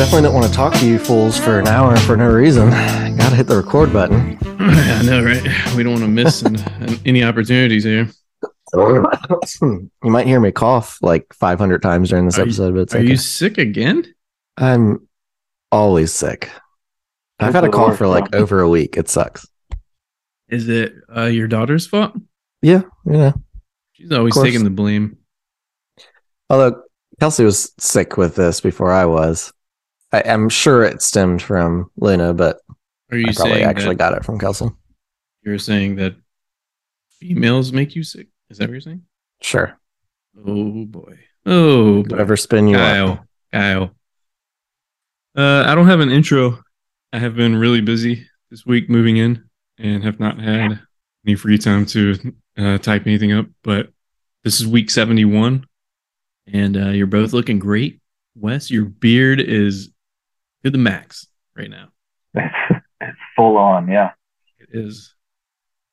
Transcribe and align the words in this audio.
definitely 0.00 0.22
don't 0.22 0.34
want 0.34 0.46
to 0.46 0.52
talk 0.54 0.72
to 0.72 0.88
you 0.88 0.98
fools 0.98 1.38
for 1.38 1.60
an 1.60 1.68
hour 1.68 1.94
for 1.94 2.16
no 2.16 2.26
reason. 2.26 2.70
Gotta 2.70 3.36
hit 3.36 3.46
the 3.46 3.56
record 3.56 3.92
button. 3.92 4.38
I 4.58 5.02
know, 5.02 5.22
right? 5.22 5.42
We 5.76 5.82
don't 5.82 5.92
want 5.92 6.04
to 6.04 6.08
miss 6.08 6.40
an, 6.40 6.56
an, 6.56 6.98
any 7.04 7.22
opportunities 7.22 7.84
here. 7.84 8.08
you 8.72 9.90
might 10.00 10.26
hear 10.26 10.40
me 10.40 10.52
cough 10.52 10.96
like 11.02 11.30
500 11.34 11.82
times 11.82 12.08
during 12.08 12.24
this 12.24 12.38
Are 12.38 12.42
episode, 12.42 12.72
but 12.72 12.80
it's 12.80 12.94
Are 12.94 12.98
okay. 12.98 13.08
you 13.08 13.16
sick 13.18 13.58
again? 13.58 14.06
I'm 14.56 15.06
always 15.70 16.14
sick. 16.14 16.50
I've 17.38 17.52
had 17.52 17.64
a 17.64 17.68
cough 17.68 17.98
for 17.98 18.06
like 18.06 18.34
over 18.34 18.60
a 18.60 18.70
week. 18.70 18.96
It 18.96 19.10
sucks. 19.10 19.46
Is 20.48 20.66
it 20.70 20.94
uh, 21.14 21.26
your 21.26 21.46
daughter's 21.46 21.86
fault? 21.86 22.14
Yeah, 22.62 22.84
yeah. 23.04 23.32
She's 23.92 24.12
always 24.12 24.34
taking 24.34 24.64
the 24.64 24.70
blame. 24.70 25.18
Although 26.48 26.84
Kelsey 27.20 27.44
was 27.44 27.74
sick 27.76 28.16
with 28.16 28.34
this 28.34 28.62
before 28.62 28.92
I 28.92 29.04
was. 29.04 29.52
I, 30.12 30.22
I'm 30.26 30.48
sure 30.48 30.82
it 30.84 31.02
stemmed 31.02 31.42
from 31.42 31.90
Luna, 31.96 32.34
but 32.34 32.58
Are 33.12 33.18
you 33.18 33.26
I 33.28 33.32
probably 33.32 33.62
actually 33.62 33.94
got 33.96 34.14
it 34.14 34.24
from 34.24 34.38
Kelsey. 34.38 34.66
you're 35.42 35.58
saying 35.58 35.96
that 35.96 36.16
females 37.10 37.72
make 37.72 37.94
you 37.94 38.02
sick? 38.02 38.28
Is 38.48 38.58
that 38.58 38.64
what 38.64 38.72
you're 38.72 38.80
saying? 38.80 39.02
Sure. 39.40 39.78
Oh 40.38 40.84
boy. 40.84 41.18
Oh 41.46 42.02
boy. 42.02 42.08
Whatever 42.10 42.36
spin 42.36 42.68
you 42.68 42.76
Kyle. 42.76 43.06
want. 43.06 43.20
Kyle. 43.52 43.90
Uh, 45.36 45.64
I 45.66 45.74
don't 45.74 45.86
have 45.86 46.00
an 46.00 46.10
intro. 46.10 46.62
I 47.12 47.18
have 47.18 47.36
been 47.36 47.56
really 47.56 47.80
busy 47.80 48.26
this 48.50 48.66
week 48.66 48.90
moving 48.90 49.16
in 49.16 49.44
and 49.78 50.02
have 50.04 50.18
not 50.20 50.40
had 50.40 50.80
any 51.26 51.36
free 51.36 51.58
time 51.58 51.86
to 51.86 52.34
uh, 52.58 52.78
type 52.78 53.06
anything 53.06 53.32
up. 53.32 53.46
But 53.62 53.90
this 54.44 54.60
is 54.60 54.66
week 54.66 54.90
71, 54.90 55.66
and 56.52 56.76
uh, 56.76 56.88
you're 56.90 57.06
both 57.06 57.32
looking 57.32 57.58
great. 57.58 58.00
Wes, 58.34 58.70
your 58.70 58.84
beard 58.86 59.40
is 59.40 59.90
to 60.64 60.70
the 60.70 60.78
max 60.78 61.26
right 61.56 61.70
now. 61.70 61.88
It's, 62.34 62.54
it's 63.00 63.18
full 63.36 63.56
on, 63.56 63.88
yeah. 63.88 64.10
It 64.58 64.68
is. 64.72 65.14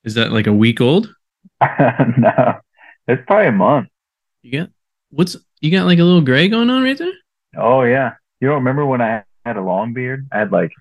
Is 0.03 0.13
that 0.15 0.31
like 0.31 0.47
a 0.47 0.53
week 0.53 0.81
old? 0.81 1.13
no, 1.61 2.59
it's 3.07 3.23
probably 3.25 3.47
a 3.47 3.51
month. 3.51 3.87
You 4.41 4.59
got 4.59 4.69
what's 5.09 5.35
you 5.59 5.71
got 5.71 5.85
like 5.85 5.99
a 5.99 6.03
little 6.03 6.21
gray 6.21 6.47
going 6.49 6.69
on 6.69 6.83
right 6.83 6.97
there? 6.97 7.13
Oh 7.57 7.81
yeah. 7.83 8.13
You 8.39 8.47
don't 8.47 8.57
remember 8.57 8.85
when 8.85 9.01
I 9.01 9.23
had 9.45 9.57
a 9.57 9.61
long 9.61 9.93
beard? 9.93 10.27
I 10.31 10.39
had 10.39 10.51
like 10.51 10.71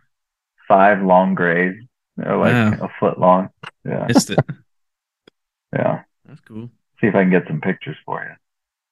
five 0.68 1.02
long 1.02 1.34
grays. 1.34 1.74
They're 2.16 2.36
like 2.36 2.52
Wow. 2.52 2.86
a 2.86 2.88
foot 3.00 3.18
long. 3.18 3.48
Yeah, 3.84 4.06
Missed 4.06 4.30
it. 4.30 4.38
yeah. 5.72 6.02
That's 6.26 6.40
cool. 6.40 6.70
See 7.00 7.06
if 7.06 7.14
I 7.14 7.22
can 7.22 7.30
get 7.30 7.46
some 7.46 7.60
pictures 7.60 7.96
for 8.04 8.22
you. 8.22 8.34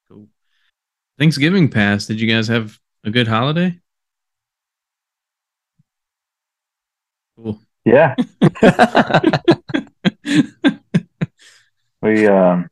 Cool. 0.09 0.27
Thanksgiving 1.19 1.69
passed. 1.69 2.07
Did 2.07 2.19
you 2.19 2.27
guys 2.31 2.47
have 2.47 2.77
a 3.03 3.11
good 3.11 3.27
holiday? 3.27 3.79
Cool. 7.37 7.59
Yeah, 7.83 8.15
we 12.01 12.25
um, 12.27 12.67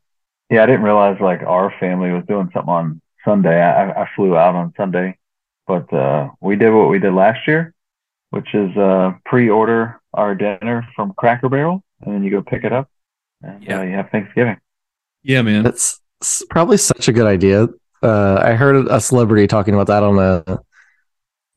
yeah. 0.50 0.62
I 0.62 0.66
didn't 0.66 0.82
realize 0.82 1.20
like 1.20 1.42
our 1.42 1.72
family 1.78 2.10
was 2.10 2.24
doing 2.26 2.50
something 2.52 2.72
on 2.72 3.00
Sunday. 3.24 3.60
I, 3.60 3.90
I- 3.90 4.02
I 4.02 4.08
flew 4.16 4.36
out 4.36 4.54
on 4.54 4.72
Sunday, 4.76 5.18
but 5.66 5.92
uh, 5.92 6.30
we 6.40 6.56
did 6.56 6.70
what 6.70 6.88
we 6.88 6.98
did 6.98 7.12
last 7.14 7.46
year, 7.46 7.74
which 8.30 8.54
is 8.54 8.76
uh, 8.76 9.12
pre-order 9.24 10.00
our 10.14 10.34
dinner 10.34 10.86
from 10.96 11.12
Cracker 11.16 11.48
Barrel, 11.48 11.82
and 12.02 12.14
then 12.14 12.22
you 12.24 12.30
go 12.30 12.42
pick 12.42 12.64
it 12.64 12.72
up, 12.72 12.88
and 13.42 13.62
Yeah. 13.62 13.80
uh, 13.80 13.82
you 13.82 13.92
have 13.92 14.10
Thanksgiving. 14.10 14.56
yeah, 15.22 15.42
man. 15.42 15.62
That's 15.62 16.00
probably 16.50 16.76
such 16.76 17.08
a 17.08 17.12
good 17.12 17.26
idea. 17.26 17.68
Uh, 18.02 18.40
I 18.42 18.52
heard 18.54 18.86
a 18.88 19.00
celebrity 19.00 19.46
talking 19.46 19.74
about 19.74 19.86
that 19.88 20.02
on 20.02 20.18
a 20.18 20.58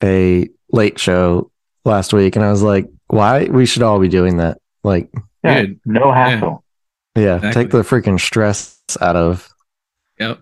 a 0.03 0.47
late 0.72 1.00
show 1.00 1.50
last 1.85 2.13
week, 2.13 2.35
and 2.35 2.46
I 2.46 2.51
was 2.51 2.62
like, 2.62 2.88
"Why? 3.07 3.45
We 3.45 3.66
should 3.66 3.84
all 3.84 4.00
be 4.00 4.07
doing 4.09 4.38
that." 4.38 4.59
Like, 4.84 5.09
Yeah, 5.44 5.62
Good. 5.62 5.79
no 5.85 6.12
hassle. 6.12 6.63
yeah, 7.16 7.35
Exactly. 7.38 7.63
take 7.63 7.72
the 7.72 7.81
freaking 7.84 8.19
stress 8.19 8.79
out 9.01 9.16
of 9.16 9.50
Yep. 10.19 10.41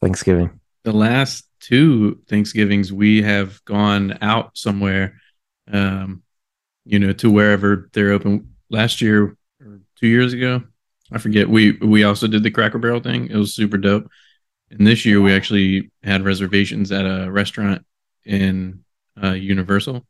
Thanksgiving. 0.00 0.60
The 0.84 0.92
last 0.92 1.46
two 1.60 2.20
Thanksgivings 2.28 2.92
we 2.92 3.22
have 3.22 3.64
gone 3.64 4.18
out 4.20 4.56
somewhere, 4.58 5.20
um, 5.72 6.22
you 6.84 6.98
know, 6.98 7.12
to 7.12 7.30
wherever 7.30 7.88
they're 7.92 8.10
open. 8.12 8.54
Last 8.68 9.00
year 9.00 9.36
or 9.60 9.80
two 9.96 10.08
years 10.08 10.32
ago, 10.32 10.62
I 11.12 11.18
forget. 11.18 11.48
We 11.48 11.72
we 11.72 12.02
also 12.04 12.26
did 12.26 12.42
the 12.42 12.50
Cracker 12.50 12.78
Barrel 12.78 13.00
thing. 13.00 13.28
It 13.28 13.36
was 13.36 13.54
super 13.54 13.76
dope. 13.78 14.08
And 14.70 14.86
this 14.86 15.04
year 15.04 15.20
we 15.20 15.32
actually 15.34 15.90
had 16.02 16.24
reservations 16.24 16.90
at 16.90 17.04
a 17.04 17.30
restaurant 17.30 17.84
in 18.24 18.82
uh, 19.22 19.32
Universal, 19.32 20.04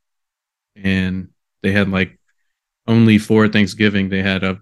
and 0.77 1.29
they 1.62 1.73
had 1.73 1.91
like 1.91 2.19
only 2.87 3.19
for 3.19 3.49
Thanksgiving 3.49 4.09
they 4.09 4.23
had 4.23 4.45
a, 4.45 4.59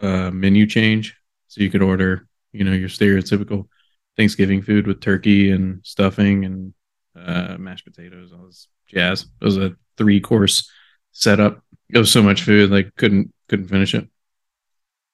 a 0.00 0.30
menu 0.30 0.66
change, 0.66 1.16
so 1.48 1.62
you 1.62 1.70
could 1.70 1.82
order, 1.82 2.26
you 2.52 2.64
know, 2.64 2.72
your 2.72 2.88
stereotypical 2.88 3.68
Thanksgiving 4.16 4.62
food 4.62 4.86
with 4.86 5.00
turkey 5.00 5.50
and 5.50 5.80
stuffing 5.84 6.44
and 6.44 6.74
uh, 7.16 7.56
mashed 7.58 7.84
potatoes, 7.84 8.32
all 8.32 8.46
this 8.46 8.68
jazz. 8.88 9.26
It 9.40 9.44
was 9.44 9.56
a 9.56 9.76
three 9.96 10.20
course 10.20 10.70
setup. 11.12 11.62
It 11.90 11.98
was 11.98 12.10
so 12.10 12.22
much 12.22 12.42
food, 12.42 12.70
like 12.70 12.94
couldn't 12.96 13.32
couldn't 13.48 13.68
finish 13.68 13.94
it. 13.94 14.08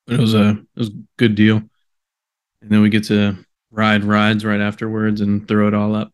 But 0.06 0.16
it 0.16 0.20
was 0.20 0.34
a 0.34 0.50
it 0.50 0.78
was 0.78 0.88
a 0.88 1.02
good 1.16 1.34
deal. 1.34 1.56
And 2.62 2.70
then 2.70 2.82
we 2.82 2.90
get 2.90 3.04
to 3.04 3.44
ride 3.70 4.04
rides 4.04 4.44
right 4.44 4.60
afterwards 4.60 5.20
and 5.20 5.46
throw 5.46 5.68
it 5.68 5.74
all 5.74 5.94
up. 5.94 6.12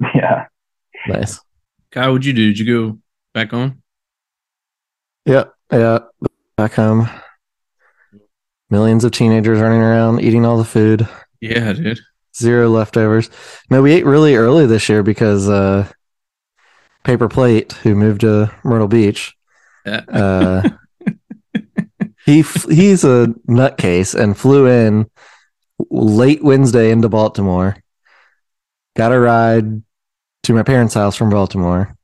Yeah, 0.14 0.46
Nice. 1.06 1.40
Kyle, 1.90 2.12
what'd 2.12 2.26
you 2.26 2.32
do? 2.32 2.48
Did 2.48 2.58
you 2.58 2.66
go 2.66 2.98
back 3.32 3.52
on? 3.52 3.82
Yeah, 5.28 5.44
yeah. 5.70 5.98
Back 6.56 6.72
home, 6.72 7.08
millions 8.70 9.04
of 9.04 9.12
teenagers 9.12 9.60
running 9.60 9.80
around 9.80 10.20
eating 10.22 10.44
all 10.44 10.58
the 10.58 10.64
food. 10.64 11.06
Yeah, 11.40 11.72
dude. 11.72 12.00
Zero 12.36 12.68
leftovers. 12.68 13.30
No, 13.70 13.82
we 13.82 13.92
ate 13.92 14.06
really 14.06 14.34
early 14.36 14.66
this 14.66 14.88
year 14.88 15.02
because 15.02 15.48
uh, 15.48 15.86
Paper 17.04 17.28
Plate, 17.28 17.72
who 17.72 17.94
moved 17.94 18.22
to 18.22 18.50
Myrtle 18.64 18.88
Beach, 18.88 19.34
Yeah. 19.84 20.00
uh, 20.08 20.68
he 22.26 22.40
f- 22.40 22.66
he's 22.68 23.04
a 23.04 23.34
nutcase 23.48 24.14
and 24.18 24.36
flew 24.36 24.66
in 24.66 25.10
late 25.90 26.42
Wednesday 26.42 26.90
into 26.90 27.08
Baltimore. 27.08 27.76
Got 28.96 29.12
a 29.12 29.20
ride 29.20 29.82
to 30.44 30.52
my 30.54 30.62
parents' 30.62 30.94
house 30.94 31.14
from 31.16 31.30
Baltimore, 31.30 31.94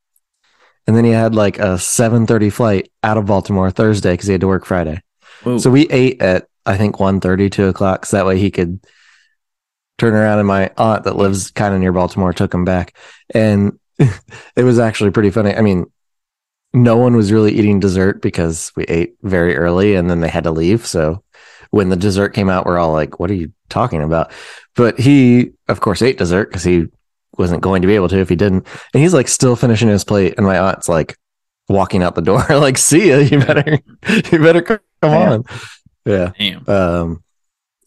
and 0.87 0.97
then 0.97 1.05
he 1.05 1.11
had 1.11 1.34
like 1.34 1.59
a 1.59 1.78
seven 1.78 2.27
thirty 2.27 2.50
flight 2.50 2.91
out 3.03 3.17
of 3.17 3.27
Baltimore 3.27 3.71
Thursday 3.71 4.12
because 4.12 4.27
he 4.27 4.33
had 4.33 4.41
to 4.41 4.47
work 4.47 4.65
Friday. 4.65 5.03
Whoa. 5.43 5.59
So 5.59 5.71
we 5.71 5.89
ate 5.89 6.21
at 6.21 6.49
I 6.67 6.77
think 6.77 6.97
1.30, 6.97 7.53
2 7.53 7.67
o'clock, 7.67 8.06
so 8.06 8.17
that 8.17 8.27
way 8.27 8.39
he 8.39 8.50
could 8.50 8.81
turn 9.99 10.15
around. 10.15 10.39
And 10.39 10.49
my 10.49 10.71
aunt 10.78 11.05
that 11.05 11.17
lives 11.17 11.50
kind 11.50 11.75
of 11.75 11.81
near 11.81 11.93
Baltimore 11.93 12.33
took 12.33 12.55
him 12.55 12.65
back, 12.65 12.97
and 13.34 13.78
it 13.99 14.65
was 14.65 14.78
actually 14.78 15.11
pretty 15.11 15.31
funny. 15.31 15.55
I 15.55 15.61
mean, 15.61 15.87
no 16.73 16.97
one 16.97 17.15
was 17.15 17.33
really 17.33 17.53
eating 17.53 17.81
dessert 17.81 18.23
because 18.23 18.73
we 18.77 18.84
ate 18.84 19.17
very 19.23 19.56
early, 19.56 19.94
and 19.94 20.11
then 20.11 20.21
they 20.21 20.28
had 20.28 20.44
to 20.44 20.50
leave. 20.50 20.87
So 20.87 21.23
when 21.71 21.91
the 21.91 21.97
dessert 21.97 22.31
came 22.31 22.49
out, 22.49 22.67
we're 22.67 22.78
all 22.78 22.93
like, 22.93 23.20
"What 23.20 23.31
are 23.31 23.35
you 23.35 23.53
talking 23.69 24.03
about?" 24.03 24.32
But 24.75 24.99
he, 24.99 25.53
of 25.69 25.81
course, 25.81 26.03
ate 26.03 26.19
dessert 26.19 26.49
because 26.49 26.64
he 26.64 26.87
wasn't 27.38 27.62
going 27.62 27.82
to 27.82 27.88
be 27.88 27.94
able 27.94 28.08
to 28.08 28.19
if 28.19 28.28
he 28.28 28.36
didn't, 28.36 28.66
and 28.92 29.02
he's 29.02 29.14
like 29.14 29.28
still 29.28 29.56
finishing 29.56 29.88
his 29.88 30.04
plate, 30.04 30.34
and 30.36 30.46
my 30.46 30.58
aunt's 30.58 30.88
like 30.88 31.16
walking 31.69 32.02
out 32.02 32.14
the 32.14 32.22
door, 32.22 32.44
like, 32.50 32.78
"See 32.78 33.08
ya, 33.10 33.16
you 33.19 33.38
better, 33.40 33.78
you 34.32 34.38
better 34.38 34.62
come 34.62 34.78
Yeah. 35.02 35.32
on." 35.32 35.44
Yeah. 36.04 36.32
Damn. 36.38 36.69
Um, 36.69 37.25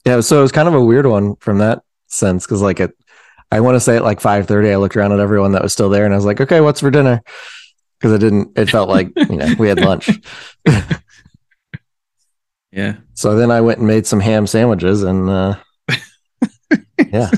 yeah. 0.05 0.21
So 0.21 0.39
it 0.39 0.41
was 0.41 0.51
kind 0.51 0.67
of 0.67 0.73
a 0.73 0.83
weird 0.83 1.05
one 1.05 1.35
from 1.37 1.59
that 1.59 1.83
sense 2.07 2.45
because, 2.45 2.61
like, 2.61 2.79
it, 2.79 2.91
I 3.51 3.59
want 3.59 3.75
to 3.75 3.79
say 3.79 3.95
at 3.97 4.03
like 4.03 4.19
five 4.21 4.47
thirty, 4.47 4.71
I 4.71 4.77
looked 4.77 4.95
around 4.97 5.11
at 5.13 5.19
everyone 5.19 5.51
that 5.53 5.61
was 5.63 5.73
still 5.73 5.89
there, 5.89 6.05
and 6.05 6.13
I 6.13 6.17
was 6.17 6.25
like, 6.25 6.41
"Okay, 6.41 6.59
what's 6.61 6.79
for 6.81 6.89
dinner?" 6.91 7.21
Because 7.99 8.13
it 8.13 8.19
didn't. 8.19 8.57
It 8.57 8.69
felt 8.69 8.89
like 8.89 9.11
you 9.15 9.37
know 9.37 9.53
we 9.59 9.67
had 9.69 9.79
lunch. 9.79 10.09
Yeah. 12.71 12.97
So 13.13 13.35
then 13.35 13.49
I 13.49 13.61
went 13.61 13.79
and 13.79 13.87
made 13.87 14.05
some 14.05 14.19
ham 14.19 14.45
sandwiches, 14.45 15.01
and 15.03 15.29
uh, 15.29 15.55
yeah, 17.11 17.31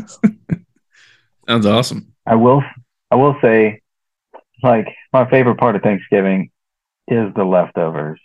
Sounds 1.49 1.65
awesome. 1.65 2.13
I 2.27 2.35
will. 2.35 2.63
I 3.09 3.15
will 3.15 3.35
say, 3.41 3.81
like 4.61 4.87
my 5.11 5.27
favorite 5.31 5.57
part 5.57 5.75
of 5.75 5.81
Thanksgiving 5.81 6.51
is 7.07 7.33
the 7.35 7.43
leftovers 7.43 8.19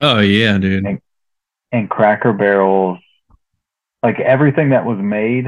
Oh 0.00 0.18
yeah, 0.18 0.58
dude. 0.58 1.00
and 1.70 1.88
Cracker 1.88 2.32
Barrels. 2.32 2.98
Like 4.02 4.18
everything 4.18 4.70
that 4.70 4.84
was 4.84 4.98
made, 4.98 5.46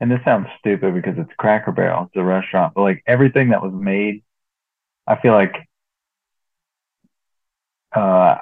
and 0.00 0.10
this 0.10 0.20
sounds 0.24 0.48
stupid 0.58 0.94
because 0.94 1.14
it's 1.16 1.32
Cracker 1.38 1.72
Barrel, 1.72 2.04
it's 2.04 2.16
a 2.16 2.22
restaurant, 2.22 2.74
but 2.74 2.82
like 2.82 3.02
everything 3.06 3.48
that 3.48 3.62
was 3.62 3.72
made, 3.72 4.22
I 5.06 5.16
feel 5.20 5.32
like 5.32 5.56
uh, 7.96 8.36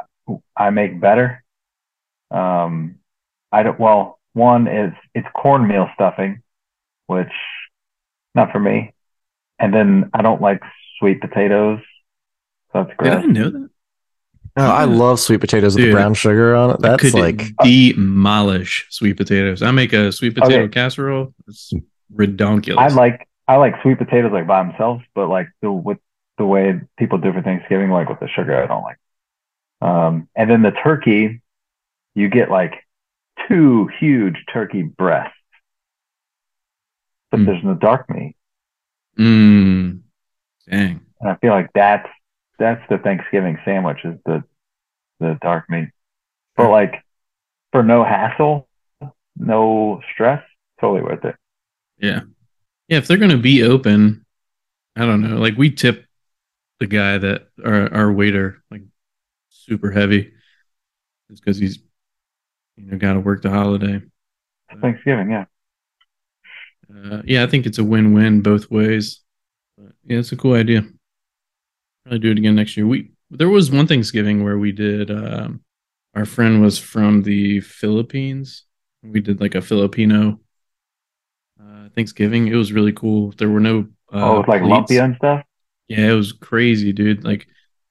I 0.56 0.70
make 0.70 1.00
better. 1.00 1.44
Um, 2.32 2.96
I 3.52 3.62
don't. 3.62 3.78
Well, 3.78 4.18
one 4.32 4.66
is 4.66 4.92
it's 5.14 5.28
cornmeal 5.34 5.88
stuffing, 5.94 6.42
which 7.06 7.32
not 8.36 8.52
for 8.52 8.60
me. 8.60 8.94
and 9.58 9.74
then 9.74 10.10
I 10.14 10.22
don't 10.22 10.42
like 10.42 10.62
sweet 10.98 11.20
potatoes. 11.20 11.80
So 12.72 12.84
that's 12.84 12.98
Did. 13.00 13.12
I 13.12 13.22
know 13.26 13.50
that? 13.50 13.70
Oh, 14.58 14.62
I 14.64 14.84
love 14.84 15.20
sweet 15.20 15.40
potatoes 15.40 15.74
with 15.74 15.82
Dude, 15.82 15.90
the 15.90 15.96
brown 15.96 16.14
sugar 16.14 16.54
on 16.54 16.70
it. 16.70 16.76
I 16.82 16.88
That's 16.88 17.02
could 17.02 17.14
like 17.14 17.52
demolish 17.58 18.86
sweet 18.90 19.16
potatoes. 19.18 19.62
I 19.62 19.70
make 19.70 19.92
a 19.92 20.10
sweet 20.12 20.34
potato 20.34 20.64
Okay. 20.64 20.68
casserole. 20.68 21.34
It's 21.46 21.72
redonkulous. 22.14 22.78
I 22.78 22.88
like 22.88 23.28
I 23.48 23.56
like 23.56 23.74
sweet 23.82 23.98
potatoes 23.98 24.32
like 24.32 24.46
by 24.46 24.62
themselves, 24.62 25.04
but 25.14 25.28
like 25.28 25.48
the 25.62 25.70
with 25.70 25.98
the 26.38 26.46
way 26.46 26.80
people 26.98 27.18
do 27.18 27.32
for 27.32 27.42
Thanksgiving, 27.42 27.90
like 27.90 28.08
with 28.08 28.20
the 28.20 28.28
sugar, 28.28 28.62
I 28.62 28.66
don't 28.66 28.82
like. 28.82 28.98
Um, 29.82 30.28
and 30.36 30.50
then 30.50 30.62
the 30.62 30.72
turkey, 30.72 31.42
you 32.14 32.28
get 32.28 32.50
like 32.50 32.74
two 33.48 33.88
huge 34.00 34.36
turkey 34.52 34.82
breasts, 34.82 35.35
but 37.30 37.40
Mm. 37.40 37.46
there's 37.46 37.64
no 37.64 37.74
dark 37.74 38.08
meat, 38.10 38.36
Mm, 39.18 40.02
dang. 40.68 41.00
and 41.20 41.30
I 41.30 41.34
feel 41.36 41.52
like 41.52 41.70
that's 41.74 42.08
that's 42.58 42.82
the 42.88 42.98
Thanksgiving 42.98 43.58
sandwich 43.64 44.04
is 44.04 44.18
the 44.24 44.44
the 45.20 45.38
dark 45.42 45.68
meat. 45.70 45.88
But 46.56 46.70
like 46.70 47.02
for 47.72 47.82
no 47.82 48.04
hassle, 48.04 48.68
no 49.36 50.00
stress, 50.12 50.42
totally 50.80 51.02
worth 51.02 51.24
it. 51.24 51.36
Yeah. 51.98 52.20
Yeah. 52.88 52.98
If 52.98 53.06
they're 53.08 53.16
going 53.18 53.30
to 53.30 53.38
be 53.38 53.62
open, 53.62 54.24
I 54.94 55.04
don't 55.06 55.20
know. 55.22 55.36
Like 55.36 55.56
we 55.56 55.70
tip 55.70 56.04
the 56.80 56.86
guy 56.86 57.18
that 57.18 57.48
our, 57.64 57.92
our 57.92 58.12
waiter, 58.12 58.62
like 58.70 58.82
super 59.50 59.90
heavy, 59.90 60.32
just 61.30 61.42
because 61.42 61.58
he's, 61.58 61.78
you 62.76 62.90
know, 62.90 62.96
got 62.98 63.14
to 63.14 63.20
work 63.20 63.42
the 63.42 63.50
holiday. 63.50 64.00
Thanksgiving, 64.80 65.30
yeah. 65.30 65.46
Uh, 66.90 67.22
yeah. 67.24 67.42
I 67.42 67.46
think 67.46 67.66
it's 67.66 67.78
a 67.78 67.84
win 67.84 68.12
win 68.12 68.40
both 68.40 68.70
ways. 68.70 69.20
But 69.76 69.92
yeah, 70.04 70.18
it's 70.18 70.32
a 70.32 70.36
cool 70.36 70.54
idea. 70.54 70.82
Probably 72.04 72.18
do 72.18 72.30
it 72.30 72.38
again 72.38 72.54
next 72.54 72.76
year. 72.76 72.86
We, 72.86 73.12
there 73.30 73.48
was 73.48 73.70
one 73.70 73.86
Thanksgiving 73.86 74.44
where 74.44 74.58
we 74.58 74.72
did, 74.72 75.10
um, 75.10 75.60
our 76.14 76.24
friend 76.24 76.62
was 76.62 76.78
from 76.78 77.22
the 77.22 77.60
Philippines. 77.60 78.64
We 79.02 79.20
did 79.20 79.40
like 79.40 79.54
a 79.54 79.60
Filipino 79.60 80.40
uh, 81.60 81.88
Thanksgiving. 81.94 82.48
It 82.48 82.54
was 82.54 82.72
really 82.72 82.92
cool. 82.92 83.32
There 83.36 83.50
were 83.50 83.60
no 83.60 83.88
uh, 84.12 84.36
oh, 84.36 84.44
like 84.48 84.62
plates. 84.62 84.90
lumpia 84.90 85.04
and 85.04 85.16
stuff. 85.16 85.42
Yeah, 85.88 86.10
it 86.12 86.14
was 86.14 86.32
crazy, 86.32 86.92
dude. 86.92 87.24
Like 87.24 87.46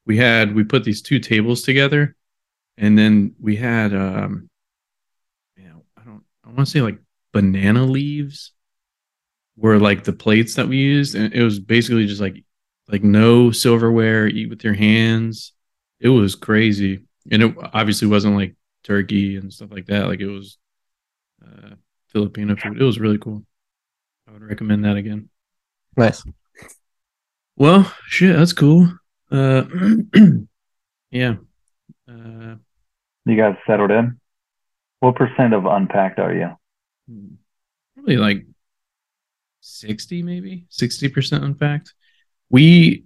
we 0.05 0.17
had 0.17 0.55
we 0.55 0.63
put 0.63 0.83
these 0.83 1.01
two 1.01 1.19
tables 1.19 1.61
together 1.61 2.15
and 2.77 2.97
then 2.97 3.35
we 3.39 3.55
had 3.55 3.93
um 3.93 4.49
you 5.55 5.65
know, 5.65 5.83
I 5.97 6.03
don't 6.03 6.23
I 6.43 6.47
want 6.47 6.59
to 6.59 6.65
say 6.65 6.81
like 6.81 6.99
banana 7.31 7.83
leaves 7.83 8.51
were 9.57 9.79
like 9.79 10.03
the 10.03 10.13
plates 10.13 10.55
that 10.55 10.67
we 10.67 10.77
used 10.77 11.15
and 11.15 11.33
it 11.33 11.43
was 11.43 11.59
basically 11.59 12.05
just 12.05 12.21
like 12.21 12.43
like 12.87 13.03
no 13.03 13.51
silverware, 13.51 14.27
eat 14.27 14.49
with 14.49 14.63
your 14.63 14.73
hands. 14.75 15.53
It 15.99 16.09
was 16.09 16.35
crazy. 16.35 17.05
And 17.31 17.41
it 17.41 17.55
obviously 17.73 18.07
wasn't 18.07 18.35
like 18.35 18.55
turkey 18.83 19.37
and 19.37 19.51
stuff 19.51 19.71
like 19.71 19.87
that. 19.87 20.07
Like 20.07 20.19
it 20.19 20.27
was 20.27 20.57
uh 21.43 21.75
Filipino 22.09 22.55
food. 22.55 22.79
It 22.79 22.85
was 22.85 22.99
really 22.99 23.17
cool. 23.17 23.43
I 24.27 24.31
would 24.31 24.43
recommend 24.43 24.85
that 24.85 24.97
again. 24.97 25.29
nice. 25.97 26.23
Well, 27.57 27.91
shit, 28.07 28.35
that's 28.35 28.53
cool. 28.53 28.89
Uh, 29.31 29.63
yeah. 31.11 31.35
Uh, 32.07 32.55
You 33.25 33.37
guys 33.37 33.55
settled 33.65 33.91
in. 33.91 34.19
What 34.99 35.15
percent 35.15 35.53
of 35.53 35.65
unpacked 35.65 36.19
are 36.19 36.33
you? 36.33 36.49
probably 37.95 38.17
like 38.17 38.45
sixty, 39.65 40.21
maybe 40.21 40.65
sixty 40.69 41.09
percent 41.09 41.43
in 41.43 41.55
fact 41.55 41.93
We 42.49 43.03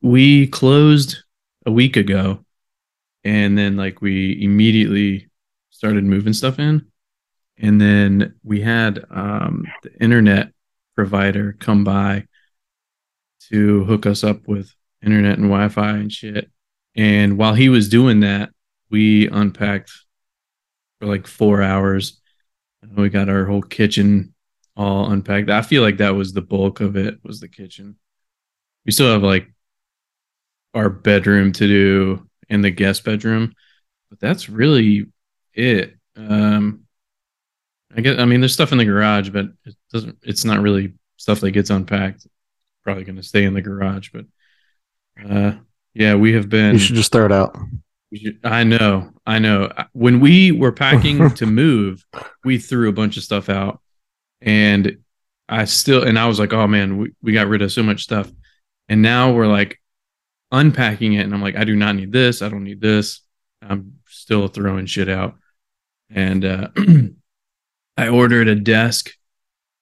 we 0.00 0.48
closed 0.48 1.18
a 1.64 1.70
week 1.70 1.96
ago, 1.96 2.44
and 3.24 3.56
then 3.56 3.76
like 3.76 4.02
we 4.02 4.42
immediately 4.42 5.28
started 5.70 6.04
moving 6.04 6.32
stuff 6.32 6.58
in, 6.58 6.86
and 7.56 7.80
then 7.80 8.34
we 8.42 8.60
had 8.60 9.04
um, 9.10 9.64
the 9.82 9.94
internet 10.02 10.52
provider 10.94 11.56
come 11.58 11.84
by 11.84 12.26
to 13.50 13.84
hook 13.84 14.06
us 14.06 14.24
up 14.24 14.46
with 14.48 14.74
internet 15.04 15.38
and 15.38 15.48
Wi-Fi 15.48 15.90
and 15.90 16.12
shit. 16.12 16.50
And 16.94 17.38
while 17.38 17.54
he 17.54 17.68
was 17.68 17.88
doing 17.88 18.20
that, 18.20 18.50
we 18.90 19.28
unpacked 19.28 19.90
for 20.98 21.06
like 21.06 21.26
four 21.26 21.62
hours. 21.62 22.20
We 22.96 23.08
got 23.08 23.28
our 23.28 23.44
whole 23.44 23.62
kitchen 23.62 24.31
all 24.76 25.10
unpacked. 25.10 25.50
I 25.50 25.62
feel 25.62 25.82
like 25.82 25.98
that 25.98 26.14
was 26.14 26.32
the 26.32 26.42
bulk 26.42 26.80
of 26.80 26.96
it 26.96 27.18
was 27.22 27.40
the 27.40 27.48
kitchen. 27.48 27.96
We 28.84 28.92
still 28.92 29.12
have 29.12 29.22
like 29.22 29.52
our 30.74 30.88
bedroom 30.88 31.52
to 31.52 31.66
do 31.66 32.28
and 32.48 32.64
the 32.64 32.70
guest 32.70 33.04
bedroom, 33.04 33.54
but 34.10 34.20
that's 34.20 34.48
really 34.48 35.06
it. 35.54 35.96
Um, 36.16 36.84
I 37.94 38.00
guess 38.00 38.18
I 38.18 38.24
mean 38.24 38.40
there's 38.40 38.54
stuff 38.54 38.72
in 38.72 38.78
the 38.78 38.84
garage, 38.84 39.30
but 39.30 39.46
it 39.64 39.76
doesn't. 39.92 40.18
It's 40.22 40.44
not 40.44 40.60
really 40.60 40.94
stuff 41.16 41.40
that 41.40 41.50
gets 41.50 41.70
unpacked. 41.70 42.26
Probably 42.82 43.04
going 43.04 43.16
to 43.16 43.22
stay 43.22 43.44
in 43.44 43.54
the 43.54 43.62
garage, 43.62 44.10
but 44.12 44.24
uh, 45.28 45.52
yeah, 45.94 46.14
we 46.14 46.32
have 46.32 46.48
been. 46.48 46.74
You 46.74 46.78
should 46.78 46.96
just 46.96 47.12
throw 47.12 47.26
it 47.26 47.32
out. 47.32 47.56
I 48.44 48.64
know, 48.64 49.10
I 49.26 49.38
know. 49.38 49.72
When 49.92 50.20
we 50.20 50.52
were 50.52 50.72
packing 50.72 51.30
to 51.34 51.46
move, 51.46 52.04
we 52.44 52.58
threw 52.58 52.88
a 52.88 52.92
bunch 52.92 53.16
of 53.16 53.22
stuff 53.22 53.48
out, 53.48 53.80
and 54.42 54.98
I 55.48 55.64
still, 55.64 56.02
and 56.02 56.18
I 56.18 56.26
was 56.26 56.38
like, 56.38 56.52
oh 56.52 56.66
man, 56.66 56.98
we, 56.98 57.12
we 57.22 57.32
got 57.32 57.48
rid 57.48 57.62
of 57.62 57.72
so 57.72 57.82
much 57.82 58.02
stuff, 58.02 58.30
and 58.88 59.02
now 59.02 59.32
we're 59.32 59.46
like 59.46 59.80
unpacking 60.50 61.14
it, 61.14 61.24
and 61.24 61.34
I'm 61.34 61.42
like, 61.42 61.56
I 61.56 61.64
do 61.64 61.76
not 61.76 61.96
need 61.96 62.12
this, 62.12 62.42
I 62.42 62.48
don't 62.48 62.64
need 62.64 62.80
this. 62.80 63.20
I'm 63.62 63.98
still 64.08 64.48
throwing 64.48 64.86
shit 64.86 65.08
out, 65.08 65.36
and 66.10 66.44
uh, 66.44 66.68
I 67.96 68.08
ordered 68.08 68.48
a 68.48 68.56
desk, 68.56 69.12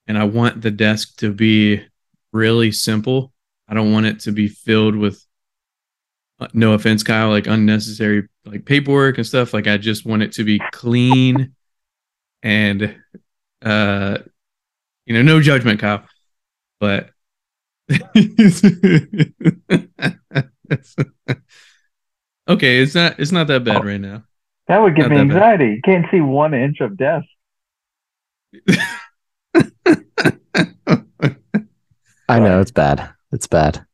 and 0.06 0.18
I 0.18 0.24
want 0.24 0.60
the 0.60 0.70
desk 0.70 1.16
to 1.18 1.32
be 1.32 1.82
really 2.32 2.72
simple. 2.72 3.32
I 3.68 3.74
don't 3.74 3.92
want 3.92 4.06
it 4.06 4.20
to 4.20 4.32
be 4.32 4.48
filled 4.48 4.96
with 4.96 5.24
uh, 6.40 6.48
no 6.52 6.72
offense, 6.72 7.02
Kyle, 7.02 7.30
like 7.30 7.46
unnecessary 7.46 8.28
like 8.44 8.64
paperwork 8.64 9.18
and 9.18 9.26
stuff. 9.26 9.54
Like 9.54 9.66
I 9.66 9.76
just 9.76 10.06
want 10.06 10.22
it 10.22 10.32
to 10.32 10.44
be 10.44 10.60
clean 10.72 11.54
and 12.42 12.96
uh 13.62 14.18
you 15.10 15.16
know, 15.16 15.22
no 15.22 15.40
judgment, 15.40 15.80
Kyle. 15.80 16.04
But 16.78 17.10
okay, 17.90 18.04
it's 22.80 22.94
not 22.94 23.18
it's 23.18 23.32
not 23.32 23.48
that 23.48 23.64
bad 23.64 23.84
right 23.84 24.00
now. 24.00 24.22
That 24.68 24.80
would 24.80 24.94
give 24.94 25.08
Not 25.08 25.10
me 25.10 25.18
anxiety. 25.20 25.64
You 25.74 25.80
can't 25.84 26.06
see 26.12 26.20
one 26.20 26.54
inch 26.54 26.78
of 26.80 26.96
desk. 26.96 27.26
I 32.28 32.38
know 32.38 32.60
it's 32.60 32.70
bad. 32.70 33.10
It's 33.32 33.48
bad. 33.48 33.84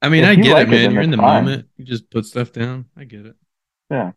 I 0.00 0.08
mean, 0.08 0.22
If 0.22 0.30
I 0.30 0.34
get 0.36 0.52
like 0.54 0.68
it, 0.68 0.70
it, 0.70 0.70
man. 0.70 0.82
then 0.82 0.92
You're 0.92 1.02
in 1.02 1.10
the 1.10 1.16
that's 1.16 1.26
fine. 1.26 1.44
moment. 1.44 1.66
You 1.78 1.84
just 1.84 2.08
put 2.10 2.26
stuff 2.26 2.52
down. 2.52 2.84
I 2.96 3.02
get 3.02 3.26
it. 3.26 3.34
Yeah. 3.90 4.12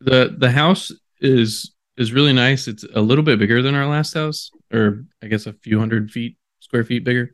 The 0.00 0.34
the 0.36 0.50
house 0.50 0.90
is 1.20 1.72
is 2.00 2.12
really 2.12 2.32
nice. 2.32 2.66
It's 2.66 2.84
a 2.94 3.00
little 3.00 3.22
bit 3.22 3.38
bigger 3.38 3.60
than 3.60 3.74
our 3.74 3.86
last 3.86 4.14
house, 4.14 4.50
or 4.72 5.04
I 5.22 5.26
guess 5.26 5.46
a 5.46 5.52
few 5.52 5.78
hundred 5.78 6.10
feet 6.10 6.38
square 6.60 6.82
feet 6.82 7.04
bigger. 7.04 7.32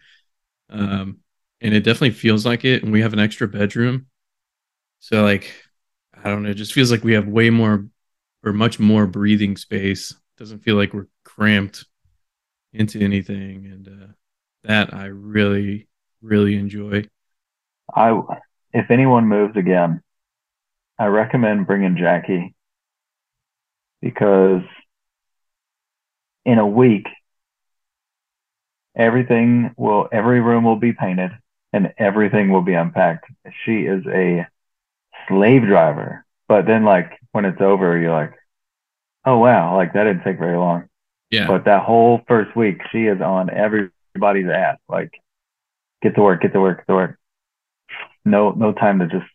Um, 0.68 1.18
and 1.60 1.72
it 1.72 1.84
definitely 1.84 2.10
feels 2.10 2.44
like 2.44 2.64
it. 2.64 2.82
And 2.82 2.92
we 2.92 3.00
have 3.00 3.12
an 3.12 3.20
extra 3.20 3.46
bedroom, 3.46 4.06
so 4.98 5.22
like 5.22 5.54
I 6.12 6.28
don't 6.30 6.42
know, 6.42 6.50
it 6.50 6.54
just 6.54 6.72
feels 6.72 6.90
like 6.90 7.04
we 7.04 7.12
have 7.12 7.28
way 7.28 7.48
more 7.48 7.86
or 8.44 8.52
much 8.52 8.80
more 8.80 9.06
breathing 9.06 9.56
space. 9.56 10.12
Doesn't 10.36 10.64
feel 10.64 10.74
like 10.74 10.92
we're 10.92 11.06
cramped 11.24 11.86
into 12.72 13.00
anything, 13.00 13.66
and 13.66 13.88
uh, 13.88 14.06
that 14.64 14.92
I 14.92 15.06
really 15.06 15.86
really 16.22 16.56
enjoy. 16.56 17.04
I, 17.94 18.20
if 18.72 18.90
anyone 18.90 19.28
moves 19.28 19.56
again, 19.56 20.02
I 20.98 21.06
recommend 21.06 21.68
bringing 21.68 21.96
Jackie 21.96 22.55
because 24.06 24.62
in 26.44 26.58
a 26.58 26.66
week, 26.66 27.06
everything 28.94 29.74
will, 29.76 30.08
every 30.12 30.40
room 30.40 30.62
will 30.62 30.76
be 30.76 30.92
painted 30.92 31.32
and 31.72 31.92
everything 31.98 32.50
will 32.50 32.62
be 32.62 32.74
unpacked. 32.74 33.26
She 33.64 33.80
is 33.80 34.04
a 34.06 34.46
slave 35.26 35.62
driver. 35.62 36.24
But 36.46 36.66
then, 36.66 36.84
like, 36.84 37.18
when 37.32 37.44
it's 37.44 37.60
over, 37.60 37.98
you're 37.98 38.12
like, 38.12 38.32
oh, 39.24 39.38
wow, 39.38 39.76
like 39.76 39.92
that 39.94 40.04
didn't 40.04 40.22
take 40.22 40.38
very 40.38 40.56
long. 40.56 40.88
Yeah. 41.32 41.48
But 41.48 41.64
that 41.64 41.82
whole 41.82 42.20
first 42.28 42.54
week, 42.54 42.82
she 42.92 43.06
is 43.06 43.20
on 43.20 43.50
everybody's 43.50 44.48
ass. 44.48 44.78
Like, 44.88 45.10
get 46.00 46.14
to 46.14 46.22
work, 46.22 46.42
get 46.42 46.52
to 46.52 46.60
work, 46.60 46.78
get 46.78 46.92
to 46.92 46.94
work. 46.94 47.18
No, 48.24 48.52
no 48.52 48.72
time 48.72 49.00
to 49.00 49.08
just. 49.08 49.26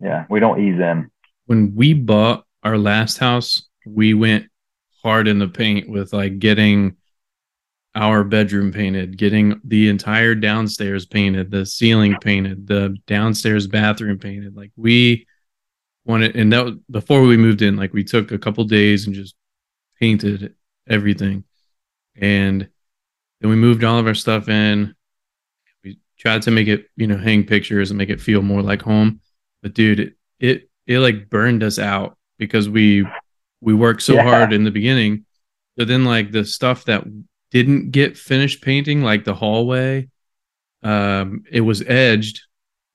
Yeah, 0.00 0.26
we 0.30 0.38
don't 0.38 0.60
ease 0.60 0.78
in. 0.80 1.10
when 1.46 1.74
we 1.74 1.94
bought 1.94 2.44
our 2.68 2.76
last 2.76 3.16
house, 3.16 3.66
we 3.86 4.12
went 4.12 4.46
hard 5.02 5.26
in 5.26 5.38
the 5.38 5.48
paint 5.48 5.88
with 5.88 6.12
like 6.12 6.38
getting 6.38 6.96
our 7.94 8.24
bedroom 8.24 8.72
painted, 8.72 9.16
getting 9.16 9.58
the 9.64 9.88
entire 9.88 10.34
downstairs 10.34 11.06
painted, 11.06 11.50
the 11.50 11.64
ceiling 11.64 12.14
painted, 12.20 12.66
the 12.66 12.94
downstairs 13.06 13.66
bathroom 13.66 14.18
painted. 14.18 14.54
Like 14.54 14.70
we 14.76 15.26
wanted, 16.04 16.36
and 16.36 16.52
that 16.52 16.64
was 16.66 16.74
before 16.90 17.22
we 17.22 17.38
moved 17.38 17.62
in. 17.62 17.76
Like 17.76 17.94
we 17.94 18.04
took 18.04 18.32
a 18.32 18.38
couple 18.38 18.64
days 18.64 19.06
and 19.06 19.16
just 19.16 19.34
painted 19.98 20.54
everything, 20.86 21.44
and 22.16 22.68
then 23.40 23.50
we 23.50 23.56
moved 23.56 23.82
all 23.82 23.98
of 23.98 24.06
our 24.06 24.14
stuff 24.14 24.50
in. 24.50 24.94
We 25.82 26.00
tried 26.18 26.42
to 26.42 26.50
make 26.50 26.68
it, 26.68 26.86
you 26.96 27.06
know, 27.06 27.16
hang 27.16 27.44
pictures 27.44 27.90
and 27.90 27.96
make 27.96 28.10
it 28.10 28.20
feel 28.20 28.42
more 28.42 28.62
like 28.62 28.82
home. 28.82 29.20
But 29.62 29.72
dude, 29.72 30.00
it 30.00 30.12
it, 30.38 30.70
it 30.86 30.98
like 30.98 31.30
burned 31.30 31.62
us 31.62 31.78
out 31.78 32.17
because 32.38 32.68
we 32.68 33.06
we 33.60 33.74
worked 33.74 34.02
so 34.02 34.14
Yeah. 34.16 34.22
hard 34.22 34.52
in 34.52 34.64
the 34.64 34.70
beginning. 34.70 35.24
But 35.76 35.88
then 35.88 36.04
like 36.04 36.32
the 36.32 36.44
stuff 36.44 36.84
that 36.86 37.04
didn't 37.50 37.90
get 37.92 38.16
finished 38.16 38.62
painting, 38.62 39.02
like 39.02 39.24
the 39.24 39.34
hallway, 39.34 40.08
um, 40.82 41.44
it 41.50 41.60
was 41.62 41.82
edged, 41.82 42.42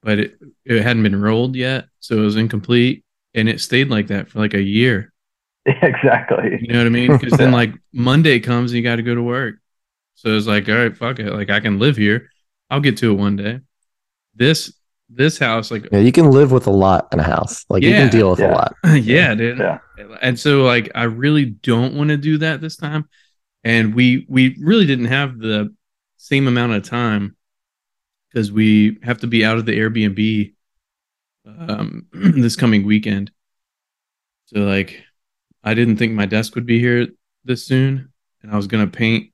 but 0.02 0.20
it, 0.20 0.40
it 0.66 0.82
hadn't 0.84 1.04
been 1.04 1.20
rolled 1.22 1.56
yet, 1.56 1.86
so 2.00 2.18
it 2.18 2.22
was 2.22 2.36
incomplete, 2.38 3.04
and 3.34 3.50
it 3.50 3.62
stayed 3.62 3.90
like 3.90 4.08
that 4.08 4.30
for 4.30 4.40
like 4.40 4.54
a 4.54 4.62
year. 4.62 5.12
exactly. 5.66 6.60
You 6.60 6.74
know 6.74 6.80
what 6.80 6.88
I 6.88 6.92
mean? 6.92 7.16
Because 7.18 7.38
then 7.38 7.52
like 7.52 7.74
Monday 7.92 8.40
comes 8.40 8.72
and 8.72 8.78
you 8.78 8.84
got 8.84 8.98
to 8.98 9.04
go 9.04 9.16
to 9.16 9.24
work, 9.24 9.56
so 10.16 10.30
it's 10.36 10.48
like, 10.48 10.70
all 10.70 10.76
right, 10.76 10.96
fuck 10.96 11.20
it, 11.20 11.32
like 11.34 11.50
I 11.50 11.60
can 11.60 11.80
live 11.80 11.98
here. 11.98 12.30
I'll 12.70 12.80
get 12.80 12.98
to 12.98 13.12
it 13.12 13.16
one 13.16 13.36
day. 13.36 13.60
This 14.36 14.74
this 15.10 15.38
house, 15.38 15.72
like 15.72 15.88
Yeah, 15.92 16.00
you 16.00 16.12
can 16.12 16.32
live 16.32 16.52
with 16.52 16.68
a 16.68 16.72
lot 16.72 17.08
in 17.14 17.20
a 17.20 17.24
house. 17.24 17.66
Like 17.70 17.84
you 17.84 17.94
can 17.94 18.10
deal 18.10 18.30
with 18.30 18.40
a 18.40 18.44
Yeah. 18.44 18.54
lot. 18.54 18.76
yeah, 18.96 19.36
dude. 19.36 19.60
Yeah. 19.60 19.80
And 20.22 20.40
so 20.40 20.64
like 20.64 20.92
I 20.96 21.04
really 21.04 21.46
don't 21.46 21.96
want 21.96 22.10
to 22.10 22.18
do 22.18 22.38
that 22.40 22.62
this 22.62 22.76
time. 22.76 23.08
And 23.64 23.94
we 23.94 24.26
we 24.28 24.56
really 24.60 24.86
didn't 24.86 25.06
have 25.06 25.38
the 25.38 25.74
same 26.18 26.48
amount 26.48 26.74
of 26.74 26.84
time 26.84 27.36
because 28.30 28.52
we 28.52 28.98
have 29.04 29.20
to 29.20 29.28
be 29.28 29.46
out 29.46 29.58
of 29.58 29.66
the 29.66 29.78
Airbnb 29.78 30.54
um 31.46 32.08
this 32.14 32.56
coming 32.56 32.86
weekend. 32.86 33.32
So 34.46 34.60
like 34.62 35.04
I 35.64 35.74
didn't 35.74 35.98
think 35.98 36.14
my 36.14 36.26
desk 36.26 36.56
would 36.56 36.66
be 36.66 36.80
here 36.80 37.08
this 37.46 37.66
soon 37.66 38.12
and 38.42 38.52
I 38.52 38.56
was 38.56 38.68
going 38.68 38.86
to 38.90 38.98
paint 38.98 39.32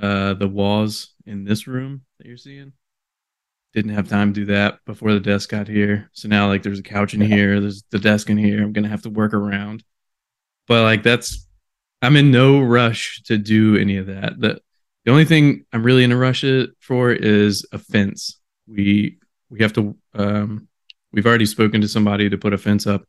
uh 0.00 0.34
the 0.34 0.48
walls 0.48 1.14
in 1.26 1.44
this 1.44 1.66
room 1.66 2.02
that 2.18 2.26
you're 2.26 2.36
seeing. 2.36 2.72
Didn't 3.72 3.92
have 3.94 4.08
time 4.08 4.32
to 4.34 4.40
do 4.40 4.46
that 4.46 4.78
before 4.84 5.12
the 5.12 5.20
desk 5.20 5.50
got 5.50 5.68
here. 5.68 6.10
So 6.12 6.28
now 6.28 6.48
like 6.48 6.62
there's 6.62 6.80
a 6.80 6.82
couch 6.84 7.14
in 7.14 7.20
Yeah. 7.20 7.26
here, 7.28 7.60
there's 7.60 7.84
the 7.90 7.98
desk 8.00 8.28
in 8.28 8.36
here. 8.36 8.62
I'm 8.62 8.72
gonna 8.72 8.88
have 8.88 9.02
to 9.02 9.10
work 9.10 9.32
around. 9.32 9.84
But 10.66 10.82
like 10.82 11.02
that's 11.02 11.46
I'm 12.02 12.16
in 12.16 12.30
no 12.30 12.60
rush 12.60 13.22
to 13.26 13.38
do 13.38 13.76
any 13.76 13.96
of 13.96 14.06
that. 14.06 14.40
The 14.40 14.60
the 15.04 15.10
only 15.12 15.24
thing 15.24 15.64
I'm 15.72 15.82
really 15.84 16.02
in 16.04 16.12
a 16.12 16.16
rush 16.16 16.44
for 16.80 17.12
is 17.12 17.64
a 17.72 17.78
fence. 17.78 18.38
We 18.66 19.18
we 19.50 19.60
have 19.60 19.72
to 19.74 19.96
um 20.14 20.66
we've 21.12 21.26
already 21.26 21.46
spoken 21.46 21.80
to 21.80 21.88
somebody 21.88 22.28
to 22.28 22.38
put 22.38 22.52
a 22.52 22.58
fence 22.58 22.86
up, 22.88 23.04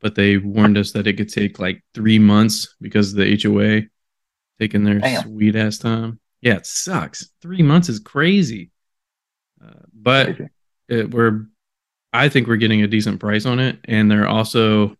but 0.00 0.14
they 0.14 0.38
warned 0.38 0.78
us 0.78 0.92
that 0.92 1.06
it 1.06 1.18
could 1.18 1.30
take 1.32 1.58
like 1.58 1.82
three 1.94 2.18
months 2.18 2.74
because 2.80 3.12
of 3.12 3.18
the 3.18 3.38
HOA 3.42 3.82
taking 4.58 4.84
their 4.84 4.98
Damn. 5.00 5.22
sweet 5.22 5.54
ass 5.54 5.78
time. 5.78 6.18
Yeah, 6.40 6.54
it 6.56 6.66
sucks. 6.66 7.28
Three 7.42 7.62
months 7.62 7.88
is 7.90 7.98
crazy. 7.98 8.70
But 10.00 10.36
it, 10.88 11.10
we're 11.10 11.46
I 12.12 12.28
think 12.28 12.46
we're 12.46 12.56
getting 12.56 12.82
a 12.82 12.88
decent 12.88 13.20
price 13.20 13.46
on 13.46 13.58
it, 13.58 13.78
and 13.84 14.10
they're 14.10 14.28
also 14.28 14.96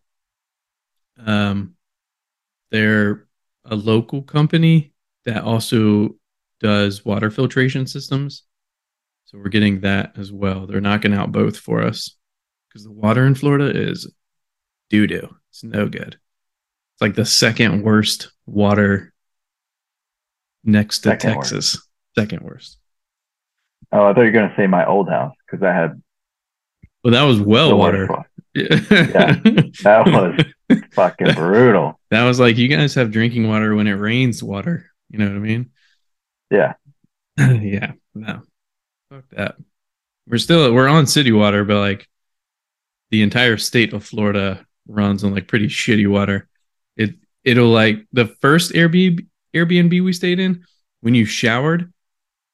um 1.17 1.75
they're 2.71 3.27
a 3.65 3.75
local 3.75 4.21
company 4.21 4.93
that 5.25 5.43
also 5.43 6.15
does 6.59 7.05
water 7.05 7.31
filtration 7.31 7.87
systems. 7.87 8.43
So 9.25 9.37
we're 9.37 9.49
getting 9.49 9.81
that 9.81 10.13
as 10.17 10.31
well. 10.31 10.65
They're 10.65 10.81
knocking 10.81 11.13
out 11.13 11.31
both 11.31 11.57
for 11.57 11.83
us 11.83 12.15
because 12.67 12.83
the 12.83 12.91
water 12.91 13.25
in 13.25 13.35
Florida 13.35 13.69
is 13.69 14.11
doo 14.89 15.07
doo. 15.07 15.35
It's 15.51 15.63
no 15.63 15.87
good. 15.87 16.17
It's 16.93 17.01
like 17.01 17.15
the 17.15 17.25
second 17.25 17.83
worst 17.83 18.31
water 18.45 19.13
next 20.63 20.99
to 20.99 21.09
Second 21.09 21.35
worst. 21.35 21.51
Texas. 21.51 21.87
Second 22.17 22.41
worst. 22.41 22.78
Oh, 23.91 24.05
I 24.07 24.13
thought 24.13 24.21
you 24.21 24.25
were 24.27 24.31
gonna 24.31 24.53
say 24.55 24.67
my 24.67 24.85
old 24.85 25.09
house 25.09 25.35
because 25.45 25.63
I 25.63 25.73
had 25.73 26.01
Well, 27.03 27.13
that 27.13 27.23
was 27.23 27.39
well 27.41 27.77
water. 27.77 28.07
worst 28.07 28.11
one. 28.11 28.25
Yeah. 28.55 29.39
That 29.83 30.03
was 30.69 30.79
fucking 30.93 31.33
brutal. 31.35 31.99
that 32.11 32.23
was 32.25 32.39
like 32.39 32.57
you 32.57 32.67
guys 32.67 32.93
have 32.95 33.11
drinking 33.11 33.47
water 33.47 33.75
when 33.75 33.87
it 33.87 33.93
rains 33.93 34.43
water. 34.43 34.85
You 35.09 35.19
know 35.19 35.25
what 35.27 35.35
I 35.35 35.39
mean? 35.39 35.71
Yeah. 36.51 36.73
yeah. 37.37 37.93
No. 38.13 38.41
Fuck 39.11 39.23
that. 39.31 39.55
We're 40.27 40.37
still 40.37 40.71
we're 40.73 40.87
on 40.87 41.07
city 41.07 41.31
water, 41.31 41.63
but 41.65 41.79
like 41.79 42.07
the 43.11 43.23
entire 43.23 43.57
state 43.57 43.93
of 43.93 44.03
Florida 44.05 44.65
runs 44.87 45.23
on 45.23 45.33
like 45.33 45.47
pretty 45.47 45.67
shitty 45.67 46.07
water. 46.07 46.47
It 46.95 47.15
it'll 47.43 47.69
like 47.69 48.05
the 48.13 48.25
first 48.41 48.73
Airbnb 48.73 49.25
Airbnb 49.55 50.03
we 50.03 50.13
stayed 50.13 50.39
in, 50.39 50.63
when 51.01 51.15
you 51.15 51.25
showered, 51.25 51.91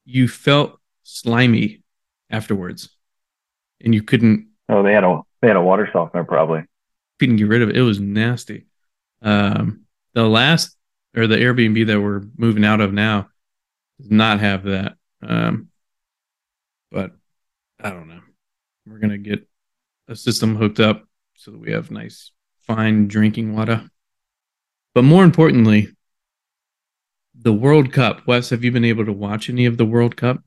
you 0.05 0.29
felt 0.29 0.79
slimy 1.05 1.83
afterwards. 2.29 2.89
And 3.81 3.93
you 3.93 4.01
couldn't 4.03 4.47
Oh, 4.67 4.81
they 4.81 4.93
had 4.93 5.03
a 5.03 5.21
they 5.41 5.47
had 5.47 5.57
a 5.57 5.61
water 5.61 5.87
softener 5.93 6.23
probably. 6.23 6.63
couldn't 7.19 7.35
get 7.37 7.47
rid 7.47 7.61
of 7.61 7.69
it. 7.69 7.77
It 7.77 7.81
was 7.83 7.99
nasty. 7.99 8.65
Um, 9.21 9.81
the 10.13 10.27
last 10.27 10.75
or 11.15 11.27
the 11.27 11.37
Airbnb 11.37 11.85
that 11.87 12.01
we're 12.01 12.23
moving 12.35 12.65
out 12.65 12.81
of 12.81 12.91
now 12.93 13.29
does 13.99 14.09
not 14.11 14.39
have 14.39 14.63
that. 14.63 14.95
Um, 15.21 15.69
but 16.91 17.11
I 17.79 17.91
don't 17.91 18.07
know. 18.07 18.21
We're 18.87 18.99
gonna 18.99 19.17
get 19.19 19.47
a 20.07 20.15
system 20.15 20.55
hooked 20.55 20.79
up 20.79 21.07
so 21.35 21.51
that 21.51 21.59
we 21.59 21.71
have 21.71 21.91
nice, 21.91 22.31
fine 22.61 23.07
drinking 23.07 23.53
water. 23.55 23.89
But 24.95 25.03
more 25.03 25.23
importantly, 25.23 25.89
the 27.35 27.53
World 27.53 27.91
Cup. 27.93 28.25
Wes, 28.25 28.49
have 28.49 28.63
you 28.63 28.71
been 28.71 28.85
able 28.85 29.05
to 29.05 29.13
watch 29.13 29.49
any 29.49 29.65
of 29.65 29.77
the 29.77 29.85
World 29.85 30.15
Cup? 30.15 30.41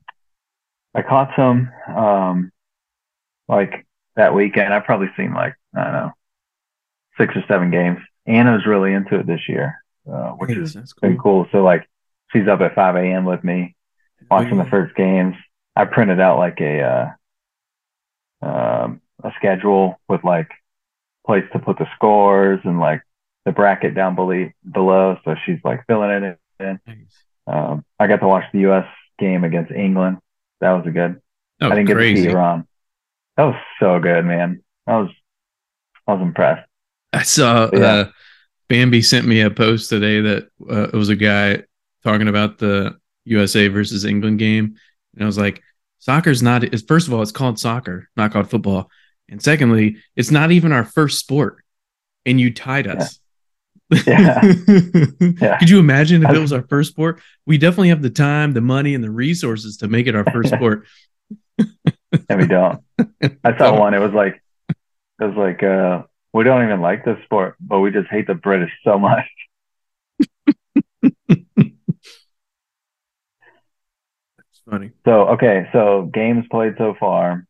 I 0.95 1.01
caught 1.01 1.31
some 1.35 1.71
um 1.87 2.51
like 3.47 3.85
that 4.15 4.33
weekend. 4.33 4.73
I've 4.73 4.85
probably 4.85 5.09
seen 5.15 5.33
like 5.33 5.55
I 5.75 5.83
don't 5.83 5.93
know 5.93 6.11
six 7.17 7.35
or 7.35 7.43
seven 7.47 7.71
games. 7.71 7.99
Anna's 8.25 8.65
really 8.65 8.93
into 8.93 9.19
it 9.19 9.27
this 9.27 9.47
year, 9.47 9.83
uh, 10.11 10.31
which 10.31 10.55
has 10.55 10.73
That's 10.73 10.93
been 10.93 11.17
cool. 11.17 11.47
So 11.51 11.63
like 11.63 11.87
she's 12.31 12.47
up 12.47 12.61
at 12.61 12.75
5 12.75 12.95
a.m. 12.95 13.25
with 13.25 13.43
me 13.43 13.75
watching 14.29 14.57
the 14.57 14.65
first 14.65 14.95
games. 14.95 15.35
I 15.75 15.85
printed 15.85 16.19
out 16.19 16.37
like 16.37 16.59
a 16.61 16.81
uh, 18.41 18.45
um, 18.45 19.01
a 19.23 19.31
schedule 19.37 19.99
with 20.07 20.23
like 20.23 20.49
place 21.25 21.45
to 21.53 21.59
put 21.59 21.77
the 21.77 21.87
scores 21.95 22.59
and 22.63 22.79
like 22.79 23.01
the 23.45 23.51
bracket 23.51 23.95
down 23.95 24.15
below. 24.15 24.49
below. 24.69 25.17
So 25.25 25.35
she's 25.45 25.59
like 25.63 25.85
filling 25.87 26.09
it 26.09 26.39
in. 26.59 26.79
Um, 27.47 27.85
I 27.99 28.07
got 28.07 28.17
to 28.17 28.27
watch 28.27 28.45
the 28.53 28.59
U.S. 28.59 28.85
game 29.17 29.43
against 29.43 29.71
England. 29.71 30.17
That 30.61 30.71
was 30.71 30.85
a 30.87 30.91
good. 30.91 31.21
That 31.59 31.71
I 31.71 31.75
didn't 31.75 31.87
get 31.87 31.93
to 31.93 31.99
crazy. 31.99 32.23
see 32.23 32.29
Iran. 32.29 32.67
That 33.37 33.43
was 33.45 33.55
so 33.79 33.99
good, 33.99 34.25
man. 34.25 34.63
I 34.87 34.97
was 34.97 35.09
I 36.07 36.13
was 36.13 36.21
impressed. 36.21 36.67
I 37.13 37.23
saw 37.23 37.69
Yeah. 37.73 37.79
uh, 37.79 38.11
Bambi 38.67 39.01
sent 39.01 39.25
me 39.25 39.41
a 39.41 39.49
post 39.49 39.89
today 39.89 40.21
that 40.21 40.49
uh, 40.69 40.83
it 40.83 40.93
was 40.93 41.09
a 41.09 41.15
guy 41.15 41.63
talking 42.03 42.27
about 42.27 42.57
the 42.59 42.97
USA 43.25 43.67
versus 43.67 44.05
England 44.05 44.39
game, 44.39 44.75
and 45.15 45.23
I 45.23 45.25
was 45.25 45.37
like, 45.37 45.61
"Soccer's 45.99 46.43
not. 46.43 46.63
Is 46.73 46.83
first 46.83 47.07
of 47.07 47.13
all, 47.13 47.21
it's 47.21 47.31
called 47.31 47.59
soccer, 47.59 48.09
not 48.15 48.31
called 48.31 48.49
football, 48.49 48.89
and 49.27 49.41
secondly, 49.41 49.97
it's 50.15 50.31
not 50.31 50.51
even 50.51 50.71
our 50.71 50.83
first 50.85 51.19
sport, 51.19 51.63
and 52.25 52.39
you 52.39 52.53
tied 52.53 52.87
us." 52.87 53.18
Yeah. 54.05 54.41
Yeah. 55.41 55.57
Could 55.57 55.69
you 55.69 55.79
imagine 55.79 56.23
if 56.23 56.29
it 56.31 56.39
was 56.39 56.53
our 56.53 56.61
first 56.63 56.91
sport? 56.91 57.21
We 57.45 57.57
definitely 57.57 57.89
have 57.89 58.01
the 58.01 58.09
time, 58.09 58.53
the 58.53 58.61
money, 58.61 58.93
and 58.93 59.03
the 59.03 59.11
resources 59.11 59.77
to 59.77 59.87
make 59.87 60.07
it 60.07 60.15
our 60.15 60.25
first 60.31 60.49
sport. 60.53 60.85
And 62.29 62.39
we 62.41 62.47
don't. 62.47 62.81
I 63.43 63.57
saw 63.57 63.77
one. 63.79 63.93
It 63.93 63.99
was 63.99 64.13
like 64.13 64.41
it 65.21 65.25
was 65.25 65.35
like 65.37 65.63
uh 65.63 66.03
we 66.33 66.43
don't 66.43 66.65
even 66.65 66.81
like 66.81 67.05
this 67.05 67.17
sport, 67.25 67.55
but 67.59 67.79
we 67.79 67.91
just 67.91 68.09
hate 68.09 68.27
the 68.27 68.35
British 68.35 68.71
so 68.83 68.99
much. 68.99 69.25
It's 74.37 74.61
funny. 74.69 74.91
So 75.05 75.29
okay, 75.29 75.69
so 75.71 76.09
games 76.13 76.45
played 76.51 76.75
so 76.77 76.95
far. 76.99 77.45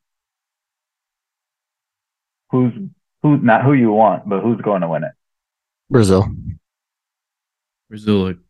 Who's 2.51 2.73
who's 3.23 3.41
not 3.41 3.63
who 3.63 3.73
you 3.73 3.91
want, 3.91 4.27
but 4.27 4.41
who's 4.41 4.61
going 4.61 4.81
to 4.81 4.87
win 4.89 5.03
it? 5.03 5.13
Brazil. 5.89 6.27
Brazil. 7.89 8.27
are 8.27 8.33
Their 8.33 8.41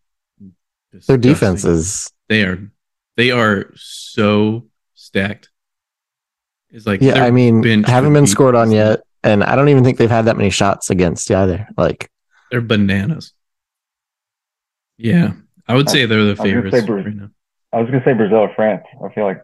disgusting. 0.91 1.21
defense 1.21 1.65
is 1.65 2.11
They 2.27 2.43
are 2.43 2.71
they 3.17 3.31
are 3.31 3.71
so 3.75 4.65
stacked. 4.95 5.49
It's 6.71 6.85
like 6.85 7.01
yeah. 7.01 7.23
I 7.23 7.31
mean, 7.31 7.61
bench 7.61 7.87
haven't 7.87 8.13
been 8.13 8.27
scored 8.27 8.55
on 8.55 8.71
yet, 8.71 9.01
and 9.23 9.43
I 9.43 9.55
don't 9.55 9.69
even 9.69 9.83
think 9.83 9.97
they've 9.97 10.09
had 10.09 10.25
that 10.25 10.37
many 10.37 10.49
shots 10.51 10.89
against 10.89 11.29
either. 11.31 11.67
Like 11.77 12.09
They're 12.51 12.61
bananas. 12.61 13.33
Yeah, 14.97 15.33
I 15.67 15.75
would 15.75 15.89
say 15.89 16.05
they're 16.05 16.23
the 16.25 16.35
favorites 16.35 16.77
say 16.77 16.85
Bra- 16.85 16.97
right 16.97 17.15
now. 17.15 17.29
I 17.73 17.79
was 17.79 17.89
gonna 17.89 18.03
say 18.03 18.13
Brazil 18.13 18.37
or 18.39 18.53
France. 18.55 18.83
I 19.03 19.13
feel 19.13 19.23
like 19.23 19.41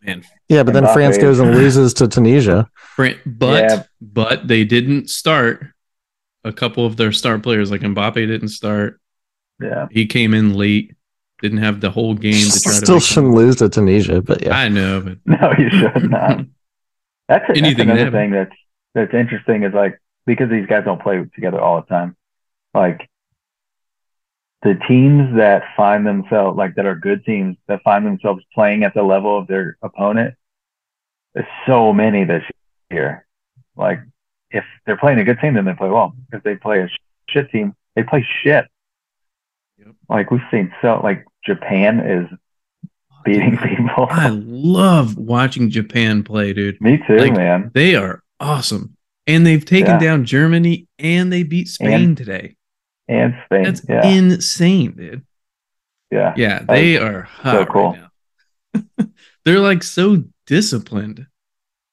Man, 0.00 0.22
Yeah, 0.48 0.62
but 0.62 0.74
then 0.74 0.84
France 0.92 1.18
goes 1.18 1.40
and 1.40 1.50
loses 1.52 1.92
to 1.94 2.06
Tunisia. 2.06 2.70
Fran- 2.74 3.18
but 3.26 3.64
Yeah. 3.64 3.82
but 4.00 4.46
they 4.46 4.64
didn't 4.64 5.10
start 5.10 5.66
a 6.44 6.52
couple 6.52 6.86
of 6.86 6.96
their 6.96 7.12
star 7.12 7.38
players. 7.38 7.70
Like 7.70 7.80
Mbappe 7.82 8.14
didn't 8.14 8.48
start. 8.48 9.00
yeah. 9.60 9.86
He 9.90 10.06
came 10.06 10.34
in 10.34 10.54
late. 10.54 10.94
Didn't 11.40 11.58
have 11.58 11.80
the 11.80 11.90
whole 11.90 12.14
game 12.14 12.32
to 12.50 12.60
try. 12.60 12.72
Still 12.72 12.94
make 12.96 13.04
shouldn't 13.04 13.32
lose 13.34 13.56
to 13.56 13.68
Tunisia, 13.68 14.20
but 14.22 14.42
yeah. 14.42 14.56
I 14.58 14.68
know, 14.68 15.00
but 15.00 15.18
No, 15.40 15.52
you 15.56 15.70
should 15.70 16.10
not. 16.10 16.38
That's, 17.28 17.46
that's 17.46 17.58
Anything 17.58 17.82
another 17.90 17.98
happen. 18.06 18.12
thing 18.12 18.30
that's 18.32 18.56
that's 18.94 19.14
interesting 19.14 19.62
is 19.62 19.72
like 19.72 20.00
because 20.26 20.50
these 20.50 20.66
guys 20.66 20.84
don't 20.84 21.00
play 21.00 21.24
together 21.34 21.60
all 21.60 21.80
the 21.80 21.86
time. 21.86 22.16
Like 22.74 23.08
the 24.62 24.74
teams 24.88 25.36
that 25.36 25.62
find 25.76 26.04
themselves 26.04 26.56
like 26.58 26.74
that 26.74 26.86
are 26.86 26.96
good 26.96 27.24
teams 27.24 27.56
that 27.68 27.82
find 27.82 28.04
themselves 28.04 28.42
playing 28.52 28.82
at 28.82 28.94
the 28.94 29.02
level 29.04 29.38
of 29.38 29.46
their 29.46 29.76
opponent. 29.82 30.34
There's 31.34 31.46
so 31.66 31.92
many 31.92 32.24
this 32.24 32.42
year. 32.90 33.26
Like 33.76 34.00
if 34.50 34.64
they're 34.86 34.96
playing 34.96 35.18
a 35.18 35.24
good 35.24 35.38
team, 35.40 35.54
then 35.54 35.64
they 35.64 35.74
play 35.74 35.88
well. 35.88 36.14
If 36.32 36.42
they 36.42 36.56
play 36.56 36.80
a 36.82 36.88
shit 37.28 37.50
team, 37.50 37.74
they 37.94 38.02
play 38.02 38.26
shit. 38.42 38.66
Yep. 39.78 39.94
Like 40.08 40.30
we've 40.30 40.40
seen 40.50 40.72
so 40.82 41.00
like 41.02 41.24
Japan 41.44 42.00
is 42.00 42.26
oh, 43.12 43.16
beating 43.24 43.56
people. 43.58 44.06
I 44.10 44.28
love 44.30 45.16
watching 45.16 45.70
Japan 45.70 46.22
play, 46.24 46.52
dude. 46.52 46.80
Me 46.80 46.98
too, 47.06 47.16
Like, 47.16 47.34
man. 47.34 47.70
They 47.74 47.94
are 47.94 48.22
awesome, 48.40 48.96
and 49.26 49.46
they've 49.46 49.64
taken 49.64 49.92
Yeah. 49.92 49.98
down 49.98 50.24
Germany 50.24 50.86
and 50.98 51.32
they 51.32 51.42
beat 51.42 51.68
Spain 51.68 51.92
And- 51.92 52.16
today. 52.16 52.56
And 53.10 53.34
Spain. 53.46 53.62
That's 53.64 53.82
yeah. 53.88 54.06
insane, 54.06 54.92
dude. 54.92 55.24
yeah. 56.10 56.34
Yeah, 56.36 56.62
they 56.68 56.98
are 56.98 57.22
hot 57.22 57.68
cool. 57.70 57.96
right. 58.74 59.08
They're 59.46 59.60
like 59.60 59.82
so 59.82 60.24
disciplined. 60.46 61.26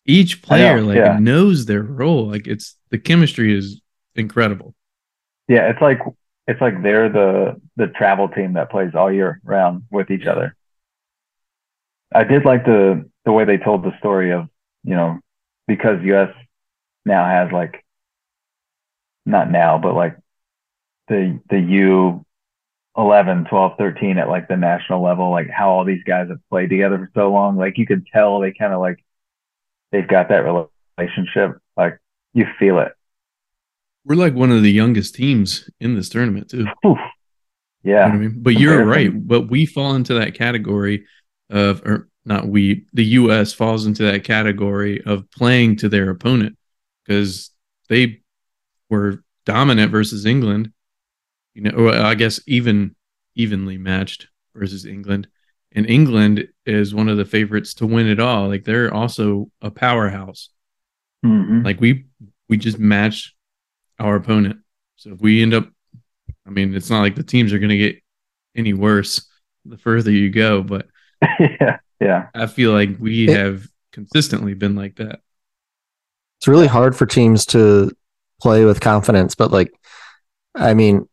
Each 0.05 0.41
player 0.41 0.81
know, 0.81 0.87
like 0.87 0.97
yeah. 0.97 1.17
knows 1.19 1.65
their 1.65 1.81
role. 1.81 2.27
Like 2.27 2.47
it's 2.47 2.75
the 2.91 2.99
chemistry 2.99 3.57
is 3.57 3.81
incredible. 4.15 4.75
Yeah, 5.47 5.69
it's 5.69 5.81
like 5.81 5.99
it's 6.47 6.61
like 6.61 6.81
they're 6.83 7.09
the 7.09 7.59
the 7.75 7.87
travel 7.87 8.29
team 8.29 8.53
that 8.53 8.69
plays 8.69 8.93
all 8.93 9.11
year 9.11 9.41
round 9.43 9.83
with 9.91 10.11
each 10.11 10.25
other. 10.25 10.55
I 12.13 12.23
did 12.23 12.45
like 12.45 12.65
the 12.65 13.09
the 13.25 13.31
way 13.31 13.45
they 13.45 13.57
told 13.57 13.83
the 13.83 13.97
story 13.97 14.31
of, 14.31 14.47
you 14.83 14.95
know, 14.95 15.19
because 15.67 16.01
US 16.03 16.33
now 17.05 17.25
has 17.25 17.51
like 17.51 17.83
not 19.25 19.51
now, 19.51 19.77
but 19.77 19.95
like 19.95 20.17
the 21.07 21.39
the 21.49 21.59
U 21.59 22.25
11, 22.97 23.45
12, 23.45 23.73
13 23.77 24.17
at 24.17 24.29
like 24.29 24.47
the 24.47 24.55
national 24.55 25.03
level, 25.03 25.29
like 25.29 25.49
how 25.49 25.69
all 25.69 25.83
these 25.83 26.03
guys 26.03 26.29
have 26.29 26.39
played 26.49 26.69
together 26.69 26.97
for 26.97 27.09
so 27.13 27.31
long. 27.31 27.57
Like 27.57 27.77
you 27.77 27.85
could 27.85 28.07
tell 28.07 28.39
they 28.39 28.53
kind 28.53 28.73
of 28.73 28.79
like 28.79 29.03
they've 29.95 30.07
got 30.07 30.27
that 30.29 30.43
relationship. 30.97 31.57
Like 31.77 31.99
you 32.33 32.45
feel 32.59 32.79
it. 32.79 32.91
We're 34.03 34.15
like 34.15 34.33
one 34.33 34.51
of 34.51 34.61
the 34.61 34.71
youngest 34.71 35.15
teams 35.15 35.69
in 35.79 35.95
this 35.95 36.09
tournament 36.09 36.49
too. 36.49 36.67
Oof. 36.85 36.97
You 37.83 37.93
know 37.93 37.97
Yeah. 37.97 38.05
I 38.05 38.17
mean? 38.17 38.35
But 38.37 38.55
you're 38.59 38.83
right. 38.83 39.11
But 39.15 39.49
we 39.49 39.65
fall 39.65 39.95
into 39.95 40.15
that 40.15 40.33
category 40.33 41.05
of, 41.49 41.81
or 41.85 42.09
not 42.25 42.47
we, 42.47 42.85
the 42.93 43.05
U.S. 43.05 43.53
falls 43.53 43.85
into 43.85 44.03
that 44.03 44.23
category 44.23 45.01
of 45.05 45.29
playing 45.31 45.77
to 45.77 45.89
their 45.89 46.09
opponent 46.09 46.57
because 47.05 47.51
they 47.87 48.21
were 48.89 49.23
dominant 49.45 49.91
versus 49.91 50.25
England. 50.25 50.71
You 51.53 51.61
know, 51.63 51.71
or 51.71 51.93
I 51.93 52.15
guess 52.15 52.41
even 52.47 52.95
evenly 53.35 53.77
matched 53.77 54.27
versus 54.55 54.85
England. 54.85 55.27
And 55.71 55.89
England 55.89 56.47
is 56.65 56.93
one 56.95 57.09
of 57.09 57.17
the 57.17 57.25
favorites 57.25 57.73
to 57.75 57.85
win 57.85 58.07
it 58.07 58.19
all. 58.19 58.47
Like 58.47 58.63
they're 58.63 58.93
also 58.93 59.49
a 59.61 59.69
powerhouse. 59.71 60.49
Mhm. 61.25 61.63
Like 61.63 61.79
we 61.79 62.05
we 62.49 62.57
just 62.57 62.79
match 62.79 63.35
our 63.99 64.15
opponent. 64.15 64.59
So 64.97 65.11
if 65.11 65.21
we 65.21 65.41
end 65.41 65.53
up, 65.53 65.69
I 66.45 66.49
mean, 66.49 66.73
it's 66.75 66.89
not 66.89 67.01
like 67.01 67.15
the 67.15 67.23
teams 67.23 67.53
are 67.53 67.59
going 67.59 67.69
to 67.69 67.77
get 67.77 68.01
any 68.55 68.73
worse 68.73 69.25
the 69.65 69.77
further 69.77 70.11
you 70.11 70.29
go, 70.29 70.61
but 70.61 70.87
yeah. 71.39 71.77
Yeah. 71.99 72.27
I 72.35 72.45
feel 72.47 72.71
like 72.71 72.97
we 72.99 73.27
It- 73.29 73.37
have 73.37 73.67
consistently 73.91 74.53
been 74.53 74.75
like 74.75 74.95
that. 74.97 75.21
It's 76.39 76.47
really 76.47 76.67
hard 76.67 76.95
for 76.95 77.05
teams 77.05 77.45
to 77.47 77.91
play 78.41 78.65
with 78.65 78.81
confidence, 78.81 79.33
but 79.35 79.51
like, 79.51 79.71
I 80.53 80.73
mean, 80.73 81.07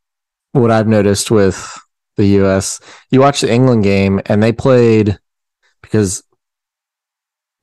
what 0.53 0.71
I've 0.71 0.89
noticed 0.89 1.31
with 1.31 1.79
the 2.17 2.27
US, 2.43 2.81
you 3.11 3.21
watch 3.21 3.41
the 3.41 3.51
England 3.53 3.85
game 3.85 4.21
and 4.27 4.43
they 4.43 4.53
played 4.53 5.19
because 5.83 6.23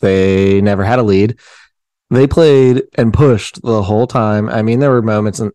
they 0.02 0.62
never 0.62 0.84
had 0.84 1.00
a 1.00 1.04
lead. 1.04 1.40
They 2.12 2.28
played 2.28 2.84
and 2.96 3.14
pushed 3.14 3.62
the 3.62 3.82
whole 3.84 4.08
time. 4.08 4.50
I 4.50 4.62
mean, 4.62 4.80
there 4.80 4.92
were 4.92 5.02
moments 5.02 5.40
in, 5.40 5.52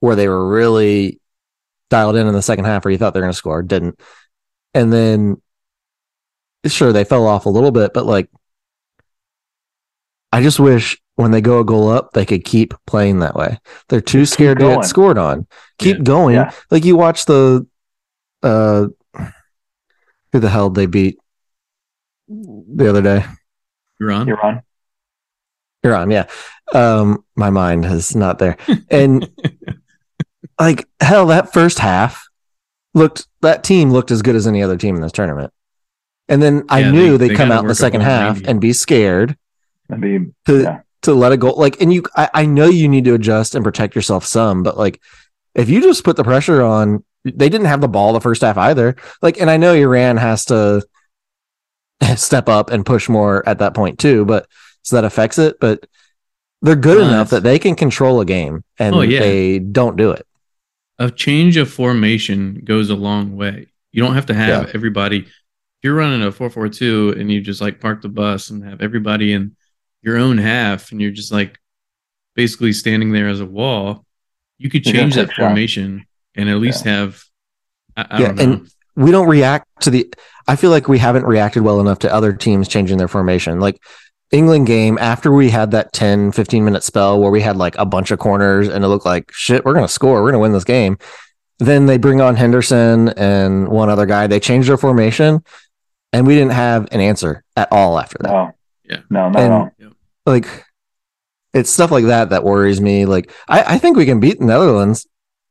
where 0.00 0.16
they 0.16 0.28
were 0.28 0.48
really 0.48 1.20
dialed 1.90 2.16
in 2.16 2.26
in 2.26 2.34
the 2.34 2.42
second 2.42 2.64
half 2.64 2.84
where 2.84 2.92
you 2.92 2.98
thought 2.98 3.14
they 3.14 3.20
were 3.20 3.24
going 3.24 3.32
to 3.32 3.36
score, 3.36 3.62
didn't. 3.62 4.00
And 4.74 4.92
then, 4.92 5.40
sure, 6.66 6.92
they 6.92 7.04
fell 7.04 7.26
off 7.26 7.46
a 7.46 7.50
little 7.50 7.70
bit, 7.70 7.92
but 7.94 8.06
like, 8.06 8.28
I 10.32 10.42
just 10.42 10.60
wish 10.60 11.00
when 11.16 11.30
they 11.30 11.40
go 11.40 11.60
a 11.60 11.64
goal 11.64 11.88
up, 11.88 12.12
they 12.12 12.26
could 12.26 12.44
keep 12.44 12.74
playing 12.86 13.20
that 13.20 13.34
way. 13.34 13.58
They're 13.88 14.00
too 14.00 14.20
Just 14.20 14.34
scared 14.34 14.58
to 14.58 14.66
get 14.66 14.84
scored 14.84 15.18
on. 15.18 15.46
Keep 15.78 15.98
Yeah. 15.98 16.02
going. 16.02 16.34
Yeah. 16.34 16.52
Like 16.70 16.84
you 16.84 16.96
watch 16.96 17.24
the 17.24 17.66
uh 18.42 18.86
who 20.32 20.38
the 20.38 20.50
hell 20.50 20.70
they 20.70 20.86
beat 20.86 21.18
the 22.28 22.88
other 22.88 23.02
day. 23.02 23.24
You're 24.00 24.12
on. 24.12 24.26
You're 24.28 24.44
on. 24.44 24.62
Iran, 25.84 26.10
yeah. 26.10 26.26
Um 26.74 27.24
my 27.36 27.50
mind 27.50 27.84
is 27.84 28.14
not 28.16 28.38
there. 28.38 28.56
And 28.90 29.30
like 30.60 30.86
hell, 31.00 31.26
that 31.26 31.52
first 31.52 31.78
half 31.78 32.26
looked 32.94 33.26
that 33.42 33.62
team 33.64 33.90
looked 33.90 34.10
as 34.10 34.22
good 34.22 34.34
as 34.36 34.46
any 34.46 34.62
other 34.62 34.76
team 34.76 34.96
in 34.96 35.02
this 35.02 35.12
tournament. 35.12 35.52
And 36.28 36.42
then 36.42 36.64
I 36.68 36.80
Yeah, 36.80 36.90
knew 36.90 37.10
they- 37.16 37.28
they, 37.28 37.28
they 37.28 37.34
come 37.36 37.52
out 37.52 37.62
in 37.62 37.68
the 37.68 37.74
second 37.74 38.00
half 38.02 38.36
90. 38.36 38.48
and 38.50 38.60
be 38.60 38.72
scared 38.72 39.36
That'd 39.88 40.02
be 40.02 40.32
to 40.46 40.62
Yeah. 40.62 40.80
to 41.02 41.14
let 41.14 41.32
it 41.32 41.38
go. 41.38 41.50
Like, 41.52 41.80
and 41.80 41.92
you, 41.92 42.02
I, 42.16 42.28
I 42.34 42.44
know 42.46 42.66
you 42.66 42.88
need 42.88 43.04
to 43.04 43.14
adjust 43.14 43.54
and 43.54 43.64
protect 43.64 43.94
yourself 43.94 44.24
some, 44.26 44.62
but 44.64 44.76
like, 44.76 45.00
if 45.54 45.70
you 45.70 45.80
just 45.80 46.04
put 46.04 46.16
the 46.16 46.24
pressure 46.24 46.60
on, 46.60 47.04
they 47.24 47.48
didn't 47.48 47.68
have 47.68 47.80
the 47.80 47.88
ball 47.88 48.12
the 48.12 48.20
first 48.20 48.42
half 48.42 48.58
either. 48.58 48.96
Like, 49.22 49.40
and 49.40 49.48
I 49.48 49.56
know 49.56 49.72
Iran 49.72 50.16
has 50.18 50.44
to 50.46 50.82
step 52.16 52.48
up 52.48 52.70
and 52.70 52.84
push 52.86 53.08
more 53.08 53.46
at 53.48 53.58
that 53.58 53.74
point 53.74 53.98
too, 53.98 54.24
but 54.24 54.46
so 54.82 54.96
that 54.96 55.04
affects 55.04 55.38
it. 55.38 55.58
But 55.60 55.86
they're 56.62 56.76
good 56.76 56.98
Well, 56.98 57.08
enough 57.08 57.30
that 57.30 57.42
they 57.42 57.58
can 57.58 57.76
control 57.76 58.20
a 58.20 58.24
game, 58.24 58.64
and 58.78 58.94
Oh, 58.94 59.00
yeah. 59.02 59.20
they 59.20 59.58
don't 59.58 59.96
do 59.96 60.10
it. 60.10 60.26
a 60.98 61.10
change 61.10 61.56
of 61.56 61.70
formation 61.70 62.60
goes 62.64 62.90
a 62.90 62.96
long 62.96 63.36
way. 63.36 63.68
You 63.92 64.02
don't 64.02 64.14
have 64.14 64.26
to 64.26 64.34
have 64.34 64.64
Yeah. 64.64 64.70
everybody. 64.74 65.18
If 65.20 65.84
you're 65.84 65.94
running 65.94 66.22
a 66.22 66.32
four 66.32 66.50
four 66.50 66.68
two 66.68 67.14
and 67.16 67.30
you 67.30 67.40
just 67.40 67.60
like 67.60 67.80
park 67.80 68.02
the 68.02 68.08
bus 68.08 68.50
and 68.50 68.64
have 68.64 68.80
everybody 68.82 69.32
in 69.32 69.54
your 70.02 70.16
own 70.16 70.38
half, 70.38 70.90
and 70.90 71.00
you're 71.00 71.12
just 71.12 71.30
like 71.32 71.58
basically 72.34 72.72
standing 72.72 73.12
there 73.12 73.28
as 73.28 73.40
a 73.40 73.46
wall, 73.46 74.04
you 74.58 74.68
could 74.70 74.84
You're 74.86 74.94
change 74.94 75.14
that 75.14 75.32
formation 75.32 76.04
and 76.34 76.48
at 76.48 76.56
least 76.58 76.84
have. 76.84 77.22
I, 77.96 78.06
I 78.10 78.20
Yeah, 78.20 78.26
don't 78.32 78.36
know. 78.36 78.42
and- 78.54 78.70
we 78.98 79.10
don't 79.10 79.28
react 79.28 79.66
to 79.82 79.90
the 79.90 80.12
I 80.46 80.56
feel 80.56 80.70
like 80.70 80.88
we 80.88 80.98
haven't 80.98 81.24
reacted 81.26 81.62
well 81.62 81.80
enough 81.80 81.98
to 82.00 82.12
other 82.12 82.32
teams 82.32 82.68
changing 82.68 82.98
their 82.98 83.08
formation. 83.08 83.60
Like 83.60 83.82
England 84.30 84.66
game 84.66 84.98
after 84.98 85.32
we 85.32 85.50
had 85.50 85.70
that 85.70 85.92
10 85.92 86.32
15 86.32 86.64
minute 86.64 86.82
spell 86.82 87.20
where 87.20 87.30
we 87.30 87.40
had 87.40 87.56
like 87.56 87.76
a 87.78 87.86
bunch 87.86 88.10
of 88.10 88.18
corners 88.18 88.68
and 88.68 88.84
it 88.84 88.88
looked 88.88 89.06
like 89.06 89.30
shit 89.32 89.64
we're 89.64 89.72
going 89.74 89.86
to 89.86 89.92
score, 89.92 90.16
we're 90.22 90.30
going 90.32 90.34
to 90.34 90.38
win 90.40 90.52
this 90.52 90.64
game. 90.64 90.98
Then 91.58 91.86
they 91.86 91.96
bring 91.98 92.20
on 92.20 92.36
Henderson 92.36 93.08
and 93.10 93.68
one 93.68 93.88
other 93.90 94.06
guy. 94.06 94.26
They 94.26 94.40
changed 94.40 94.68
their 94.68 94.76
formation 94.76 95.42
and 96.12 96.26
we 96.26 96.34
didn't 96.34 96.52
have 96.52 96.88
an 96.92 97.00
answer 97.00 97.44
at 97.56 97.68
all 97.72 97.98
after 97.98 98.18
that. 98.22 98.30
no. 98.32 98.50
Yeah. 98.84 99.00
No, 99.10 99.28
not 99.30 99.36
And- 99.42 99.52
at 99.52 99.52
all. 99.52 99.70
Like 100.26 100.64
it's 101.54 101.70
stuff 101.70 101.90
like 101.90 102.04
that 102.06 102.30
that 102.30 102.44
worries 102.44 102.80
me. 102.80 103.06
Like 103.06 103.32
I, 103.48 103.74
I 103.74 103.78
think 103.78 103.96
we 103.96 104.04
can 104.06 104.20
beat 104.20 104.38
the 104.38 104.44
Netherlands. 104.46 105.06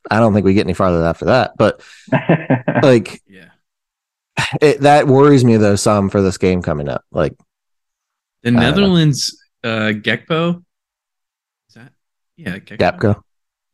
I 0.10 0.20
don't 0.20 0.34
think 0.34 0.46
we 0.46 0.54
get 0.54 0.66
any 0.66 0.74
farther 0.74 1.04
after 1.04 1.26
that, 1.26 1.52
but 1.58 1.82
like 2.84 3.22
yeah, 3.27 3.27
it, 4.62 4.82
that 4.82 5.08
worries 5.08 5.44
me 5.44 5.58
though 5.58 5.76
some 5.76 6.10
for 6.10 6.22
this 6.22 6.38
game 6.38 6.62
coming 6.62 6.90
up. 6.90 7.04
Like 7.12 7.34
the 8.44 8.52
don't. 8.52 8.60
Netherlands 8.60 9.38
uh, 9.64 9.92
Gekpo. 9.94 10.64
Is 11.70 11.76
that 11.76 11.92
yeah 12.36 12.58
Gekpo? 12.60 13.22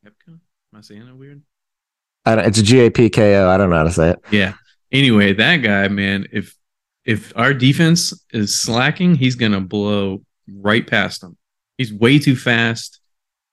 Gapco. 0.04 0.28
Am 0.28 0.40
I 0.74 0.80
saying 0.80 1.06
it 1.06 1.16
weird? 1.16 1.42
I 2.24 2.36
don't, 2.36 2.46
it's 2.46 2.62
G 2.62 2.80
A 2.80 2.90
P 2.90 3.10
K 3.10 3.36
O. 3.36 3.48
I 3.48 3.56
don't 3.56 3.70
know 3.70 3.76
how 3.76 3.84
to 3.84 3.92
say 3.92 4.10
it. 4.10 4.24
Yeah. 4.30 4.54
Anyway, 4.90 5.32
that 5.34 5.58
guy, 5.58 5.88
man, 5.88 6.26
if 6.32 6.54
if 7.04 7.32
our 7.36 7.52
defense 7.52 8.24
is 8.32 8.58
slacking, 8.58 9.14
he's 9.14 9.34
gonna 9.34 9.60
blow 9.60 10.22
right 10.48 10.86
past 10.86 11.20
them. 11.20 11.36
He's 11.76 11.92
way 11.92 12.18
too 12.18 12.36
fast. 12.36 13.00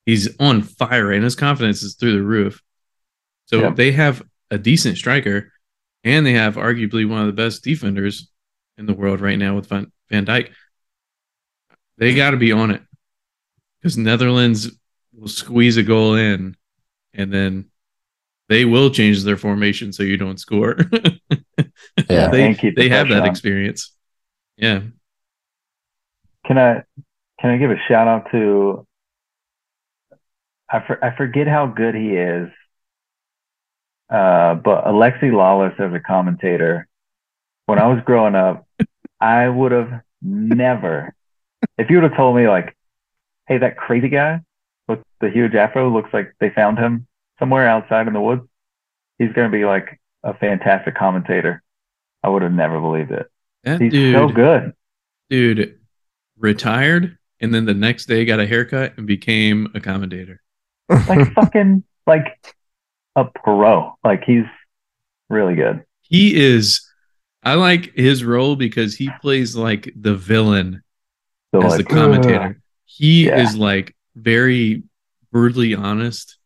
He's 0.06 0.36
on 0.40 0.62
fire, 0.62 1.12
and 1.12 1.24
his 1.24 1.36
confidence 1.36 1.84
is 1.84 1.96
through 1.96 2.14
the 2.14 2.24
roof. 2.24 2.62
So 3.46 3.60
Yeah. 3.62 3.70
they 3.72 3.92
have 3.92 4.24
a 4.50 4.58
decent 4.58 4.98
striker, 4.98 5.52
and 6.04 6.26
they 6.26 6.34
have 6.34 6.56
arguably 6.56 7.08
one 7.08 7.22
of 7.22 7.28
the 7.28 7.34
best 7.34 7.64
defenders 7.64 8.30
in 8.78 8.86
the 8.86 8.94
world 8.94 9.22
right 9.22 9.38
now 9.40 9.56
with 9.56 9.68
Van, 9.68 9.92
Van 10.10 10.26
Dijk. 10.26 10.50
They 11.98 12.16
got 12.16 12.32
to 12.32 12.38
be 12.38 12.52
on 12.52 12.72
it 12.72 12.82
because 13.80 13.98
Netherlands 13.98 14.72
will 15.14 15.28
squeeze 15.28 15.78
a 15.78 15.84
goal 15.84 16.16
in, 16.16 16.56
and 17.14 17.34
then 17.34 17.68
they 18.50 18.66
will 18.66 18.90
change 18.92 19.24
their 19.24 19.38
formation 19.38 19.94
so 19.94 20.04
you 20.04 20.18
don't 20.18 20.40
score. 20.40 20.78
Yeah. 22.10 22.28
they 22.30 22.46
And 22.46 22.58
the 22.62 22.72
they 22.76 22.90
have 22.90 23.10
that 23.10 23.26
on. 23.26 23.26
experience. 23.26 23.94
Yeah, 24.58 24.82
Can 26.46 26.58
I 26.58 26.84
can 27.40 27.52
I 27.52 27.58
give 27.58 27.72
a 27.72 27.78
shout 27.88 28.08
out 28.08 28.32
to 28.32 28.86
I 30.70 30.80
for, 30.86 31.04
I 31.04 31.16
forget 31.16 31.48
how 31.48 31.68
good 31.68 31.96
he 31.96 32.16
is. 32.16 32.50
Uh, 34.12 34.56
but 34.56 34.86
Alexi 34.86 35.32
Lalas 35.32 35.80
as 35.80 35.94
a 35.94 36.00
commentator, 36.00 36.88
when 37.66 37.80
I 37.80 37.88
was 37.88 38.04
growing 38.04 38.36
up, 38.36 38.68
I 39.22 39.48
would 39.48 39.72
have 39.72 40.02
never, 40.22 41.16
if 41.78 41.90
you 41.90 41.98
would 41.98 42.04
have 42.10 42.18
told 42.18 42.36
me 42.36 42.48
like, 42.48 42.76
hey, 43.48 43.60
that 43.60 43.78
crazy 43.78 44.10
guy 44.10 44.42
with 44.88 45.00
the 45.22 45.30
huge 45.30 45.56
afro 45.56 45.90
looks 45.90 46.14
like 46.14 46.34
they 46.40 46.50
found 46.50 46.78
him 46.78 47.08
somewhere 47.40 47.68
outside 47.68 48.08
in 48.08 48.14
the 48.14 48.22
woods. 48.22 48.42
He's 49.18 49.32
going 49.32 49.50
to 49.50 49.58
be 49.58 49.64
like 49.66 50.00
a 50.24 50.34
fantastic 50.34 50.96
commentator. 50.96 51.64
I 52.24 52.30
would 52.30 52.42
have 52.42 52.52
never 52.52 52.80
believed 52.82 53.12
it. 53.12 53.28
that 53.64 53.80
He's 53.80 53.92
dude, 53.92 54.16
so 54.16 54.28
good. 54.28 54.74
dude, 55.30 55.80
retired 56.38 57.18
and 57.40 57.54
then 57.54 57.66
the 57.66 57.74
next 57.74 58.06
day 58.06 58.26
got 58.26 58.40
a 58.40 58.46
haircut 58.48 58.94
and 58.98 59.08
became 59.08 59.72
a 59.74 59.80
commentator. 59.80 60.42
like 60.90 61.34
fucking 61.34 61.84
like 62.06 62.56
a 63.16 63.26
pro. 63.26 63.94
Like 64.04 64.24
he's 64.24 64.46
really 65.30 65.56
good. 65.56 65.84
He 66.02 66.36
is. 66.40 66.88
I 67.44 67.56
like 67.56 67.94
his 67.96 68.24
role 68.24 68.56
because 68.56 68.96
he 68.96 69.10
plays 69.22 69.56
like 69.56 69.92
the 69.96 70.16
villain 70.16 70.84
So 71.54 71.62
as 71.64 71.72
like, 71.72 71.78
the 71.88 71.94
commentator. 71.94 72.62
He 72.86 73.28
Yeah. 73.28 73.42
is 73.42 73.56
like 73.56 73.96
very 74.16 74.84
brutally 75.32 75.74
honest 75.74 76.38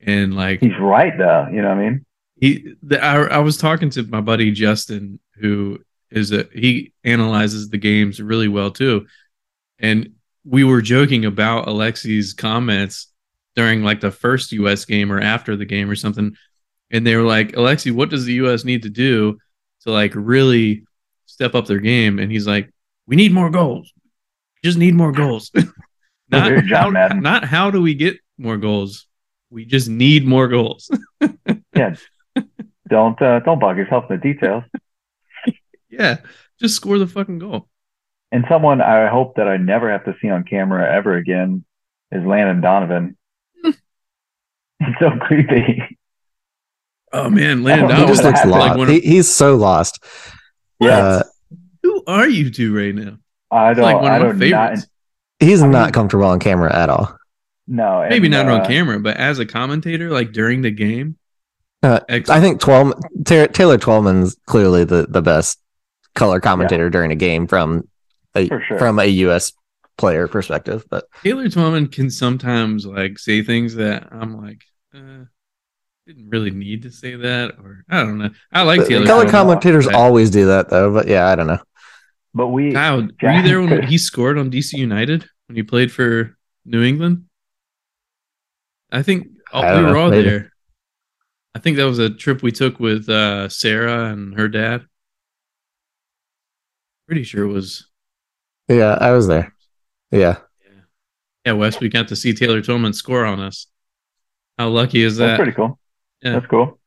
and 0.00 0.34
like 0.34 0.60
he's 0.60 0.78
right 0.80 1.12
though. 1.16 1.48
You 1.52 1.62
know 1.62 1.68
what 1.68 1.78
I 1.78 1.90
mean? 1.90 2.06
he. 2.40 2.74
The, 2.82 3.02
I, 3.02 3.22
I 3.24 3.38
was 3.38 3.56
talking 3.56 3.90
to 3.90 4.02
my 4.04 4.20
buddy 4.20 4.50
Justin, 4.52 5.20
who 5.36 5.78
is 6.10 6.32
a 6.32 6.48
he 6.52 6.92
analyzes 7.04 7.68
the 7.68 7.78
games 7.78 8.20
really 8.20 8.48
well 8.48 8.70
too, 8.70 9.06
and 9.78 10.12
we 10.44 10.64
were 10.64 10.80
joking 10.80 11.24
about 11.24 11.66
Alexi's 11.66 12.32
comments 12.32 13.08
during 13.56 13.82
like 13.82 14.00
the 14.00 14.10
first 14.10 14.52
U.S. 14.52 14.84
game 14.84 15.10
or 15.10 15.20
after 15.20 15.56
the 15.56 15.64
game 15.64 15.90
or 15.90 15.96
something, 15.96 16.36
and 16.90 17.06
they 17.06 17.16
were 17.16 17.22
like, 17.22 17.52
"Alexi, 17.52 17.90
what 17.90 18.10
does 18.10 18.24
the 18.24 18.34
U.S. 18.34 18.64
need 18.64 18.82
to 18.82 18.90
do 18.90 19.38
to 19.82 19.90
like 19.90 20.12
really 20.14 20.84
step 21.24 21.54
up 21.54 21.66
their 21.66 21.80
game?" 21.80 22.18
And 22.18 22.30
he's 22.30 22.46
like, 22.46 22.72
"We 23.06 23.16
need 23.16 23.32
more 23.32 23.50
goals. 23.50 23.92
Just 24.62 24.78
need 24.78 24.94
more 24.94 25.12
goals. 25.12 25.50
not 26.30 26.64
John 26.64 26.94
how, 26.94 27.08
not 27.08 27.44
how 27.44 27.70
do 27.70 27.80
we 27.80 27.94
get 27.94 28.18
more 28.38 28.58
goals. 28.58 29.06
We 29.50 29.64
just 29.64 29.88
need 29.88 30.26
more 30.26 30.48
goals." 30.48 30.90
Yeah, 31.76 31.94
don't 32.88 33.20
uh, 33.20 33.40
don't 33.40 33.58
bog 33.58 33.76
yourself 33.76 34.04
in 34.08 34.16
the 34.16 34.22
details. 34.22 34.64
yeah, 35.90 36.18
just 36.58 36.74
score 36.74 36.98
the 36.98 37.06
fucking 37.06 37.38
goal. 37.38 37.68
And 38.32 38.44
someone 38.48 38.80
I 38.80 39.08
hope 39.08 39.36
that 39.36 39.46
I 39.46 39.58
never 39.58 39.90
have 39.90 40.04
to 40.06 40.16
see 40.20 40.30
on 40.30 40.44
camera 40.44 40.90
ever 40.90 41.16
again 41.16 41.64
is 42.10 42.24
Landon 42.24 42.62
Donovan. 42.62 43.16
He's 44.78 44.94
so 45.00 45.10
creepy. 45.20 45.98
Oh 47.12 47.30
man, 47.30 47.62
Landon 47.62 47.96
he 47.96 48.06
just 48.06 48.22
looks 48.24 48.44
lost. 48.44 48.78
like 48.78 48.88
he, 48.88 49.00
he's 49.00 49.32
so 49.34 49.56
lost. 49.56 50.02
Yeah, 50.80 50.98
Uh, 50.98 51.22
who 51.82 52.02
are 52.06 52.28
you 52.28 52.50
two 52.50 52.76
right 52.76 52.94
now? 52.94 53.18
I 53.50 53.72
don't. 53.74 53.84
like 53.84 54.02
one 54.02 54.12
I 54.12 54.16
of 54.16 54.22
my 54.22 54.28
don't 54.28 54.38
favorites. 54.38 54.82
not. 55.40 55.46
he's 55.48 55.60
I 55.62 55.64
mean- 55.64 55.72
not 55.72 55.92
comfortable 55.94 56.26
on 56.26 56.40
camera 56.40 56.74
at 56.74 56.90
all. 56.90 57.16
No, 57.68 58.00
and, 58.02 58.10
Maybe 58.10 58.28
not 58.28 58.46
uh, 58.48 58.54
on 58.60 58.66
camera, 58.66 59.00
but 59.00 59.16
as 59.16 59.38
a 59.40 59.46
commentator, 59.46 60.10
like 60.10 60.32
during 60.32 60.62
the 60.62 60.70
game. 60.70 61.16
Uh, 61.82 61.98
I 62.08 62.20
think 62.40 62.60
Twellman, 62.60 62.94
Ta- 63.24 63.46
Taylor 63.52 63.76
Twellman's 63.78 64.36
clearly 64.46 64.84
the, 64.84 65.06
the 65.08 65.20
best 65.22 65.58
color 66.14 66.38
commentator 66.40 66.88
during 66.90 67.10
a 67.12 67.16
game 67.16 67.46
from 67.48 67.88
a 68.36 68.46
sure. 68.48 68.78
from 68.78 68.98
a 69.00 69.04
U.S. 69.06 69.52
player 69.98 70.28
perspective. 70.28 70.84
But 70.90 71.04
Taylor 71.24 71.46
Twellman 71.48 71.90
can 71.92 72.10
sometimes 72.10 72.86
like 72.86 73.18
say 73.18 73.42
things 73.42 73.74
that 73.76 74.08
I'm 74.12 74.36
like, 74.40 74.62
uh, 74.94 75.24
didn't 76.06 76.28
really 76.28 76.50
need 76.52 76.82
to 76.82 76.90
say 76.90 77.16
that, 77.16 77.56
or 77.58 77.84
I 77.88 78.02
don't 78.02 78.18
know. 78.18 78.30
I 78.52 78.62
like 78.62 78.86
the 78.86 78.88
Taylor. 78.88 79.06
color 79.06 79.28
commentators 79.30 79.86
Right. 79.86 79.94
always 79.96 80.30
do 80.30 80.46
that 80.46 80.68
though. 80.70 80.92
But 80.92 81.08
yeah, 81.08 81.26
I 81.26 81.34
don't 81.34 81.46
know. 81.48 81.58
But 82.34 82.48
we 82.48 82.72
Kyle, 82.72 83.08
were 83.22 83.30
you 83.32 83.42
there 83.42 83.60
when 83.60 83.82
he 83.86 83.98
scored 83.98 84.38
on 84.38 84.50
DC 84.50 84.74
United 84.78 85.28
when 85.48 85.56
he 85.56 85.62
played 85.62 85.90
for 85.92 86.36
New 86.64 86.82
England? 86.82 87.24
I 88.92 89.02
think 89.02 89.28
oh, 89.52 89.60
I 89.60 89.74
we 89.74 89.80
don't 89.80 89.84
were 89.86 89.92
know, 89.94 90.00
all 90.00 90.10
maybe. 90.10 90.28
there. 90.28 90.52
I 91.54 91.58
think 91.58 91.78
that 91.78 91.84
was 91.84 91.98
a 91.98 92.10
trip 92.10 92.42
we 92.42 92.52
took 92.52 92.78
with 92.78 93.08
uh, 93.08 93.48
Sarah 93.48 94.12
and 94.12 94.38
her 94.38 94.48
dad. 94.48 94.86
Pretty 97.06 97.22
sure 97.24 97.44
it 97.44 97.52
was. 97.52 97.88
Yeah, 98.68 98.98
I 99.00 99.12
was 99.12 99.26
there. 99.26 99.55
Yeah, 100.20 100.38
Yeah, 100.60 100.80
yeah. 101.44 101.52
Wes, 101.52 101.80
we 101.80 101.88
got 101.88 102.08
to 102.08 102.16
see 102.16 102.32
Taylor 102.34 102.60
Twellman 102.60 102.94
score 102.94 103.24
on 103.24 103.40
us. 103.40 103.66
How 104.58 104.68
lucky 104.68 105.02
is 105.02 105.16
That's 105.18 105.30
that? 105.32 105.36
pretty 105.36 105.52
cool. 105.52 105.78
Yeah. 106.22 106.32
That's 106.34 106.46
cool. 106.46 106.78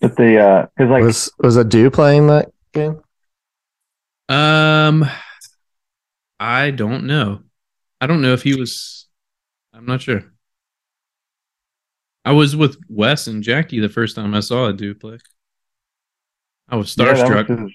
But 0.00 0.16
the 0.16 0.38
uh, 0.38 0.66
because 0.76 0.90
like 0.90 1.02
was 1.02 1.32
was 1.38 1.56
Adu 1.56 1.92
playing 1.92 2.26
that 2.28 2.50
game? 2.72 3.02
Um, 4.28 5.04
I 6.40 6.70
don't 6.70 7.06
know. 7.06 7.42
I 8.00 8.06
don't 8.06 8.22
know 8.22 8.32
if 8.32 8.42
he 8.42 8.54
was. 8.58 9.08
I'm 9.72 9.86
not 9.86 10.02
sure. 10.02 10.24
I 12.24 12.32
was 12.32 12.54
with 12.56 12.78
Wes 12.88 13.26
and 13.26 13.42
Jackie 13.42 13.80
the 13.80 13.88
first 13.88 14.16
time 14.16 14.34
I 14.34 14.40
saw 14.40 14.66
a 14.66 14.72
dude 14.72 15.00
play. 15.00 15.18
I 16.68 16.76
was 16.76 16.96
yeah, 16.96 17.14
that 17.16 17.26
starstruck. 17.26 17.48
was 17.48 17.58
his 17.60 17.70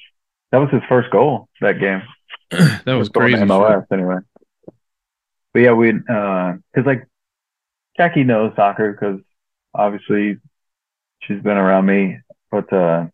that 0.52 0.58
was 0.58 0.70
his 0.72 0.82
first 0.90 1.10
goal 1.12 1.50
that 1.62 1.80
game. 1.80 2.02
that 2.86 2.94
was 2.94 3.10
First 3.10 3.14
goal 3.14 3.26
in 3.34 3.42
crazy. 3.42 3.46
MLS 3.46 3.86
anyway. 3.92 4.18
But 5.54 5.60
yeah, 5.60 5.74
we 5.74 5.90
uh, 5.92 6.54
cause 6.76 6.86
like 6.86 7.08
Jackie 7.98 8.24
knows 8.24 8.54
soccer 8.56 8.92
because 8.92 9.20
obviously 9.74 10.38
she's 11.22 11.42
been 11.42 11.58
around 11.58 11.86
me, 11.86 12.20
but 12.52 12.72
uh, 12.72 13.08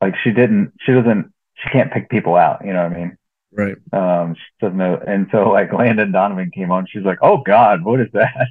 like 0.00 0.14
she 0.24 0.32
didn't, 0.32 0.72
she 0.80 0.92
doesn't, 0.92 1.32
she 1.54 1.70
can't 1.70 1.92
pick 1.92 2.10
people 2.10 2.34
out. 2.34 2.64
You 2.64 2.72
know 2.72 2.82
what 2.82 2.92
I 2.92 2.98
mean? 2.98 3.16
Right. 3.52 3.76
Um, 3.92 4.34
she 4.34 4.42
doesn't 4.60 4.78
know. 4.78 5.00
And 5.06 5.28
so 5.30 5.50
like 5.50 5.72
Landon 5.78 6.12
Donovan 6.12 6.50
came 6.50 6.70
on. 6.70 6.86
She's 6.86 7.04
like, 7.04 7.18
"Oh 7.22 7.38
God, 7.38 7.84
what 7.84 8.00
is 8.00 8.08
that?" 8.12 8.48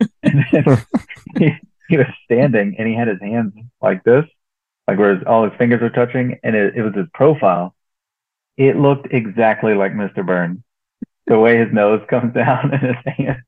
and 0.22 0.44
then 0.52 0.64
he, 1.38 1.54
he 1.88 1.96
was 1.96 2.06
standing 2.24 2.76
and 2.78 2.88
he 2.88 2.94
had 2.94 3.08
his 3.08 3.20
hands 3.20 3.52
like 3.82 4.02
this, 4.04 4.24
like 4.88 4.98
where 4.98 5.16
his, 5.16 5.24
all 5.26 5.44
his 5.44 5.58
fingers 5.58 5.82
are 5.82 5.90
touching, 5.90 6.38
and 6.42 6.56
it, 6.56 6.76
it 6.76 6.82
was 6.82 6.94
his 6.94 7.06
profile. 7.12 7.74
It 8.56 8.76
looked 8.76 9.12
exactly 9.12 9.74
like 9.74 9.92
Mr. 9.92 10.24
Burns, 10.24 10.60
the 11.26 11.38
way 11.38 11.58
his 11.58 11.72
nose 11.72 12.02
comes 12.10 12.34
down 12.34 12.72
and 12.72 12.82
his 12.82 13.14
hand. 13.16 13.42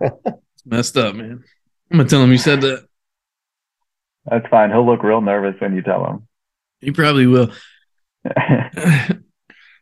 It's 0.00 0.66
messed 0.66 0.96
up, 0.96 1.14
man. 1.14 1.44
I'm 1.90 1.98
gonna 1.98 2.08
tell 2.08 2.22
him 2.22 2.32
you 2.32 2.38
said 2.38 2.62
that. 2.62 2.86
That's 4.24 4.46
fine. 4.48 4.70
He'll 4.70 4.86
look 4.86 5.02
real 5.02 5.20
nervous 5.20 5.60
when 5.60 5.74
you 5.74 5.82
tell 5.82 6.06
him. 6.06 6.28
He 6.80 6.90
probably 6.90 7.26
will. 7.26 7.52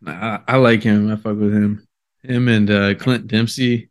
I, 0.06 0.40
I 0.48 0.56
like 0.56 0.82
him. 0.82 1.10
I 1.10 1.16
fuck 1.16 1.38
with 1.38 1.54
him. 1.54 1.86
Him 2.22 2.48
and 2.48 2.70
uh, 2.70 2.94
Clint 2.94 3.26
Dempsey. 3.28 3.90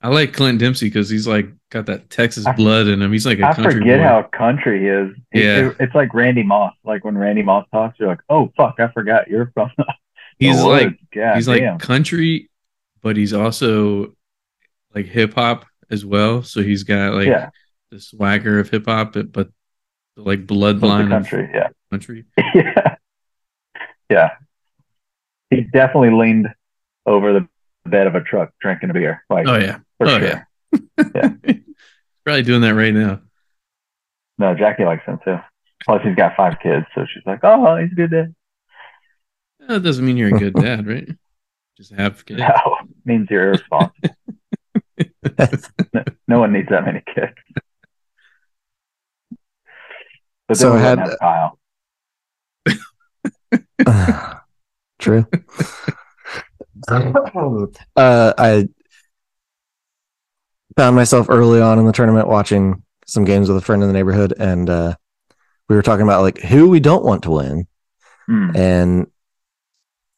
I 0.00 0.08
like 0.08 0.32
Clint 0.32 0.58
Dempsey 0.58 0.86
because 0.86 1.10
he's 1.10 1.26
like 1.26 1.48
got 1.70 1.86
that 1.86 2.10
Texas 2.10 2.46
I- 2.46 2.52
blood 2.52 2.86
in 2.88 3.00
him. 3.02 3.12
He's 3.12 3.26
like 3.26 3.38
a 3.38 3.46
I 3.48 3.54
country 3.54 3.74
forget 3.80 3.98
boy. 4.00 4.04
how 4.04 4.22
country 4.24 4.80
he 4.80 4.86
is. 4.88 5.16
Yeah. 5.32 5.68
it- 5.68 5.76
it's 5.80 5.94
like 5.94 6.12
Randy 6.14 6.42
Moss. 6.42 6.74
Like 6.84 7.04
when 7.04 7.16
Randy 7.16 7.42
Moss 7.42 7.66
talks, 7.72 7.98
you're 7.98 8.08
like, 8.08 8.20
"Oh 8.28 8.52
fuck, 8.56 8.76
I 8.78 8.88
forgot 8.88 9.28
you're 9.28 9.50
from." 9.54 9.70
the 9.78 9.84
he's 10.38 10.56
woods." 10.62 10.84
like 10.84 10.98
God 11.14 11.36
he's 11.36 11.46
damn. 11.46 11.74
like 11.74 11.80
country, 11.80 12.50
but 13.02 13.16
he's 13.16 13.32
also 13.32 14.14
like 14.94 15.06
hip 15.06 15.34
hop 15.34 15.64
as 15.90 16.04
well. 16.04 16.42
So 16.42 16.62
he's 16.62 16.82
got 16.82 17.14
like 17.14 17.26
yeah, 17.28 17.50
the 17.90 18.00
swagger 18.00 18.58
of 18.58 18.68
hip 18.70 18.86
hop, 18.86 19.12
but, 19.12 19.30
but 19.32 19.48
like 20.16 20.46
bloodline 20.46 21.04
of 21.04 21.08
country. 21.10 21.48
Yeah. 21.54 21.68
country. 21.90 22.24
yeah. 22.54 22.96
Yeah. 24.10 24.30
He 25.50 25.62
definitely 25.62 26.10
leaned 26.10 26.48
over 27.06 27.32
the 27.32 27.48
bed 27.86 28.06
of 28.06 28.14
a 28.14 28.20
truck 28.20 28.50
drinking 28.60 28.90
a 28.90 28.92
beer. 28.92 29.24
Like, 29.30 29.46
Oh 29.48 29.56
yeah, 29.56 29.78
oh, 30.00 30.06
sure. 30.06 30.22
yeah. 30.22 30.42
Probably 32.24 32.42
doing 32.42 32.60
that 32.62 32.74
right 32.74 32.92
now. 32.94 33.20
No, 34.38 34.54
Jackie 34.54 34.84
likes 34.84 35.04
him 35.04 35.18
too. 35.24 35.36
Plus, 35.84 36.02
he's 36.04 36.14
got 36.16 36.36
five 36.36 36.54
kids, 36.62 36.86
so 36.94 37.04
she's 37.12 37.22
like, 37.26 37.40
"Oh, 37.42 37.76
he's 37.76 37.92
a 37.92 37.94
good 37.94 38.10
dad." 38.10 38.34
That 39.68 39.82
doesn't 39.82 40.04
mean 40.04 40.16
you're 40.16 40.34
a 40.34 40.38
good 40.38 40.54
dad, 40.60 40.86
right? 40.86 41.08
Just 41.76 41.92
have 41.92 42.24
kids. 42.26 42.40
No, 42.40 42.76
means 43.04 43.28
you're 43.30 43.48
irresponsible. 43.48 44.16
no, 45.94 46.04
no 46.28 46.38
one 46.40 46.52
needs 46.52 46.68
that 46.68 46.84
many 46.84 47.02
kids. 47.14 47.32
But 50.48 50.56
then 50.56 50.56
So 50.56 50.74
we 50.74 50.80
had- 50.80 50.98
wouldn't 50.98 51.10
have 51.10 51.18
Kyle. 53.86 54.40
True. 54.98 55.26
uh, 57.96 58.32
I 58.36 58.68
found 60.76 60.96
myself 60.96 61.26
early 61.28 61.60
on 61.60 61.78
in 61.78 61.86
the 61.86 61.92
tournament 61.92 62.28
watching 62.28 62.82
some 63.06 63.24
games 63.24 63.48
with 63.48 63.58
a 63.58 63.60
friend 63.60 63.82
in 63.82 63.88
the 63.88 63.92
neighborhood, 63.92 64.34
and 64.38 64.70
uh, 64.70 64.94
we 65.68 65.76
were 65.76 65.82
talking 65.82 66.04
about 66.04 66.22
like 66.22 66.38
who 66.38 66.68
we 66.68 66.80
don't 66.80 67.04
want 67.04 67.24
to 67.24 67.30
win. 67.30 67.66
Hmm. 68.26 68.56
And 68.56 69.06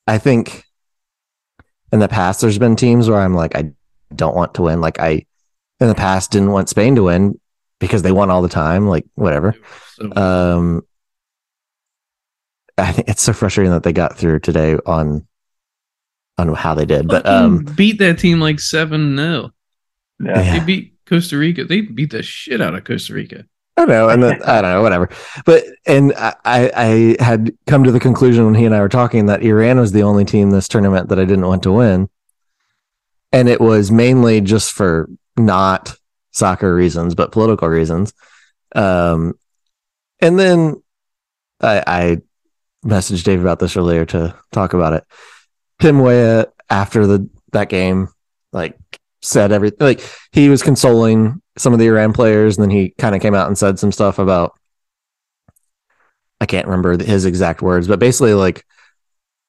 I 0.07 0.19
think 0.19 0.65
in 1.93 1.99
the 1.99 2.09
past, 2.09 2.41
there's 2.41 2.59
been 2.59 2.77
teams 2.77 3.09
where 3.09 3.21
I'm 3.21 3.35
like, 3.35 3.57
I 3.57 3.73
don't 4.15 4.37
want 4.37 4.55
to 4.55 4.63
win. 4.63 4.81
Like 4.81 5.01
I, 5.01 5.27
in 5.81 5.89
the 5.89 5.95
past, 5.95 6.31
didn't 6.31 6.53
want 6.53 6.69
Spain 6.69 6.97
to 6.97 7.05
win 7.05 7.41
because 7.79 8.03
they 8.03 8.13
won 8.13 8.31
all 8.31 8.43
the 8.43 8.49
time. 8.49 8.89
Like 8.89 9.07
whatever. 9.15 9.55
So, 9.95 10.13
Um, 10.15 10.83
I 12.79 12.93
think 12.93 13.09
it's 13.09 13.23
so 13.23 13.33
frustrating 13.33 13.73
that 13.73 13.83
they 13.83 13.93
got 13.93 14.17
through 14.17 14.41
today 14.41 14.77
on 14.87 15.27
on 16.39 16.55
how 16.55 16.75
they 16.75 16.87
did. 16.87 17.07
But 17.09 17.27
um, 17.27 17.65
beat 17.77 17.99
that 17.99 18.19
team 18.19 18.41
like 18.41 18.61
seven 18.61 19.17
0 19.17 19.51
Yeah. 20.23 20.43
Yeah. 20.43 20.59
They 20.59 20.65
beat 20.65 20.95
Costa 21.07 21.37
Rica. 21.37 21.65
They 21.65 21.81
beat 21.81 22.11
the 22.11 22.23
shit 22.23 22.61
out 22.61 22.75
of 22.75 22.85
Costa 22.85 23.15
Rica. 23.15 23.45
I 23.77 23.81
don't 23.87 23.89
know, 23.89 24.09
and 24.11 24.23
then, 24.23 24.43
I 24.43 24.61
don't 24.61 24.71
know, 24.71 24.83
whatever. 24.83 25.09
But 25.47 25.65
and 25.87 26.13
I, 26.17 26.35
I 26.45 27.17
I 27.19 27.25
had 27.25 27.57
come 27.67 27.85
to 27.85 27.91
the 27.91 28.01
conclusion 28.01 28.45
when 28.45 28.55
he 28.55 28.67
and 28.67 28.75
I 28.75 28.81
were 28.81 28.89
talking 28.91 29.27
that 29.27 29.43
Iran 29.43 29.81
was 29.81 29.93
the 29.93 30.03
only 30.03 30.27
team 30.27 30.51
this 30.51 30.69
tournament 30.69 31.09
that 31.09 31.19
I 31.19 31.25
didn't 31.25 31.47
want 31.47 31.63
to 31.63 31.73
win, 31.73 32.11
and 33.33 33.49
it 33.49 33.63
was 33.63 33.91
mainly 33.91 34.43
just 34.43 34.73
for 34.73 35.09
not 35.39 35.97
soccer 36.33 36.75
reasons, 36.75 37.15
but 37.15 37.33
political 37.33 37.69
reasons. 37.69 38.13
Um, 38.75 39.39
and 40.21 40.39
then 40.39 40.83
I, 41.63 41.83
I 41.87 42.19
messaged 42.85 43.25
Dave 43.25 43.41
about 43.41 43.59
this 43.59 43.77
earlier 43.77 44.05
to 44.07 44.35
talk 44.51 44.75
about 44.75 44.93
it. 44.93 45.05
Tim 45.81 46.01
Weah 46.01 46.47
after 46.69 47.07
the 47.07 47.29
that 47.53 47.71
game, 47.71 48.09
like 48.53 48.79
said 49.23 49.53
everything. 49.53 49.79
Like 49.81 50.03
he 50.33 50.49
was 50.49 50.63
consoling 50.63 51.41
some 51.57 51.73
of 51.73 51.79
the 51.79 51.87
Iran 51.87 52.13
players, 52.13 52.57
and 52.57 52.65
then 52.65 52.71
he 52.71 52.95
kind 52.99 53.15
of 53.15 53.23
came 53.23 53.35
out 53.35 53.49
and 53.49 53.57
said 53.57 53.79
some 53.79 53.93
stuff 53.93 54.19
about. 54.19 54.59
I 56.41 56.47
can't 56.47 56.67
remember 56.67 57.03
his 57.03 57.25
exact 57.25 57.63
words, 57.63 57.87
but 57.87 58.01
basically, 58.01 58.35
like 58.35 58.67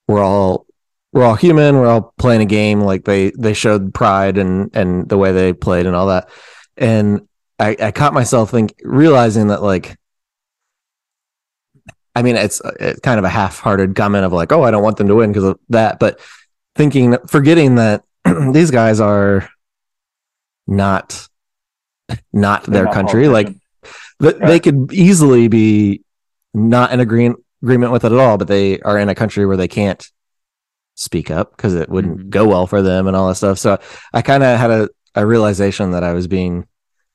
we're 0.08 0.24
all 0.24 0.68
we're 1.12 1.24
all 1.24 1.36
human. 1.36 1.76
We're 1.76 1.88
all 1.88 2.14
playing 2.18 2.42
a 2.42 2.46
game. 2.46 2.82
Like 2.82 3.04
they 3.04 3.32
they 3.32 3.54
showed 3.54 3.94
pride 3.94 4.38
and 4.38 4.70
and 4.76 5.10
the 5.10 5.18
way 5.18 5.32
they 5.32 5.54
played 5.54 5.86
and 5.86 5.96
all 5.96 6.08
that. 6.08 6.30
And 6.78 7.28
I, 7.60 7.76
I 7.80 7.92
caught 7.92 8.14
myself 8.14 8.52
think 8.52 8.76
realizing 8.84 9.48
that 9.48 9.64
like 9.64 9.98
I 12.16 12.22
mean, 12.22 12.36
it's, 12.36 12.62
it's 12.80 13.00
kind 13.00 13.18
of 13.18 13.26
a 13.26 13.30
half-hearted 13.30 13.96
comment 13.96 14.24
of 14.24 14.32
like, 14.32 14.52
"Oh, 14.52 14.62
I 14.62 14.70
don't 14.70 14.84
want 14.84 14.98
them 14.98 15.08
to 15.08 15.16
win 15.16 15.32
because 15.32 15.46
of 15.46 15.60
that," 15.70 16.00
but 16.00 16.20
thinking, 16.76 17.18
forgetting 17.28 17.76
that 17.76 18.04
these 18.52 18.70
guys 18.70 19.00
are 19.00 19.50
not 20.68 21.28
not 22.32 22.64
They're 22.66 22.74
their 22.74 22.86
not 22.86 22.94
country. 22.94 23.28
Like 23.28 23.48
th- 24.22 24.36
they 24.38 24.60
could 24.60 24.92
easily 24.94 25.48
be 25.48 26.04
not 26.54 26.92
in 26.92 27.00
agree- 27.00 27.34
agreement 27.62 27.92
with 27.92 28.04
it 28.06 28.12
at 28.12 28.18
all, 28.18 28.38
but 28.38 28.48
they 28.48 28.80
are 28.82 28.98
in 29.00 29.10
a 29.10 29.16
country 29.16 29.46
where 29.46 29.58
they 29.58 29.68
can't 29.68 30.06
speak 30.96 31.32
up 31.32 31.56
because 31.56 31.74
it 31.74 31.90
wouldn't 31.90 32.18
Mhm. 32.20 32.30
go 32.30 32.48
well 32.48 32.68
for 32.68 32.82
them 32.82 33.08
and 33.08 33.16
all 33.16 33.28
that 33.28 33.36
stuff. 33.36 33.58
So 33.58 33.80
I 34.14 34.22
kind 34.22 34.44
of 34.44 34.60
had 34.60 34.70
a, 34.72 34.90
a 35.16 35.26
realization 35.26 35.92
that 35.92 36.04
I 36.04 36.14
was 36.14 36.28
being 36.28 36.68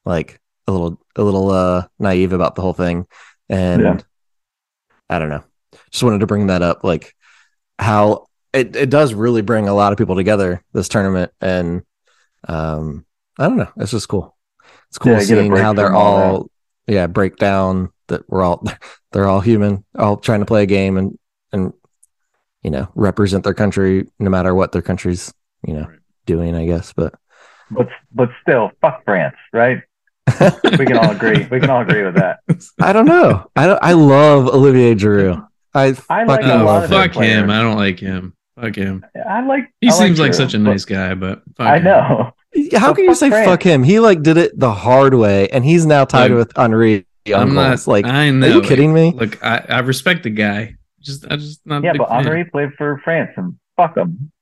like 0.04 0.40
a 0.66 0.72
little 0.72 1.00
a 1.16 1.22
little 1.22 1.50
uh 1.50 1.86
naive 1.98 2.32
about 2.32 2.54
the 2.54 2.62
whole 2.62 2.72
thing, 2.74 3.06
and 3.48 3.82
Yeah. 3.82 3.98
I 5.08 5.18
don't 5.18 5.28
know. 5.30 5.44
Just 5.90 6.02
wanted 6.04 6.20
to 6.20 6.26
bring 6.26 6.48
that 6.48 6.62
up, 6.62 6.82
like 6.84 7.14
how 7.78 8.26
it, 8.52 8.74
it 8.76 8.90
does 8.90 9.14
really 9.14 9.42
bring 9.42 9.68
a 9.68 9.74
lot 9.74 9.92
of 9.92 9.98
people 9.98 10.16
together 10.16 10.62
this 10.72 10.88
tournament, 10.88 11.32
and 11.40 11.82
um, 12.48 13.04
I 13.38 13.44
don't 13.48 13.56
know. 13.56 13.70
It's 13.76 13.90
just 13.92 14.08
cool. 14.08 14.36
It's 14.88 14.98
cool 14.98 15.12
Yeah, 15.12 15.20
seeing 15.20 15.54
how 15.54 15.72
they're 15.72 15.94
all 15.94 16.16
all, 16.16 16.50
yeah, 16.86 17.06
break 17.06 17.36
down 17.36 17.90
that 18.08 18.28
we're 18.28 18.42
all 18.42 18.64
they're 19.12 19.26
all 19.28 19.40
human, 19.40 19.84
all 19.96 20.16
trying 20.16 20.40
to 20.40 20.46
play 20.46 20.62
a 20.62 20.66
game 20.66 20.96
and 20.96 21.18
and 21.52 21.72
you 22.62 22.70
know 22.70 22.88
represent 22.94 23.44
their 23.44 23.54
country 23.54 24.08
no 24.18 24.30
matter 24.30 24.54
what 24.54 24.72
their 24.72 24.82
country's 24.82 25.32
you 25.66 25.74
know 25.74 25.86
Right. 25.86 25.98
doing. 26.26 26.54
I 26.56 26.66
guess, 26.66 26.92
but 26.92 27.14
But 27.70 27.88
but 28.12 28.30
still, 28.42 28.72
fuck 28.80 29.04
France, 29.04 29.36
right? 29.52 29.82
We 30.78 30.84
can 30.86 30.98
all 30.98 31.10
agree. 31.10 31.46
We 31.50 31.58
can 31.60 31.70
all 31.70 31.80
agree 31.82 32.04
with 32.04 32.16
that. 32.16 32.40
I 32.80 32.92
don't 32.92 33.06
know. 33.06 33.50
I 33.56 33.66
don't, 33.66 33.78
I 33.82 33.92
love 33.92 34.46
Olivier 34.48 34.94
Giroud. 34.94 35.46
I, 35.74 35.94
I 36.10 36.24
like 36.24 36.42
fucking 36.42 36.46
a 36.46 36.48
lot 36.48 36.50
Oh, 36.50 36.60
of 36.60 36.64
love 36.66 36.90
their 36.90 37.02
fuck 37.04 37.12
players. 37.12 37.34
him. 37.44 37.50
I 37.50 37.62
don't 37.62 37.76
like 37.76 37.98
him. 37.98 38.34
Fuck 38.60 38.74
him. 38.76 39.06
I 39.28 39.40
like. 39.46 39.72
He 39.80 39.88
I 39.88 39.90
seems 39.92 40.18
like 40.20 40.32
Giroud, 40.32 40.36
such 40.36 40.54
a 40.54 40.58
but- 40.58 40.64
nice 40.70 40.84
guy, 40.84 41.14
but 41.14 41.42
fuck 41.56 41.66
I 41.66 41.76
him. 41.78 41.84
know. 41.84 42.32
How 42.74 42.88
But 42.88 42.96
can 42.96 43.04
you 43.04 43.14
say 43.14 43.28
France. 43.30 43.46
fuck 43.46 43.62
him? 43.62 43.82
He 43.82 44.00
like 44.00 44.22
did 44.22 44.36
it 44.36 44.58
the 44.58 44.72
hard 44.72 45.14
way, 45.14 45.48
and 45.48 45.64
he's 45.64 45.84
now 45.86 46.04
tied 46.04 46.30
Look, 46.30 46.38
with 46.48 46.58
Henri. 46.58 47.06
I'm 47.34 47.54
not 47.54 47.86
like, 47.86 48.06
I 48.06 48.30
know. 48.30 48.46
are 48.46 48.50
you 48.50 48.62
kidding 48.62 48.92
me? 48.94 49.12
Look, 49.14 49.42
I, 49.44 49.64
I 49.68 49.78
respect 49.80 50.22
the 50.22 50.30
guy. 50.30 50.76
Just 51.00 51.26
I 51.30 51.36
just 51.36 51.60
not. 51.66 51.84
Yeah, 51.84 51.92
but. 51.96 52.10
Henri 52.10 52.44
played 52.46 52.70
for 52.78 53.00
France, 53.04 53.30
and 53.36 53.56
fuck 53.76 53.96
him. 53.96 54.32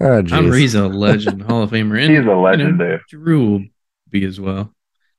Oh, 0.00 0.22
jeez. 0.22 0.30
Henri's 0.30 0.74
a 0.74 0.86
legend, 1.06 1.42
Hall 1.42 1.62
of 1.64 1.70
Famer. 1.70 2.00
And, 2.02 2.16
He's 2.16 2.24
a 2.26 2.34
legend, 2.34 2.78
you 2.80 2.86
know, 2.86 2.98
dude. 3.10 3.20
Giroud 3.20 3.50
will 3.50 3.64
be 4.08 4.24
as 4.24 4.40
well. 4.40 4.72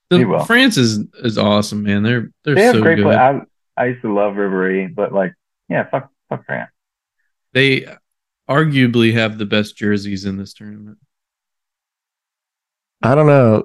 The, 0.09 0.17
He 0.19 0.25
will. 0.25 0.43
France 0.45 0.77
is 0.77 1.05
is 1.23 1.37
awesome, 1.37 1.83
man. 1.83 2.03
They're 2.03 2.31
they're 2.43 2.55
They 2.55 2.63
have 2.63 2.75
so 2.75 2.81
great 2.81 2.95
good. 2.95 3.03
play. 3.03 3.15
I 3.15 3.41
I 3.77 3.85
used 3.87 4.01
to 4.01 4.13
love 4.13 4.33
Ribery, 4.35 4.93
but 4.93 5.13
like, 5.13 5.33
yeah, 5.69 5.87
fuck 5.89 6.09
fuck 6.29 6.45
France. 6.45 6.71
They 7.53 7.85
arguably 8.49 9.13
have 9.13 9.37
the 9.37 9.45
best 9.45 9.77
jerseys 9.77 10.25
in 10.25 10.37
this 10.37 10.53
tournament. 10.53 10.97
I 13.03 13.15
don't 13.15 13.27
know. 13.27 13.63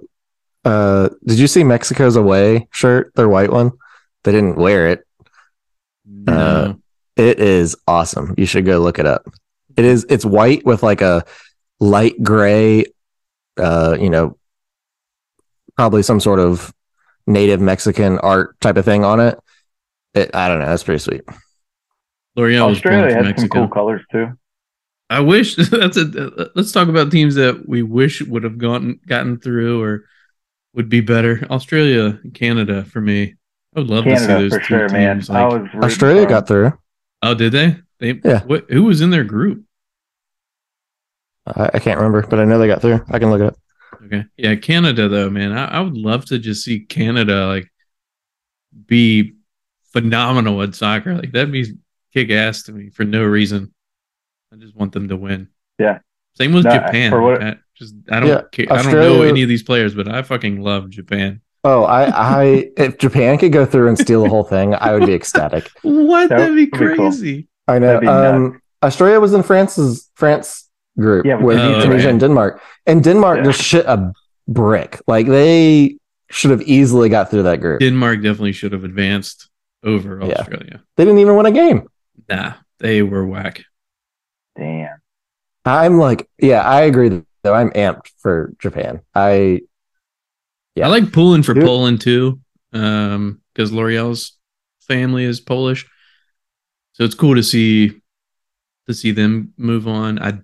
Uh, 0.65 1.11
did 1.25 1.39
you 1.39 1.47
see 1.47 1.63
Mexico's 1.65 2.17
away 2.17 2.69
shirt? 2.73 3.13
Their 3.15 3.29
white 3.29 3.51
one. 3.53 3.73
They 4.25 4.33
didn't 4.33 4.57
wear 4.57 4.89
it. 4.89 5.07
No. 6.05 6.33
Uh, 6.33 6.75
It 7.17 7.39
is 7.39 7.77
awesome. 7.87 8.35
You 8.37 8.47
should 8.47 8.67
go 8.67 8.79
look 8.81 8.99
it 8.99 9.07
up. 9.07 9.27
It 9.77 9.85
is. 9.85 10.05
It's 10.09 10.25
white 10.25 10.65
with 10.67 10.83
like 10.83 11.01
a 11.01 11.25
light 11.81 12.23
gray. 12.23 12.87
Uh, 13.57 13.97
you 13.99 14.11
know, 14.11 14.37
probably 15.77 16.03
some 16.03 16.21
sort 16.21 16.41
of 16.41 16.75
native 17.27 17.61
Mexican 17.61 18.19
art 18.19 18.59
type 18.61 18.77
of 18.77 18.85
thing 18.85 19.05
on 19.05 19.21
it. 19.21 19.39
it 20.15 20.35
I 20.35 20.49
don't 20.49 20.59
know. 20.59 20.67
That's 20.67 20.83
pretty 20.83 20.99
sweet. 20.99 21.23
L'Oreal 22.37 22.71
Australia 22.71 23.15
from 23.17 23.25
had 23.25 23.41
some 23.41 23.49
cool 23.49 23.69
colors 23.69 24.03
too. 24.13 24.37
I 25.09 25.21
wish 25.21 25.55
that's 25.71 25.97
a. 25.97 26.51
Let's 26.55 26.73
talk 26.73 26.89
about 26.89 27.11
teams 27.11 27.35
that 27.37 27.69
we 27.69 27.83
wish 27.83 28.23
would 28.23 28.43
have 28.45 28.59
gotten 28.59 29.01
gotten 29.07 29.39
through 29.39 29.83
or 29.83 30.05
would 30.75 30.89
be 30.89 31.01
better. 31.01 31.47
Australia, 31.51 32.19
Canada 32.35 32.85
for 32.85 33.01
me. 33.01 33.35
I 33.75 33.81
would 33.81 33.89
love 33.91 34.05
to 34.05 34.17
see 34.17 34.27
those 34.27 34.53
for 34.53 34.59
two 34.61 34.65
sure, 34.65 34.89
man. 34.89 35.17
teams. 35.17 35.31
I 35.31 35.45
Like, 35.45 35.75
was 35.75 35.85
Australia 35.85 36.23
for 36.23 36.27
'em. 36.27 36.29
got 36.29 36.49
through. 36.49 36.73
oh, 37.23 37.35
did 37.35 37.53
they? 37.53 37.77
They 37.99 38.21
Yeah. 38.25 38.43
What, 38.45 38.71
who 38.71 38.85
was 38.85 39.01
in 39.01 39.11
their 39.11 39.25
group? 39.25 39.65
I, 41.47 41.71
I 41.75 41.79
can't 41.79 41.99
remember, 41.99 42.27
but 42.27 42.39
I 42.41 42.45
know 42.45 42.59
they 42.59 42.67
got 42.67 42.83
through. 42.83 43.01
I 43.09 43.19
can 43.19 43.31
look 43.31 43.41
it 43.41 43.47
up. 43.47 43.57
Okay. 44.05 44.25
Yeah, 44.37 44.55
Canada 44.57 45.09
though, 45.09 45.31
man. 45.31 45.53
I, 45.53 45.67
I 45.79 45.81
would 45.81 45.97
love 45.97 46.25
to 46.27 46.39
just 46.39 46.65
see 46.65 46.81
Canada 46.81 47.47
like 47.47 47.71
be 48.87 49.35
phenomenal 49.93 50.61
at 50.63 50.75
soccer. 50.75 51.15
Like 51.15 51.33
that'd 51.33 51.53
be 51.53 51.75
kick 52.13 52.31
ass 52.31 52.65
to 52.65 52.73
me 52.73 52.91
for 52.91 53.05
no 53.05 53.23
reason. 53.25 53.73
I 54.57 54.61
just 54.61 54.75
want 54.77 54.93
them 54.93 55.09
to 55.09 55.17
win. 55.17 55.49
Yeah. 55.79 55.99
Same 56.35 56.53
with 56.53 56.65
No, 56.65 56.73
Japan. 56.73 57.11
for 57.11 57.21
what- 57.23 57.43
I 57.43 57.57
just 57.77 57.95
I 58.11 58.21
don't 58.21 58.29
Yeah, 58.29 58.41
care. 58.53 58.67
I 58.71 58.83
don't 58.83 58.93
know 58.93 59.23
any 59.23 59.43
of 59.43 59.49
these 59.49 59.63
players, 59.63 59.95
but 59.95 60.09
I 60.09 60.23
fucking 60.23 60.61
love 60.61 60.89
Japan. 60.91 61.41
Oh, 61.65 61.83
I, 61.85 62.05
I, 62.43 62.71
if 62.77 62.97
Japan 62.99 63.39
could 63.39 63.51
go 63.53 63.67
through 63.67 63.89
and 63.89 63.99
steal 63.99 64.23
the 64.23 64.29
whole 64.29 64.45
thing, 64.45 64.75
I 64.75 64.93
would 64.95 65.05
be 65.07 65.15
ecstatic. 65.15 65.69
What? 65.83 66.29
That 66.29 66.39
That'd 66.39 66.55
be 66.55 66.65
would 66.65 66.71
be 66.71 66.79
cool. 66.97 67.11
crazy. 67.11 67.49
I 67.67 67.79
know. 67.81 67.99
Um, 68.03 68.61
Australia 68.83 69.19
was 69.19 69.35
in 69.35 69.43
France's 69.43 70.09
France 70.15 70.69
group 70.99 71.27
Yeah, 71.27 71.35
with 71.37 71.45
with 71.45 71.59
Tunisia. 71.59 71.87
Tunisia 71.87 72.09
and 72.11 72.21
Denmark, 72.21 72.61
and 72.87 73.03
Denmark 73.03 73.39
Yeah. 73.39 73.45
just 73.45 73.61
shit 73.63 73.85
a 73.87 74.13
brick. 74.47 75.01
Like 75.09 75.27
they 75.27 75.99
should 76.31 76.51
have 76.53 76.63
easily 76.63 77.09
got 77.09 77.31
through 77.31 77.43
that 77.45 77.61
group. 77.61 77.81
Denmark 77.81 78.23
definitely 78.23 78.53
should 78.53 78.73
have 78.73 78.85
advanced 78.85 79.49
over 79.85 80.21
Yeah. 80.25 80.35
Australia. 80.41 80.83
They 80.97 81.05
didn't 81.05 81.19
even 81.21 81.37
win 81.37 81.47
a 81.47 81.51
game. 81.53 81.89
Nah, 82.29 82.53
they 82.79 83.03
were 83.03 83.27
whack. 83.27 83.65
Damn. 84.57 84.97
I'm 85.65 85.99
like, 85.99 86.29
yeah, 86.39 86.63
I 86.63 86.83
agree. 86.83 87.23
Though 87.43 87.55
I'm 87.55 87.71
amped 87.71 88.09
for 88.19 88.53
Japan. 88.59 89.01
I 89.15 89.61
Yeah. 90.75 90.87
I 90.87 90.89
like 90.91 91.13
pulling 91.13 91.43
for 91.43 91.55
Dude. 91.55 91.65
Poland 91.65 92.01
too, 92.01 92.41
um, 92.73 93.41
because 93.55 93.73
L'Oreal's 93.73 94.33
family 94.81 95.25
is 95.25 95.41
Polish, 95.41 95.87
so 96.93 97.05
it's 97.05 97.15
cool 97.15 97.35
to 97.35 97.43
see 97.43 98.01
to 98.89 98.95
see 98.95 99.11
them 99.13 99.53
move 99.57 99.87
on. 99.89 100.19
I 100.21 100.39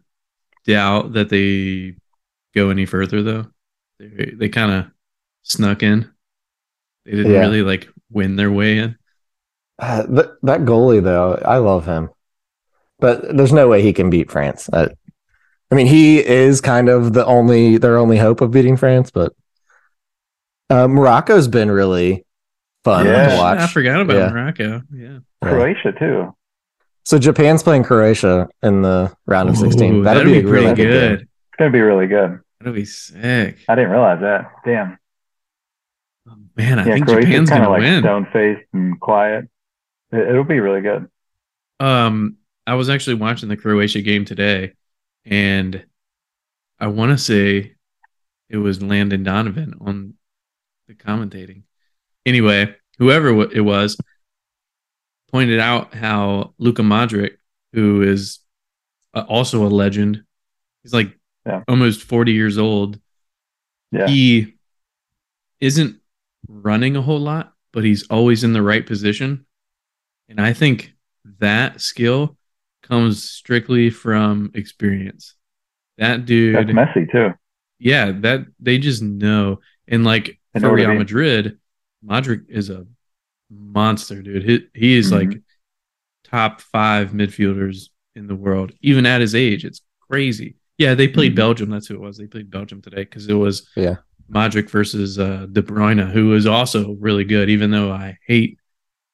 doubt 0.67 1.13
that 1.15 1.29
they 1.29 1.97
go 2.55 2.71
any 2.71 2.87
further 2.87 3.23
though. 3.23 3.47
They 3.99 4.33
they 4.37 4.49
kind 4.49 4.73
of 4.73 4.87
snuck 5.43 5.83
in. 5.83 6.11
They 7.05 7.13
didn't 7.13 7.33
Yeah. 7.33 7.41
really 7.41 7.63
like 7.63 7.89
win 8.11 8.37
their 8.37 8.51
way 8.53 8.79
in. 8.79 8.97
Uh, 9.79 10.07
th- 10.07 10.31
that 10.43 10.61
goalie 10.61 11.03
though, 11.03 11.35
I 11.45 11.59
love 11.59 11.85
him, 11.87 12.11
but 13.03 13.37
there's 13.37 13.53
no 13.53 13.69
way 13.69 13.83
he 13.83 13.93
can 13.93 14.09
beat 14.09 14.31
France. 14.31 14.71
Uh, 14.73 14.89
I 15.71 15.75
mean, 15.75 15.87
he 15.87 16.25
is 16.25 16.61
kind 16.63 16.89
of 16.89 17.13
the 17.13 17.25
only 17.27 17.77
their 17.77 17.99
only 17.99 18.17
hope 18.17 18.41
of 18.41 18.51
beating 18.51 18.77
France, 18.79 19.11
but 19.11 19.35
uh, 20.71 20.89
Morocco's 20.89 21.49
been 21.49 21.71
really 21.71 22.25
fun 22.85 23.07
Yeah. 23.07 23.29
to 23.29 23.37
watch. 23.37 23.59
I 23.61 23.67
forgot 23.67 24.01
about 24.01 24.17
Yeah. 24.17 24.29
Morocco. 24.31 24.83
Yeah. 24.95 25.09
Yeah. 25.43 25.49
Croatia 25.49 25.93
too. 25.99 26.35
So 27.05 27.19
Japan's 27.19 27.63
playing 27.63 27.83
Croatia 27.85 28.49
in 28.63 28.83
the 28.83 29.13
round 29.27 29.49
of 29.49 29.57
16. 29.57 29.95
Ooh, 29.97 30.05
That'll 30.05 30.25
that'd 30.25 30.43
be, 30.45 30.49
a 30.49 30.51
really 30.51 30.75
good. 30.75 30.77
good. 30.77 31.21
It's 31.23 31.57
gonna 31.59 31.71
be 31.73 31.81
really 31.81 32.07
good. 32.07 32.39
That'll 32.61 32.75
be 32.75 32.85
sick. 32.85 33.59
I 33.69 33.75
didn't 33.75 33.91
realize 33.91 34.21
that. 34.21 34.53
Damn. 34.65 34.99
Oh, 36.29 36.35
man, 36.57 36.79
I 36.79 36.87
yeah, 36.87 36.95
think 36.95 37.07
Croatia's 37.07 37.25
Japan's 37.31 37.51
kind 37.51 37.65
gonna 37.65 37.75
of 37.75 37.81
like 37.83 37.91
win. 37.91 38.03
stone 38.03 38.27
faced 38.33 38.69
and 38.73 39.01
quiet. 39.01 39.49
It, 40.13 40.29
it'll 40.29 40.45
be 40.45 40.61
really 40.61 40.81
good. 40.81 41.09
Um, 41.81 42.37
I 42.67 42.75
was 42.75 42.89
actually 42.89 43.15
watching 43.15 43.49
the 43.49 43.57
Croatia 43.57 44.03
game 44.03 44.25
today, 44.25 44.73
and 45.25 45.85
I 46.79 46.87
want 46.89 47.11
to 47.11 47.19
say 47.19 47.75
it 48.49 48.57
was 48.57 48.83
Landon 48.83 49.23
Donovan 49.23 49.75
on 49.81 50.15
the 50.87 50.95
commentating. 50.95 51.63
Anyway, 52.25 52.75
whoever 52.99 53.29
it 53.51 53.61
was 53.65 53.97
pointed 55.33 55.59
out 55.59 55.95
how 55.95 56.55
Luka 56.59 56.83
Modric, 56.83 57.37
who 57.73 58.03
is 58.03 58.39
uh, 59.15 59.25
also 59.29 59.67
a 59.67 59.69
legend, 59.69 60.23
he's 60.83 60.93
like 60.93 61.19
Yeah. 61.47 61.63
almost 61.67 62.03
forty 62.03 62.33
years 62.33 62.59
old. 62.59 63.01
Yeah. 63.91 64.07
He 64.07 64.55
isn't 65.61 65.97
running 66.49 66.97
a 66.97 67.03
whole 67.03 67.21
lot, 67.21 67.53
but 67.73 67.85
he's 67.85 68.07
always 68.09 68.45
in 68.45 68.53
the 68.53 68.63
right 68.63 68.87
position. 68.87 69.47
And 70.29 70.41
I 70.41 70.53
think 70.53 70.95
that 71.39 71.81
skill 71.81 72.37
comes 72.83 73.23
strictly 73.29 73.91
from 73.91 74.51
experience. 74.55 75.35
That 75.99 76.25
dude, 76.25 76.57
That's 76.57 76.73
messy 76.73 77.07
too. 77.11 77.31
yeah, 77.79 78.13
that 78.21 78.47
they 78.61 78.79
just 78.79 79.03
know. 79.03 79.61
And 79.89 80.05
like 80.05 80.39
They 80.55 80.61
know 80.61 80.69
for 80.69 80.73
what 80.73 80.83
to 80.83 80.89
Real. 80.89 80.99
Madrid, 80.99 81.59
Modric 82.05 82.49
is 82.49 82.71
a 82.71 82.87
monster, 83.51 84.23
dude. 84.23 84.45
He 84.45 84.67
he 84.75 84.95
is 84.97 85.11
Mhm. 85.11 85.19
like 85.33 85.43
top 86.25 86.61
five 86.61 87.11
midfielders 87.13 87.89
in 88.15 88.27
the 88.27 88.35
world, 88.35 88.73
even 88.81 89.07
at 89.07 89.21
his 89.21 89.35
age. 89.35 89.65
It's 89.65 89.83
crazy. 90.01 90.57
Yeah, 90.79 90.95
they 90.95 91.09
played 91.09 91.33
Mhm. 91.33 91.37
Belgium. 91.37 91.71
That's 91.71 91.87
who 91.87 91.95
it 91.95 92.01
was. 92.01 92.17
They 92.19 92.27
played 92.27 92.51
Belgium 92.51 92.81
today 92.83 93.05
because 93.05 93.29
it 93.29 93.35
was 93.35 93.69
Yeah. 93.77 93.97
Modric 94.31 94.71
versus 94.71 95.19
uh, 95.19 95.47
De 95.53 95.63
Bruyne, 95.63 96.11
who 96.11 96.35
is 96.35 96.47
also 96.47 96.93
really 96.95 97.25
good. 97.25 97.51
Even 97.51 97.71
though 97.71 97.91
I 97.93 98.19
hate 98.27 98.59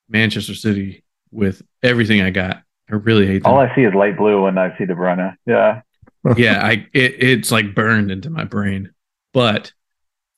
Manchester 0.08 0.54
City 0.54 1.04
with 1.30 1.62
everything 1.82 2.20
I 2.22 2.30
got, 2.30 2.62
I 2.90 2.94
really 2.96 3.26
hate 3.26 3.42
them. 3.42 3.52
All 3.52 3.60
I 3.60 3.74
see 3.74 3.82
is 3.82 3.94
light 3.94 4.16
blue 4.16 4.42
when 4.42 4.58
I 4.58 4.76
see 4.78 4.86
De 4.86 4.94
Bruyne. 4.94 5.36
Yeah. 5.46 5.82
yeah, 6.36 6.64
I 6.64 6.86
it, 6.92 7.22
it's 7.22 7.50
like 7.52 7.74
burned 7.74 8.10
into 8.10 8.30
my 8.30 8.44
brain. 8.44 8.92
But 9.32 9.72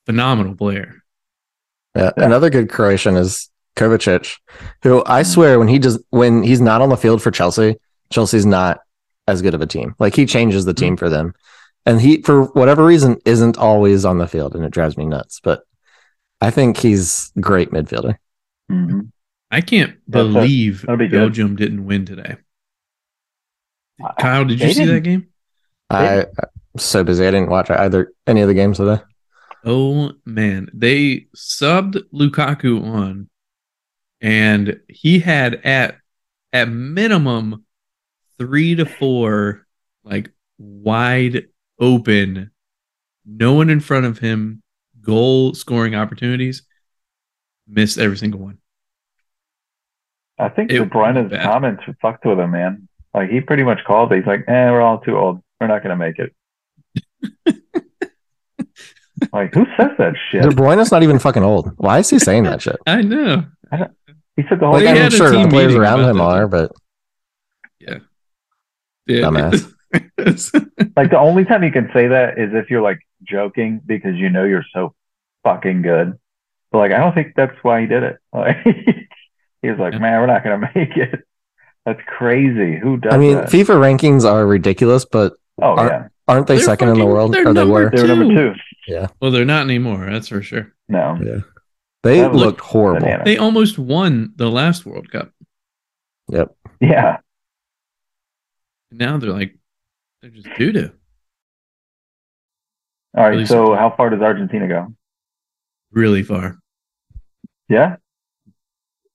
phenomenal 0.07 0.55
player. 0.55 1.03
Yeah. 1.97 2.11
Yeah. 2.17 2.25
Another 2.25 2.51
good 2.51 2.69
Croatian 2.69 3.17
is 3.17 3.51
Kovacic, 3.77 4.37
who 4.83 5.03
I 5.07 5.23
swear 5.23 5.59
when 5.59 5.69
he 5.69 5.79
does 5.79 6.03
when 6.11 6.43
he's 6.43 6.61
not 6.61 6.83
on 6.83 6.89
the 6.89 6.97
field 6.97 7.23
for 7.23 7.31
Chelsea, 7.31 7.77
Chelsea's 8.11 8.47
not 8.47 8.81
as 9.27 9.43
good 9.43 9.55
of 9.55 9.61
a 9.61 9.67
team. 9.67 9.95
Like 9.99 10.15
he 10.15 10.27
changes 10.27 10.65
the 10.65 10.75
team 10.75 10.97
for 10.97 11.09
them. 11.09 11.35
And 11.87 12.01
he 12.01 12.23
for 12.23 12.45
whatever 12.47 12.85
reason 12.85 13.19
isn't 13.25 13.57
always 13.57 14.05
on 14.05 14.19
the 14.19 14.27
field 14.29 14.55
and 14.55 14.65
it 14.65 14.71
drives 14.71 14.97
me 14.97 15.07
nuts. 15.07 15.41
But 15.43 15.63
I 16.41 16.51
think 16.51 16.77
he's 16.77 17.33
great 17.41 17.71
midfielder. 17.71 18.17
hmm 18.69 19.01
I 19.51 19.61
can't 19.61 19.99
That's 20.07 20.27
believe 20.33 20.83
that'll 20.83 20.97
be 20.97 21.09
good. 21.09 21.19
Belgium 21.19 21.57
didn't 21.57 21.85
win 21.85 22.05
today. 22.07 22.37
I- 24.03 24.15
Kyle, 24.19 24.45
did 24.45 24.61
you 24.61 24.67
they 24.67 24.73
see 24.75 24.85
that 24.85 25.03
didn't- 25.03 25.05
game? 25.05 25.27
I 25.91 26.21
I'm 26.73 26.79
so 26.79 27.03
busy. 27.03 27.27
I 27.27 27.33
didn't 27.33 27.51
watch 27.51 27.69
either 27.69 28.13
any 28.27 28.43
of 28.43 28.49
the 28.49 28.55
games 28.55 28.77
today. 28.77 29.03
Oh 29.65 30.13
man, 30.25 30.71
they 30.73 31.27
subbed 31.37 32.01
Lukaku 32.15 32.83
on, 32.85 33.29
and 34.21 34.81
he 34.89 35.19
had 35.19 35.57
at 35.67 35.99
at 36.53 36.69
minimum 36.69 37.65
three 38.39 38.77
to 38.77 38.87
four 38.87 39.67
like 40.05 40.31
wide 40.59 41.49
open, 41.81 42.53
no 43.27 43.53
one 43.55 43.69
in 43.69 43.81
front 43.81 44.07
of 44.07 44.19
him, 44.19 44.63
goal 45.01 45.55
scoring 45.55 45.95
opportunities. 45.97 46.63
Missed 47.67 47.99
every 47.99 48.17
single 48.17 48.41
one. 48.41 48.59
I 50.40 50.48
think 50.48 50.70
It 50.72 50.79
De 50.79 50.87
Bruyne's 50.87 51.31
was 51.31 51.40
comments 51.42 51.83
fucked 52.00 52.24
with 52.24 52.38
him, 52.40 52.50
man. 52.53 52.88
Like 53.14 53.31
he 53.31 53.40
pretty 53.40 53.62
much 53.62 53.85
called 53.85 54.12
it. 54.12 54.16
He's 54.16 54.26
like, 54.26 54.44
"Eh, 54.48 54.70
we're 54.70 54.81
all 54.81 54.98
too 54.98 55.16
old. 55.16 55.42
We're 55.61 55.66
not 55.66 55.83
gonna 55.83 55.96
make 55.96 56.16
it." 56.18 56.33
like, 59.33 59.53
who 59.55 59.66
says 59.76 59.90
that 59.98 60.14
shit? 60.31 60.42
De 60.42 60.48
Bruyne's 60.48 60.90
not 60.90 61.03
even 61.03 61.18
fucking 61.18 61.42
old. 61.42 61.72
Why 61.76 61.98
is 61.98 62.09
he 62.11 62.18
saying 62.18 62.44
that 62.44 62.62
shit? 62.62 62.76
I 62.87 63.03
know. 63.03 63.44
He 64.37 64.42
said 64.48 64.61
the 64.61 64.64
whole 64.66 64.74
Like 64.74 64.85
They 64.85 64.90
I'm 64.90 64.96
had 64.96 65.12
sure 65.12 65.31
the 65.31 65.37
team 65.37 65.48
players 65.48 65.74
around 65.74 66.00
him 66.09 66.16
that. 66.16 66.22
are, 66.22 66.48
but 66.48 66.72
Yeah. 67.79 67.98
Dumbass. 69.09 69.72
Like 70.96 71.11
the 71.11 71.18
only 71.18 71.44
time 71.44 71.64
you 71.64 71.72
can 71.72 71.90
say 71.92 72.07
that 72.09 72.38
is 72.38 72.50
if 72.55 72.70
you're 72.70 72.81
like 72.83 73.00
joking 73.24 73.81
because 73.85 74.14
you 74.16 74.31
know 74.31 74.44
you're 74.44 74.64
so 74.72 74.94
fucking 75.42 75.83
good. 75.83 76.16
But 76.70 76.79
like 76.79 76.92
I 76.92 76.98
don't 76.98 77.12
think 77.14 77.33
that's 77.35 77.57
why 77.62 77.81
he 77.81 77.87
did 77.88 78.03
it. 78.05 78.18
Like, 78.33 78.57
he 79.62 79.70
was 79.70 79.79
like, 79.79 79.92
Yeah. 79.94 79.99
"Man, 80.01 80.20
we're 80.20 80.27
not 80.27 80.42
gonna 80.44 80.70
make 80.75 80.96
it." 80.96 81.25
That's 81.87 82.01
crazy. 82.07 82.79
Who 82.79 82.99
does 82.99 83.12
I 83.14 83.18
mean, 83.18 83.37
that? 83.37 83.49
FIFA 83.49 83.77
rankings 83.81 84.25
are 84.31 84.46
ridiculous, 84.46 85.05
but 85.05 85.35
oh 85.62 85.75
are- 85.77 85.87
yeah, 85.87 86.09
aren't 86.29 86.46
they 86.46 86.57
They're 86.57 86.64
second 86.64 86.88
in 86.90 86.99
the 86.99 87.07
world? 87.07 87.33
they're 87.33 87.42
Or 87.49 87.55
they 87.55 87.61
number 87.61 87.73
were? 87.75 87.90
they 87.90 88.03
were 88.03 88.09
number 88.09 88.35
Two. 88.35 88.55
two. 88.88 89.07
well, 89.20 89.31
they're 89.31 89.44
not 89.44 89.62
anymore. 89.64 90.07
That's 90.11 90.29
for 90.29 90.42
sure. 90.42 90.73
No, 90.88 91.18
Yeah. 91.23 91.40
They 92.03 92.20
That 92.20 92.35
looked 92.35 92.61
horrible. 92.61 93.01
bananas. 93.03 93.25
They 93.27 93.37
almost 93.37 93.79
won 93.79 94.33
the 94.37 94.49
last 94.51 94.87
World 94.87 95.11
Cup. 95.11 95.31
Yep. 96.29 96.57
yeah. 96.81 97.18
Now 98.90 99.18
they're 99.18 99.31
like, 99.33 99.57
they're 100.23 100.31
just 100.31 100.49
doo 100.57 100.73
doo. 100.73 100.90
All 103.16 103.25
right. 103.25 103.31
Really 103.31 103.46
So 103.46 103.64
surprised. 103.66 103.81
how 103.81 103.96
far 103.96 104.11
does 104.11 104.20
Argentina 104.23 104.68
go? 104.68 104.94
Really 105.92 106.23
far. 106.23 106.59
Yeah. 107.68 107.96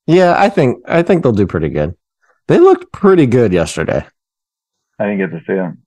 Yeah, 0.08 0.36
I 0.38 0.50
think 0.50 0.84
I 0.88 1.02
think 1.04 1.24
they'll 1.24 1.32
do 1.32 1.48
pretty 1.48 1.70
good. 1.70 1.96
They 2.48 2.60
looked 2.60 2.92
pretty 2.92 3.26
good 3.26 3.52
yesterday. 3.54 4.06
I 5.00 5.04
didn't 5.06 5.18
get 5.18 5.32
to 5.32 5.40
see 5.48 5.56
them. 5.56 5.82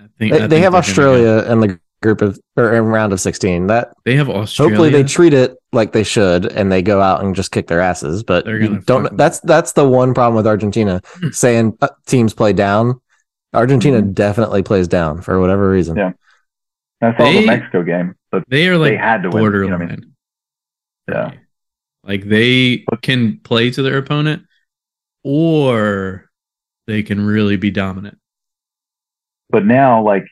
I 0.00 0.04
think 0.18 0.32
They, 0.32 0.42
I 0.42 0.46
they 0.46 0.60
have 0.60 0.72
they're 0.72 0.72
gonna 0.72 0.76
Australia 0.78 1.52
in 1.52 1.60
the 1.60 1.80
group 2.02 2.20
of 2.22 2.38
or 2.56 2.74
in 2.74 2.84
round 2.84 3.12
of 3.12 3.20
sixteen. 3.20 3.68
That 3.68 3.92
They 4.04 4.16
have 4.16 4.28
Australia. 4.28 4.74
hopefully 4.76 4.90
they 4.90 5.02
treat 5.04 5.34
it 5.34 5.56
like 5.72 5.92
they 5.92 6.02
should 6.04 6.46
and 6.46 6.70
they 6.70 6.82
go 6.82 7.00
out 7.00 7.22
and 7.24 7.34
just 7.34 7.52
kick 7.52 7.66
their 7.68 7.80
asses. 7.80 8.22
But 8.24 8.46
you 8.46 8.78
don't. 8.80 9.06
'em. 9.06 9.16
That's 9.16 9.40
that's 9.40 9.72
the 9.72 9.88
one 9.88 10.14
problem 10.14 10.36
with 10.36 10.46
Argentina 10.46 11.00
saying 11.30 11.76
uh, 11.80 11.88
teams 12.06 12.34
play 12.34 12.52
down. 12.52 13.00
Argentina 13.54 14.00
Mm-hmm. 14.02 14.12
definitely 14.12 14.62
plays 14.62 14.88
down 14.88 15.22
for 15.22 15.40
whatever 15.40 15.70
reason. 15.70 15.96
Yeah. 15.96 16.12
I 17.00 17.16
saw 17.16 17.24
They- 17.24 17.40
the 17.40 17.46
Mexico 17.46 17.82
game, 17.84 18.14
but 18.30 18.42
they 18.48 18.68
are 18.68 18.76
like 18.76 18.90
they 18.92 18.96
had 18.96 19.22
to 19.22 19.30
win. 19.30 19.42
You 19.44 19.50
know 19.50 19.50
borderline. 19.50 19.80
what 19.80 19.82
I 19.82 19.96
mean? 19.96 20.12
Yeah. 21.08 21.30
Like 22.08 22.24
they 22.24 22.86
can 23.02 23.38
play 23.40 23.70
to 23.70 23.82
their 23.82 23.98
opponent 23.98 24.46
or 25.22 26.30
they 26.86 27.02
can 27.02 27.24
really 27.24 27.56
be 27.56 27.70
dominant. 27.70 28.18
But 29.50 29.66
now, 29.66 30.02
like, 30.02 30.24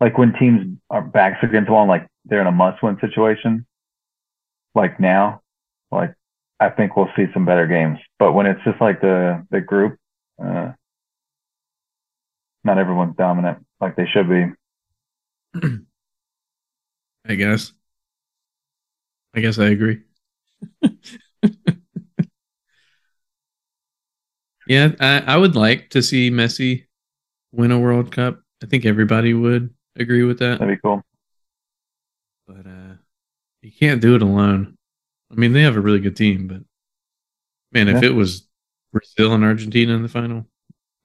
like 0.00 0.18
when 0.18 0.32
teams 0.32 0.78
are 0.90 1.02
backs 1.02 1.38
against 1.42 1.68
the 1.68 1.72
wall, 1.72 1.82
and, 1.82 1.88
like 1.88 2.08
they're 2.24 2.40
in 2.40 2.48
a 2.48 2.52
must-win 2.52 2.98
situation, 3.00 3.66
like 4.74 4.98
now, 4.98 5.42
like 5.92 6.14
I 6.58 6.70
think 6.70 6.96
we'll 6.96 7.10
see 7.14 7.26
some 7.32 7.44
better 7.46 7.68
games. 7.68 7.98
But 8.18 8.32
when 8.32 8.46
it's 8.46 8.62
just 8.64 8.80
like 8.80 9.00
the 9.00 9.46
the 9.52 9.60
group, 9.60 9.96
uh, 10.42 10.72
not 12.64 12.78
everyone's 12.78 13.16
dominant 13.16 13.64
like 13.80 13.94
they 13.94 14.06
should 14.06 14.28
be. 14.28 14.46
I 17.28 17.34
guess. 17.36 17.72
I 19.34 19.40
guess 19.40 19.58
I 19.58 19.66
agree. 19.66 20.02
yeah, 24.66 24.92
I, 25.00 25.20
I 25.20 25.36
would 25.36 25.56
like 25.56 25.90
to 25.90 26.02
see 26.02 26.30
Messi 26.30 26.86
win 27.52 27.72
a 27.72 27.78
World 27.78 28.12
Cup. 28.12 28.40
I 28.62 28.66
think 28.66 28.86
everybody 28.86 29.34
would 29.34 29.74
agree 29.96 30.24
with 30.24 30.38
that. 30.40 30.58
That'd 30.58 30.76
be 30.76 30.80
cool. 30.82 31.02
But 32.46 32.66
uh 32.66 32.94
you 33.62 33.72
can't 33.72 34.02
do 34.02 34.16
it 34.16 34.22
alone. 34.22 34.76
I 35.30 35.36
mean, 35.36 35.52
they 35.52 35.62
have 35.62 35.76
a 35.76 35.80
really 35.80 36.00
good 36.00 36.16
team, 36.16 36.48
but 36.48 36.62
man, 37.72 37.88
if 37.88 38.02
it 38.02 38.10
was 38.10 38.46
Brazil 38.92 39.34
and 39.34 39.44
Argentina 39.44 39.94
in 39.94 40.02
the 40.02 40.08
final, 40.08 40.46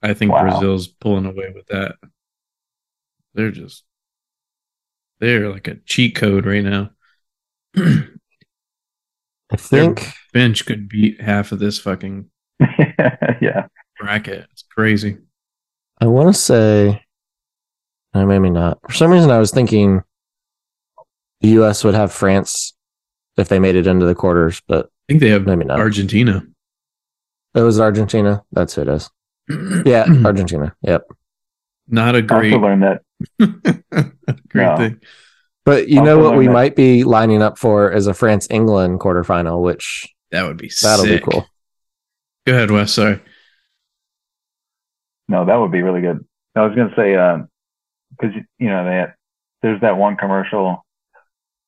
I 0.01 0.13
think 0.13 0.31
Wow. 0.31 0.49
Brazil's 0.49 0.87
pulling 0.87 1.25
away 1.25 1.51
with 1.55 1.67
that. 1.67 1.95
They're 3.35 3.51
just 3.51 3.83
they're 5.19 5.49
like 5.49 5.67
a 5.67 5.75
cheat 5.85 6.15
code 6.15 6.45
right 6.45 6.63
now. 6.63 6.91
I 9.53 9.57
think 9.57 10.07
bench 10.33 10.65
could 10.65 10.89
beat 10.89 11.21
half 11.21 11.51
of 11.51 11.59
this 11.59 11.79
fucking 11.79 12.25
yeah. 12.59 13.67
bracket. 13.99 14.47
It's 14.51 14.63
crazy. 14.63 15.17
I 16.01 16.07
want 16.07 16.33
to 16.33 16.39
say, 16.41 17.03
or 18.15 18.25
maybe 18.25 18.49
not. 18.49 18.79
For 18.87 18.93
some 18.93 19.11
reason, 19.11 19.29
I 19.31 19.37
was 19.39 19.51
thinking 19.51 20.01
the 21.41 21.49
U.S. 21.49 21.83
would 21.83 21.93
have 21.93 22.11
France 22.11 22.73
if 23.37 23.47
they 23.47 23.59
made 23.59 23.75
it 23.75 23.87
into 23.87 24.05
the 24.05 24.15
quarters, 24.15 24.61
but 24.67 24.87
I 24.87 25.13
think 25.13 25.19
they 25.21 25.29
have 25.29 25.45
maybe 25.45 25.65
not. 25.65 25.79
Argentina. 25.79 26.43
it 27.53 27.61
was 27.61 27.79
Argentina. 27.79 28.43
That's 28.51 28.75
who 28.75 28.81
it 28.81 28.87
is. 28.89 29.09
Yeah, 29.85 30.05
Argentina. 30.25 30.73
Yep. 30.81 31.05
Not 31.87 32.15
a 32.15 32.19
I 32.19 32.21
great, 32.21 32.53
also 32.53 32.65
learned 32.65 32.83
that. 32.83 33.01
great 34.49 34.63
No. 34.65 34.77
thing. 34.77 34.99
But 35.65 35.87
you 35.87 35.99
Also 35.99 36.11
know 36.17 36.23
what 36.23 36.37
we 36.37 36.47
that- 36.47 36.53
might 36.53 36.75
be 36.75 37.03
lining 37.03 37.41
up 37.41 37.57
for 37.57 37.91
is 37.91 38.07
a 38.07 38.13
France 38.13 38.47
England 38.49 38.99
quarterfinal, 38.99 39.61
which 39.61 40.13
That 40.31 40.43
would 40.45 40.57
be 40.57 40.69
that'll 40.81 41.05
sick. 41.05 41.23
be 41.23 41.31
cool. 41.31 41.45
Go 42.45 42.53
ahead, 42.53 42.71
Wes. 42.71 42.91
Sorry. 42.91 43.21
No, 45.27 45.45
that 45.45 45.55
would 45.55 45.71
be 45.71 45.81
really 45.81 46.01
good. 46.01 46.25
I 46.55 46.65
was 46.65 46.75
gonna 46.75 46.93
say, 46.95 47.13
because 48.11 48.35
you 48.59 48.67
know 48.69 48.83
they 48.85 48.95
had, 48.97 49.13
there's 49.61 49.81
that 49.81 49.97
one 49.97 50.17
commercial. 50.17 50.85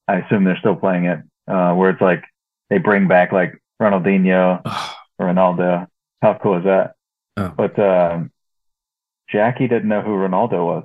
I 0.07 0.17
assume 0.17 0.43
they're 0.43 0.57
still 0.59 0.75
playing 0.75 1.05
it, 1.05 1.19
uh, 1.47 1.73
where 1.73 1.89
it's 1.89 2.01
like 2.01 2.23
they 2.69 2.77
bring 2.77 3.07
back 3.07 3.31
like 3.31 3.59
Ronaldinho, 3.81 4.61
Oh, 4.65 4.95
Ronaldo. 5.19 5.87
How 6.21 6.33
cool 6.41 6.57
is 6.57 6.65
that? 6.65 6.95
Oh. 7.37 7.49
But 7.55 7.79
um, 7.79 8.31
Jackie 9.29 9.67
didn't 9.67 9.89
know 9.89 10.01
who 10.01 10.11
Ronaldo 10.11 10.65
was. 10.65 10.83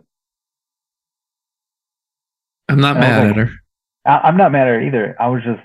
I'm 2.70 2.80
not 2.80 2.96
mad 2.96 3.22
like- 3.22 3.30
at 3.30 3.36
her. 3.36 3.50
I, 4.06 4.28
I'm 4.28 4.36
not 4.36 4.52
mad 4.52 4.66
at 4.66 4.74
her 4.74 4.80
either. 4.80 5.16
I 5.20 5.28
was 5.28 5.42
just, 5.42 5.60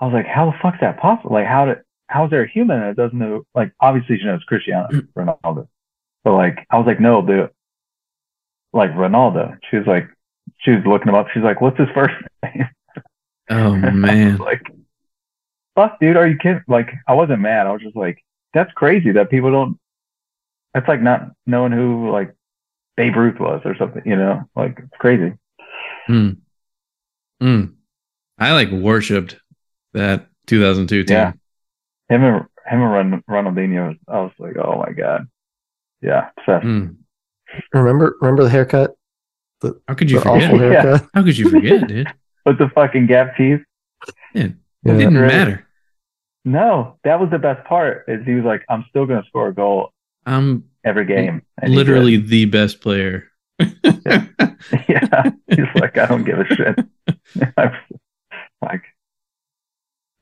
I 0.00 0.06
was 0.06 0.14
like, 0.14 0.26
how 0.26 0.50
the 0.50 0.58
fuck's 0.62 0.80
that 0.80 0.98
possible? 0.98 1.32
Like, 1.32 1.46
how 1.46 1.66
did, 1.66 1.78
how's 2.08 2.30
there 2.30 2.42
a 2.42 2.48
human 2.48 2.80
that 2.80 2.96
doesn't 2.96 3.18
know? 3.18 3.44
Like, 3.54 3.72
obviously 3.80 4.18
she 4.18 4.24
knows 4.24 4.42
Cristiano 4.44 4.88
mm. 4.90 5.06
Ronaldo, 5.14 5.68
but 6.24 6.32
like, 6.32 6.66
I 6.70 6.78
was 6.78 6.86
like, 6.86 7.00
no, 7.00 7.20
the, 7.24 7.50
like 8.72 8.90
Ronaldo. 8.92 9.58
She 9.70 9.76
was 9.76 9.86
like, 9.86 10.08
she 10.58 10.70
was 10.70 10.84
looking 10.86 11.08
him 11.08 11.14
up. 11.14 11.28
She's 11.32 11.42
like, 11.42 11.60
what's 11.60 11.78
his 11.78 11.88
first 11.94 12.14
name? 12.42 12.68
Oh 13.50 13.76
man. 13.76 14.38
like, 14.38 14.62
fuck, 15.74 15.98
dude, 16.00 16.16
are 16.16 16.26
you 16.26 16.36
kidding? 16.36 16.62
Like, 16.68 16.90
I 17.06 17.14
wasn't 17.14 17.40
mad. 17.40 17.66
I 17.66 17.72
was 17.72 17.82
just 17.82 17.96
like, 17.96 18.22
that's 18.54 18.72
crazy 18.72 19.12
that 19.12 19.30
people 19.30 19.50
don't. 19.50 19.78
That's 20.72 20.88
like 20.88 21.02
not 21.02 21.30
knowing 21.46 21.72
who 21.72 22.10
like 22.10 22.34
Babe 22.96 23.16
Ruth 23.16 23.40
was 23.40 23.62
or 23.64 23.76
something. 23.76 24.02
You 24.04 24.16
know, 24.16 24.48
like 24.54 24.78
it's 24.78 24.96
crazy. 24.98 25.34
Hmm. 26.06 26.30
Hmm. 27.40 27.64
I 28.38 28.52
like 28.52 28.70
worshipped 28.70 29.36
that 29.92 30.28
2002 30.46 31.04
team. 31.04 31.16
Yeah. 31.16 31.32
Him 32.08 32.22
and 32.22 32.46
him 32.68 32.82
and 32.82 33.22
Ron, 33.28 33.44
Ronaldinho. 33.44 33.98
I 34.08 34.20
was 34.20 34.32
like, 34.38 34.56
oh 34.56 34.82
my 34.86 34.92
god, 34.92 35.28
yeah, 36.00 36.30
obsessed. 36.38 36.64
Hmm. 36.64 36.86
Remember, 37.72 38.16
remember 38.20 38.44
the 38.44 38.50
haircut? 38.50 38.94
How 39.88 39.94
could 39.94 40.10
you 40.10 40.20
the 40.20 40.28
awful 40.28 40.58
forget? 40.58 40.72
Yeah. 40.72 40.82
haircut. 40.82 41.08
How 41.14 41.22
could 41.22 41.38
you 41.38 41.50
forget, 41.50 41.88
dude? 41.88 42.12
With 42.46 42.58
the 42.58 42.68
fucking 42.74 43.06
gap 43.06 43.36
teeth. 43.36 43.60
Yeah. 44.34 44.44
it 44.44 44.54
didn't 44.84 45.14
matter. 45.14 45.66
No, 46.44 46.98
that 47.02 47.18
was 47.18 47.30
the 47.30 47.38
best 47.38 47.66
part. 47.66 48.04
Is 48.06 48.24
he 48.24 48.34
was 48.34 48.44
like, 48.44 48.64
I'm 48.68 48.84
still 48.88 49.06
gonna 49.06 49.24
score 49.26 49.48
a 49.48 49.54
goal 49.54 49.92
I'm 50.26 50.64
every 50.84 51.06
game. 51.06 51.42
And 51.60 51.74
literally 51.74 52.16
the 52.18 52.44
best 52.44 52.80
player. 52.80 53.24
yeah. 54.88 55.30
He's 55.48 55.74
like, 55.76 55.96
I 55.98 56.06
don't 56.06 56.24
give 56.24 56.38
a 56.40 56.46
shit. 56.46 56.78
like, 58.62 58.82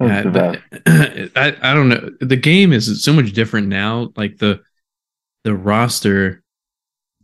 Yeah, 0.01 0.23
but- 0.25 0.61
I, 0.87 1.57
I 1.63 1.75
don't 1.75 1.89
know. 1.89 2.11
The 2.21 2.37
game 2.37 2.73
is 2.73 3.03
so 3.03 3.13
much 3.13 3.33
different 3.33 3.69
now. 3.69 4.13
Like 4.17 4.39
the 4.39 4.61
the 5.45 5.55
roster, 5.55 6.43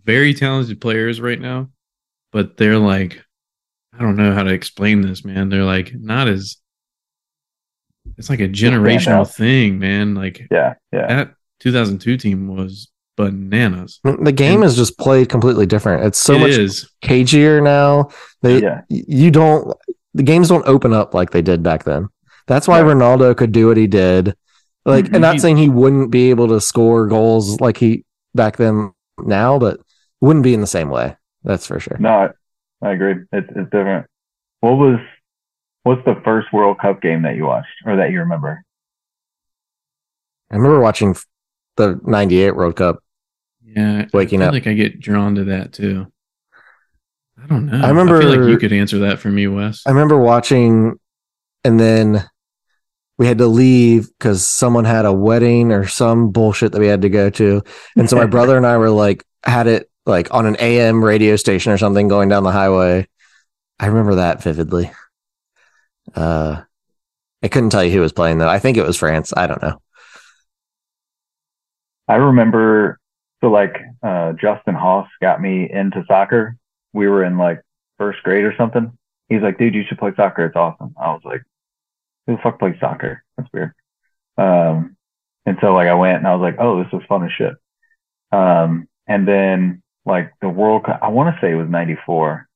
very 0.05 0.35
talented 0.35 0.81
players 0.81 1.21
right 1.21 1.41
now, 1.41 1.71
but 2.33 2.57
they're 2.57 2.79
like, 2.79 3.23
I 3.99 4.03
don't 4.03 4.17
know 4.17 4.33
how 4.35 4.43
to 4.43 4.53
explain 4.53 5.01
this, 5.01 5.25
man. 5.25 5.49
They're 5.49 5.65
like 5.65 5.93
not 5.95 6.29
as. 6.29 6.57
It's 8.17 8.29
like 8.29 8.41
a 8.41 8.49
generational 8.49 9.31
thing, 9.31 9.79
man. 9.79 10.15
Like 10.15 10.47
Yeah, 10.51 10.75
yeah, 10.93 11.07
that 11.07 11.35
2002 11.61 12.17
team 12.17 12.49
was 12.49 12.89
bananas. 13.21 14.01
The 14.05 14.33
game 14.33 14.63
is 14.63 14.77
just 14.77 14.99
played 14.99 15.29
completely 15.29 15.67
different. 15.67 16.05
It's 16.05 16.19
so 16.19 16.35
It 16.35 16.41
much 16.41 16.51
is. 16.51 16.91
cagier 17.03 17.63
now. 17.63 18.09
They 18.43 18.63
yeah. 18.63 18.83
you 18.89 19.31
don't 19.31 19.77
the 20.15 20.23
games 20.23 20.49
don't 20.49 20.67
open 20.67 20.93
up 20.93 21.15
like 21.15 21.31
they 21.31 21.43
did 21.43 21.63
back 21.63 21.85
then. 21.85 22.09
That's 22.47 22.67
why 22.67 22.81
Right. 22.83 22.97
Ronaldo 22.97 23.37
could 23.37 23.53
do 23.53 23.69
what 23.69 23.77
he 23.77 23.87
did. 23.87 24.35
Like, 24.85 25.05
Mhm. 25.07 25.13
and 25.15 25.21
not 25.23 25.41
saying 25.41 25.59
he 25.59 25.69
wouldn't 25.69 26.11
be 26.11 26.31
able 26.31 26.49
to 26.49 26.61
score 26.61 27.07
goals 27.07 27.61
like 27.61 27.77
he 27.77 28.05
back 28.35 28.57
then 28.57 28.93
now, 29.23 29.59
but 29.59 29.79
wouldn't 30.21 30.43
be 30.43 30.55
in 30.55 30.61
the 30.61 30.67
same 30.67 30.89
way. 30.89 31.17
That's 31.45 31.67
for 31.67 31.79
sure. 31.79 31.97
No, 32.01 32.09
I, 32.83 32.87
I 32.89 32.93
agree. 32.93 33.17
It's 33.33 33.49
it's 33.55 33.71
different. 33.71 34.07
What 34.61 34.73
was 34.79 34.99
what's 35.85 36.05
the 36.05 36.21
first 36.25 36.53
World 36.53 36.79
Cup 36.81 37.01
game 37.01 37.23
that 37.23 37.37
you 37.37 37.45
watched 37.45 37.69
or 37.87 37.97
that 37.97 38.11
you 38.11 38.21
remember? 38.21 38.63
I 40.51 40.57
remember 40.57 40.81
watching 40.81 41.15
the 41.77 42.01
'98 42.05 42.57
World 42.57 42.77
Cup. 42.77 42.99
Yeah, 43.65 44.07
Waking 44.13 44.41
I 44.41 44.45
feel 44.45 44.49
up. 44.49 44.55
Like 44.55 44.67
I 44.67 44.73
get 44.75 45.01
drawn 45.01 45.35
to 45.37 45.45
that 45.45 45.73
too. 45.73 46.07
I 47.43 47.47
don't 47.47 47.67
know. 47.67 47.81
I 47.81 47.89
remember- 47.89 48.19
I 48.19 48.21
feel 48.21 48.31
like 48.41 48.51
you 48.51 48.59
could 48.59 48.73
answer 48.73 48.99
that 49.01 49.19
for 49.19 49.29
me, 49.29 49.47
Wes. 49.47 49.83
I 49.87 49.91
remember 49.91 50.19
watching, 50.19 50.99
and 51.65 51.79
then 51.81 52.29
we 53.19 53.27
had 53.27 53.39
to 53.39 53.47
leave 53.47 54.09
because 54.19 54.47
someone 54.47 54.85
had 54.85 55.05
a 55.05 55.13
wedding 55.13 55.73
or 55.73 55.87
some 55.87 56.31
bullshit 56.33 56.73
that 56.73 56.81
we 56.81 56.87
had 56.87 57.03
to 57.03 57.09
go 57.09 57.31
to, 57.31 57.63
and 57.97 58.09
so 58.11 58.17
my 58.17 58.27
brother 58.27 58.57
and 58.57 58.67
I 58.67 58.77
were 58.79 58.91
like 58.91 59.25
had 59.45 59.67
it 59.67 59.91
like 60.07 60.33
on 60.35 60.47
an 60.47 60.57
AM 60.59 61.05
radio 61.05 61.37
station 61.37 61.73
or 61.73 61.79
something 61.79 62.09
going 62.09 62.29
down 62.29 62.43
the 62.43 62.51
highway. 62.53 63.07
I 63.79 63.87
remember 63.87 64.17
that 64.17 64.43
vividly. 64.43 64.91
Uh, 66.15 66.63
I 67.43 67.49
couldn't 67.49 67.71
tell 67.71 67.85
you 67.85 67.93
who 67.93 68.01
was 68.01 68.13
playing 68.13 68.39
though. 68.39 68.49
I 68.49 68.59
think 68.59 68.77
it 68.77 68.87
was 68.87 68.97
France. 68.97 69.33
I 69.37 69.47
don't 69.47 69.63
know. 69.63 69.81
I 72.09 72.17
remember 72.17 72.99
so 73.41 73.51
like 73.51 73.77
uh 74.03 74.33
Justin 74.33 74.75
Haas 74.75 75.09
got 75.21 75.41
me 75.41 75.71
into 75.71 76.05
soccer. 76.07 76.57
We 76.93 77.09
were 77.09 77.25
in 77.25 77.39
like 77.39 77.63
first 77.99 78.23
grade 78.23 78.45
or 78.45 78.55
something. 78.57 78.97
He's 79.29 79.43
like, 79.43 79.59
dude, 79.59 79.75
you 79.75 79.85
should 79.89 79.99
play 79.99 80.13
soccer. 80.17 80.47
It's 80.47 80.57
awesome. 80.57 80.95
I 81.01 81.13
was 81.13 81.23
like, 81.25 81.43
who 82.27 82.37
the 82.37 82.43
fuck 82.43 82.59
plays 82.59 82.77
soccer? 82.81 83.23
That's 83.37 83.49
weird. 83.53 83.73
Um, 84.37 84.97
and 85.47 85.57
so 85.61 85.73
like 85.73 85.89
I 85.89 85.95
went 85.95 86.19
and 86.19 86.27
I 86.27 86.35
was 86.35 86.43
like, 86.43 86.57
oh, 86.59 86.83
this 86.83 86.93
is 86.93 87.07
fun 87.09 87.25
as 87.25 87.33
shit. 87.33 87.55
Um, 88.33 88.89
and 89.07 89.27
then 89.27 89.83
like 90.05 90.33
the 90.41 90.49
World 90.49 90.85
Cup, 90.85 91.01
I 91.03 91.09
want 91.09 91.35
to 91.35 91.41
say 91.41 91.53
it 91.53 91.57
was 91.57 91.69
94, 91.69 92.49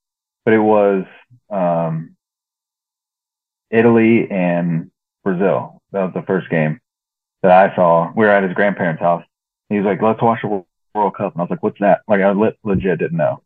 but 0.44 0.54
it 0.54 0.58
was, 0.58 1.04
um, 1.50 2.16
Italy 3.70 4.30
and 4.30 4.90
Brazil. 5.24 5.82
That 5.92 6.04
was 6.04 6.14
the 6.14 6.22
first 6.22 6.48
game 6.48 6.80
that 7.42 7.50
I 7.50 7.74
saw. 7.74 8.12
We 8.14 8.24
were 8.24 8.30
at 8.30 8.44
his 8.44 8.54
grandparents' 8.54 9.02
house. 9.02 9.24
He 9.68 9.76
was 9.76 9.84
like, 9.84 10.00
let's 10.00 10.22
watch 10.22 10.40
the 10.42 10.64
World- 10.94 11.16
Cup. 11.16 11.32
And 11.34 11.40
I 11.40 11.44
was 11.44 11.50
like, 11.50 11.62
what's 11.62 11.78
that? 11.80 12.02
Like 12.08 12.20
I 12.20 12.30
le- 12.30 12.52
legit 12.62 12.98
didn't 12.98 13.18
know. 13.18 13.42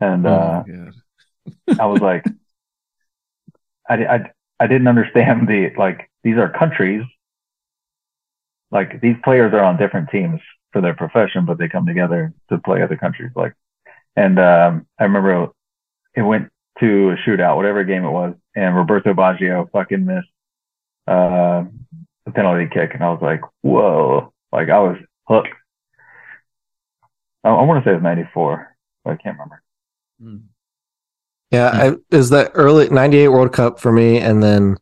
And, 0.00 0.26
Oh 0.26 0.30
uh, 0.30 0.64
I 1.78 1.86
was 1.86 2.00
like, 2.00 2.24
I, 3.88 3.94
I, 4.04 4.32
I 4.60 4.66
didn't 4.66 4.88
understand 4.88 5.48
the, 5.48 5.70
like, 5.76 6.10
these 6.22 6.36
are 6.36 6.48
countries. 6.50 7.04
Like, 8.70 9.00
these 9.00 9.16
players 9.24 9.54
are 9.54 9.64
on 9.64 9.78
different 9.78 10.10
teams 10.10 10.40
for 10.72 10.82
their 10.82 10.94
profession, 10.94 11.46
but 11.46 11.58
they 11.58 11.68
come 11.68 11.86
together 11.86 12.34
to 12.50 12.58
play 12.58 12.82
other 12.82 12.96
countries. 12.96 13.30
Like, 13.34 13.54
and, 14.14 14.38
um, 14.38 14.86
I 14.98 15.04
remember 15.04 15.48
it 16.14 16.22
went 16.22 16.50
to 16.80 17.10
a 17.10 17.16
shootout, 17.16 17.56
whatever 17.56 17.82
game 17.84 18.04
it 18.04 18.10
was, 18.10 18.34
and 18.54 18.76
Roberto 18.76 19.14
Baggio 19.14 19.70
fucking 19.70 20.04
missed, 20.04 20.28
uh, 21.06 21.64
the 22.26 22.32
penalty 22.32 22.68
kick. 22.70 22.92
And 22.94 23.02
I 23.02 23.10
was 23.10 23.22
like, 23.22 23.40
whoa, 23.62 24.32
like, 24.52 24.68
I 24.68 24.80
was 24.80 24.96
hooked. 25.26 25.48
I, 27.48 27.54
I 27.54 27.62
want 27.62 27.82
to 27.82 27.88
say 27.88 27.92
it 27.92 27.94
was 27.96 28.02
94, 28.02 28.76
but 29.04 29.10
I 29.12 29.16
can't 29.16 29.36
remember. 29.36 29.62
Hmm. 30.20 30.36
Yeah, 31.50 31.70
I, 31.72 31.86
it 31.88 32.16
was 32.16 32.28
the 32.30 32.50
early 32.50 32.88
'98 32.90 33.28
World 33.28 33.52
Cup 33.54 33.80
for 33.80 33.90
me, 33.90 34.18
and 34.18 34.42
then 34.42 34.76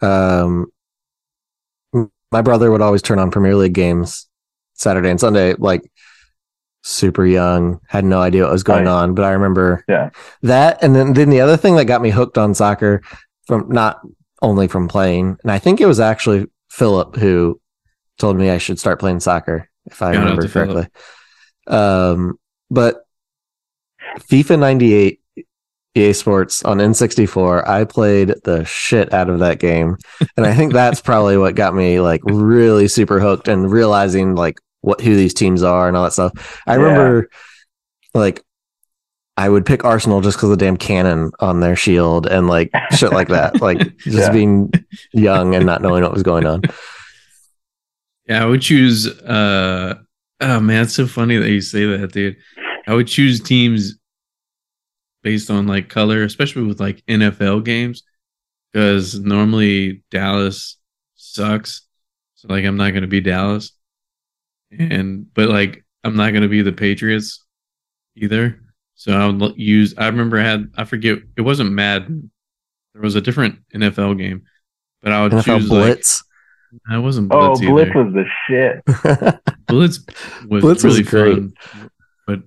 um, 0.00 0.72
my 2.32 2.40
brother 2.42 2.70
would 2.70 2.80
always 2.80 3.02
turn 3.02 3.18
on 3.18 3.30
Premier 3.30 3.54
League 3.54 3.74
games 3.74 4.26
Saturday 4.74 5.10
and 5.10 5.20
Sunday, 5.20 5.54
like 5.58 5.82
super 6.82 7.26
young, 7.26 7.80
had 7.88 8.04
no 8.04 8.20
idea 8.20 8.44
what 8.44 8.52
was 8.52 8.62
going 8.62 8.86
Right. 8.86 8.90
on. 8.92 9.14
But 9.14 9.26
I 9.26 9.32
remember 9.32 9.84
Yeah. 9.88 10.08
that, 10.42 10.82
and 10.82 10.96
then 10.96 11.12
then 11.12 11.28
the 11.28 11.40
other 11.42 11.58
thing 11.58 11.76
that 11.76 11.84
got 11.84 12.00
me 12.00 12.08
hooked 12.10 12.38
on 12.38 12.54
soccer 12.54 13.02
from 13.46 13.68
not 13.68 14.00
only 14.40 14.68
from 14.68 14.88
playing, 14.88 15.36
and 15.42 15.52
I 15.52 15.58
think 15.58 15.82
it 15.82 15.86
was 15.86 16.00
actually 16.00 16.46
Philip 16.70 17.16
who 17.16 17.60
told 18.18 18.38
me 18.38 18.48
I 18.48 18.56
should 18.58 18.78
start 18.78 19.00
playing 19.00 19.20
soccer 19.20 19.68
if 19.84 20.00
I 20.00 20.12
Shout 20.12 20.22
remember 20.22 20.48
correctly. 20.48 20.74
Philip. 20.74 20.92
Correctly. 21.66 22.22
Um, 22.22 22.38
but 22.70 23.04
FIFA 24.20 24.58
'98 24.58 25.20
EA 25.96 26.12
Sports 26.12 26.62
on 26.64 26.78
N64. 26.78 27.66
I 27.68 27.84
played 27.84 28.34
the 28.44 28.64
shit 28.64 29.12
out 29.12 29.28
of 29.28 29.40
that 29.40 29.58
game. 29.58 29.96
And 30.36 30.46
I 30.46 30.54
think 30.54 30.72
that's 30.72 31.00
probably 31.00 31.36
what 31.36 31.56
got 31.56 31.74
me 31.74 31.98
like 32.00 32.20
really 32.24 32.86
super 32.86 33.18
hooked 33.18 33.48
and 33.48 33.70
realizing 33.70 34.34
like 34.36 34.60
what 34.82 35.00
who 35.00 35.16
these 35.16 35.34
teams 35.34 35.62
are 35.64 35.88
and 35.88 35.96
all 35.96 36.04
that 36.04 36.12
stuff. 36.12 36.62
I 36.66 36.74
Yeah. 36.76 36.82
remember 36.82 37.30
like 38.14 38.44
I 39.36 39.48
would 39.48 39.66
pick 39.66 39.84
Arsenal 39.84 40.20
just 40.20 40.36
because 40.36 40.50
of 40.50 40.58
the 40.58 40.64
damn 40.64 40.76
cannon 40.76 41.32
on 41.40 41.58
their 41.60 41.74
shield 41.76 42.26
and 42.26 42.46
like 42.46 42.70
shit 42.92 43.10
like 43.12 43.28
that. 43.28 43.60
Like 43.60 43.78
just 43.98 44.16
Yeah. 44.16 44.30
being 44.32 44.72
young 45.12 45.54
and 45.56 45.66
not 45.66 45.82
knowing 45.82 46.02
what 46.04 46.12
was 46.12 46.22
going 46.22 46.46
on. 46.46 46.62
Yeah, 48.28 48.42
I 48.44 48.46
would 48.46 48.62
choose. 48.62 49.08
uh 49.08 49.98
Oh 50.40 50.60
man, 50.60 50.84
it's 50.84 50.94
so 50.94 51.06
funny 51.06 51.36
that 51.36 51.50
you 51.50 51.60
say 51.60 51.84
that, 51.84 52.12
dude. 52.12 52.36
I 52.86 52.94
would 52.94 53.06
choose 53.06 53.40
teams 53.40 53.96
based 55.22 55.50
on 55.50 55.66
like 55.66 55.88
color, 55.88 56.22
especially 56.22 56.62
with 56.62 56.80
like 56.80 57.04
NFL 57.06 57.64
games, 57.64 58.02
because 58.72 59.18
normally 59.20 60.02
Dallas 60.10 60.78
sucks. 61.14 61.86
So 62.36 62.48
like, 62.48 62.64
I'm 62.64 62.78
not 62.78 62.94
gonna 62.94 63.06
be 63.06 63.20
Dallas, 63.20 63.72
and 64.70 65.32
but 65.34 65.50
like, 65.50 65.84
I'm 66.04 66.16
not 66.16 66.32
gonna 66.32 66.48
be 66.48 66.62
the 66.62 66.72
Patriots 66.72 67.44
either. 68.16 68.60
So 68.94 69.12
I 69.12 69.26
would 69.26 69.58
use. 69.58 69.94
I 69.98 70.06
remember 70.06 70.38
I 70.38 70.44
had. 70.44 70.70
I 70.76 70.84
forget. 70.84 71.18
It 71.36 71.42
wasn't 71.42 71.72
Madden. 71.72 72.30
There 72.94 73.02
was 73.02 73.14
a 73.14 73.20
different 73.20 73.58
NFL 73.74 74.18
game, 74.18 74.44
but 75.02 75.12
I 75.12 75.22
would 75.22 75.32
NFL 75.32 75.44
choose 75.44 75.70
like. 75.70 75.82
Blitz. 75.82 76.24
I 76.88 76.98
wasn't 76.98 77.32
Oh, 77.32 77.56
Blitz 77.56 77.60
Blitz 77.60 77.90
either. 77.90 78.04
was 78.04 78.14
the 78.14 78.24
shit. 78.46 79.40
Blitz 79.66 80.04
was 80.48 80.62
Blitz 80.62 80.84
was 80.84 80.98
really 80.98 81.02
great. 81.02 81.34
fun. 81.34 81.90
But 82.26 82.40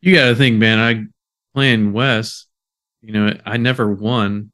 you 0.00 0.14
got 0.14 0.28
to 0.28 0.34
think, 0.34 0.58
man, 0.58 0.78
I 0.78 1.04
playing 1.54 1.92
Wes, 1.92 2.46
you 3.02 3.12
know, 3.12 3.36
I 3.44 3.56
never 3.56 3.92
won 3.92 4.52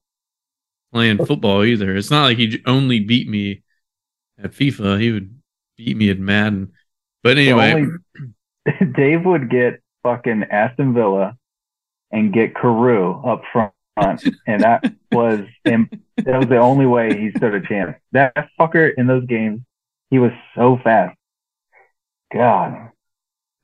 playing 0.93 1.21
oh. 1.21 1.25
football 1.25 1.64
either. 1.64 1.97
It's 1.97 2.11
not 2.11 2.25
like 2.25 2.39
he 2.39 2.62
only 2.66 3.01
beat 3.01 3.29
me 3.29 3.62
at 4.43 4.53
FIFA, 4.53 5.01
he 5.01 5.12
would 5.12 5.41
beat 5.77 5.97
me 5.97 6.11
at 6.11 6.18
Madden. 6.18 6.73
But 7.23 7.39
anyway, 7.39 7.73
only- 7.73 8.93
Dave 8.95 9.25
would 9.25 9.51
get 9.51 9.81
fucking 10.03 10.45
Aston 10.51 10.95
Villa 10.95 11.37
and 12.11 12.33
get 12.33 12.55
Carew 12.55 13.23
up 13.25 13.43
front, 13.53 13.73
and 14.46 14.62
that 14.62 14.92
was 15.12 15.40
and 15.64 15.88
that 16.16 16.38
was 16.38 16.46
the 16.48 16.59
only 16.59 16.86
way 16.86 17.18
he 17.18 17.30
stood 17.36 17.55
a 17.55 17.61
chance. 17.61 17.96
That 18.12 18.34
fucker 18.59 18.90
in 18.96 19.07
those 19.07 19.26
games, 19.26 19.61
he 20.11 20.18
was 20.18 20.32
so 20.55 20.78
fast. 20.82 21.16
God, 22.32 22.90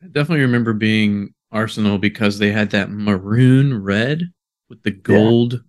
I 0.02 0.06
definitely 0.06 0.42
remember 0.44 0.72
being 0.72 1.34
Arsenal 1.52 1.98
because 1.98 2.38
they 2.38 2.50
had 2.52 2.70
that 2.70 2.90
maroon 2.90 3.82
red 3.82 4.22
with 4.68 4.82
the 4.82 4.90
gold. 4.90 5.62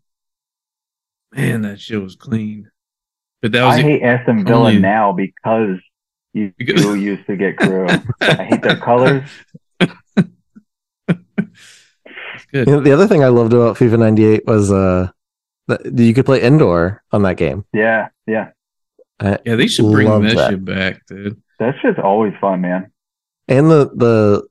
Man, 1.33 1.61
that 1.61 1.79
shit 1.79 2.01
was 2.01 2.15
clean. 2.15 2.69
But 3.41 3.51
that 3.51 3.65
was 3.65 3.75
I 3.75 3.81
hate 3.81 4.01
Aston 4.01 4.45
Villa 4.45 4.69
only- 4.69 4.79
now 4.79 5.11
because 5.11 5.77
you, 6.33 6.51
Because- 6.57 6.83
used 6.97 7.25
to 7.27 7.35
get 7.35 7.57
Carew. 7.57 7.87
I 8.21 8.43
hate 8.45 8.61
their 8.63 8.77
colors. 8.77 9.29
It's 12.47 12.51
good. 12.51 12.67
You 12.67 12.73
know, 12.75 12.79
the 12.81 12.91
other 12.91 13.07
thing 13.07 13.23
I 13.23 13.27
loved 13.27 13.53
about 13.53 13.77
FIFA 13.77 13.99
98 13.99 14.45
was 14.45 14.71
uh 14.71 15.09
that 15.67 15.97
you 15.99 16.13
could 16.13 16.25
play 16.25 16.41
indoor 16.41 17.03
on 17.11 17.23
that 17.23 17.37
game. 17.37 17.65
Yeah, 17.73 18.07
yeah. 18.25 18.51
I, 19.19 19.37
Yeah, 19.45 19.55
they 19.55 19.67
should 19.67 19.91
bring 19.91 20.07
that, 20.21 20.35
that. 20.35 20.49
shit 20.51 20.63
back, 20.65 21.05
dude. 21.07 21.41
That 21.59 21.75
shit's 21.81 21.99
always 22.03 22.33
fun, 22.39 22.61
man. 22.61 22.91
and 23.47 23.69
the 23.69 23.89
the 23.95 24.47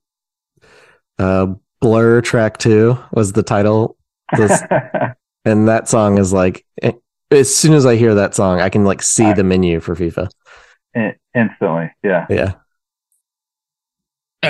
uh 1.19 1.55
Blur 1.81 2.21
track 2.23 2.57
2 2.59 2.99
was 3.13 3.33
the 3.33 3.43
title 3.43 3.97
This- 4.37 4.63
and 5.45 5.69
that 5.69 5.89
song 5.89 6.19
is 6.19 6.33
like 6.33 6.65
eh, 6.83 6.93
as 7.31 7.55
soon 7.55 7.75
as 7.75 7.85
I 7.87 7.97
hear 7.97 8.15
that 8.15 8.35
song 8.35 8.61
I 8.61 8.69
can 8.71 8.85
like 8.85 9.03
see 9.03 9.33
the 9.33 9.45
menu 9.45 9.81
for 9.81 9.95
FIFA. 9.95 10.29
In- 10.95 11.15
Instantly, 11.35 11.91
yeah. 12.03 12.27
Yeah. 12.31 12.55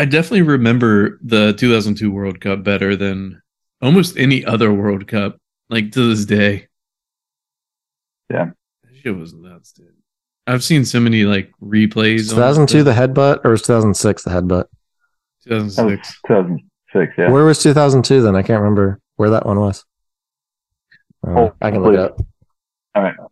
I 0.00 0.04
definitely 0.04 0.42
remember 0.42 1.18
the 1.22 1.52
2002 1.54 2.10
World 2.10 2.40
Cup 2.40 2.62
better 2.62 2.96
than 2.96 3.42
almost 3.80 4.16
any 4.16 4.44
other 4.44 4.72
World 4.72 5.06
Cup, 5.06 5.38
like 5.68 5.92
to 5.92 6.08
this 6.08 6.24
day. 6.24 6.68
Yeah. 8.30 8.50
That 8.84 8.96
shit 8.96 9.16
was 9.16 9.34
nuts, 9.34 9.72
dude. 9.72 9.92
I've 10.46 10.62
seen 10.64 10.84
so 10.84 11.00
many 11.00 11.24
like 11.24 11.50
replays. 11.62 12.30
2002 12.30 12.78
the 12.78 12.84
the 12.84 12.92
headbutt 12.92 13.44
or 13.44 13.50
was 13.50 13.62
2006 13.62 14.22
the 14.22 14.30
headbutt? 14.30 14.66
2006. 15.44 16.20
2006, 16.26 17.14
yeah. 17.18 17.30
Where 17.30 17.44
was 17.44 17.62
2002 17.62 18.22
then? 18.22 18.36
I 18.36 18.42
can't 18.42 18.60
remember 18.60 19.00
where 19.16 19.30
that 19.30 19.46
one 19.46 19.58
was. 19.58 19.84
Uh, 21.26 21.30
Oh, 21.30 21.52
I 21.60 21.70
can 21.70 21.82
look 21.82 21.94
it 21.94 22.00
up. 22.00 22.20
All 22.94 23.02
right. 23.02 23.14
I 23.18 23.26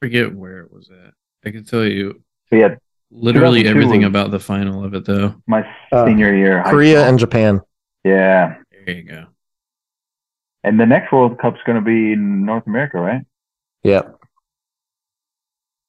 forget 0.00 0.34
where 0.34 0.60
it 0.60 0.72
was 0.72 0.90
at. 0.90 1.12
I 1.44 1.50
can 1.50 1.64
tell 1.64 1.84
you 1.84 2.22
But 2.50 2.56
yeah, 2.56 2.74
literally 3.10 3.66
everything 3.66 4.04
about 4.04 4.30
the 4.30 4.40
final 4.40 4.84
of 4.84 4.94
it, 4.94 5.04
though. 5.04 5.34
my 5.46 5.66
Uh, 5.92 6.06
senior 6.06 6.34
year. 6.34 6.62
Korea 6.66 7.06
and 7.08 7.18
Japan. 7.18 7.60
yeah. 8.04 8.56
There 8.84 8.94
you 8.94 9.02
go. 9.02 9.26
And 10.62 10.78
the 10.80 10.86
next 10.86 11.10
World 11.12 11.38
Cup's 11.38 11.60
going 11.66 11.76
to 11.76 11.84
be 11.84 12.12
in 12.12 12.44
North 12.44 12.66
America, 12.66 12.98
right? 13.00 13.22
Yep. 13.82 14.16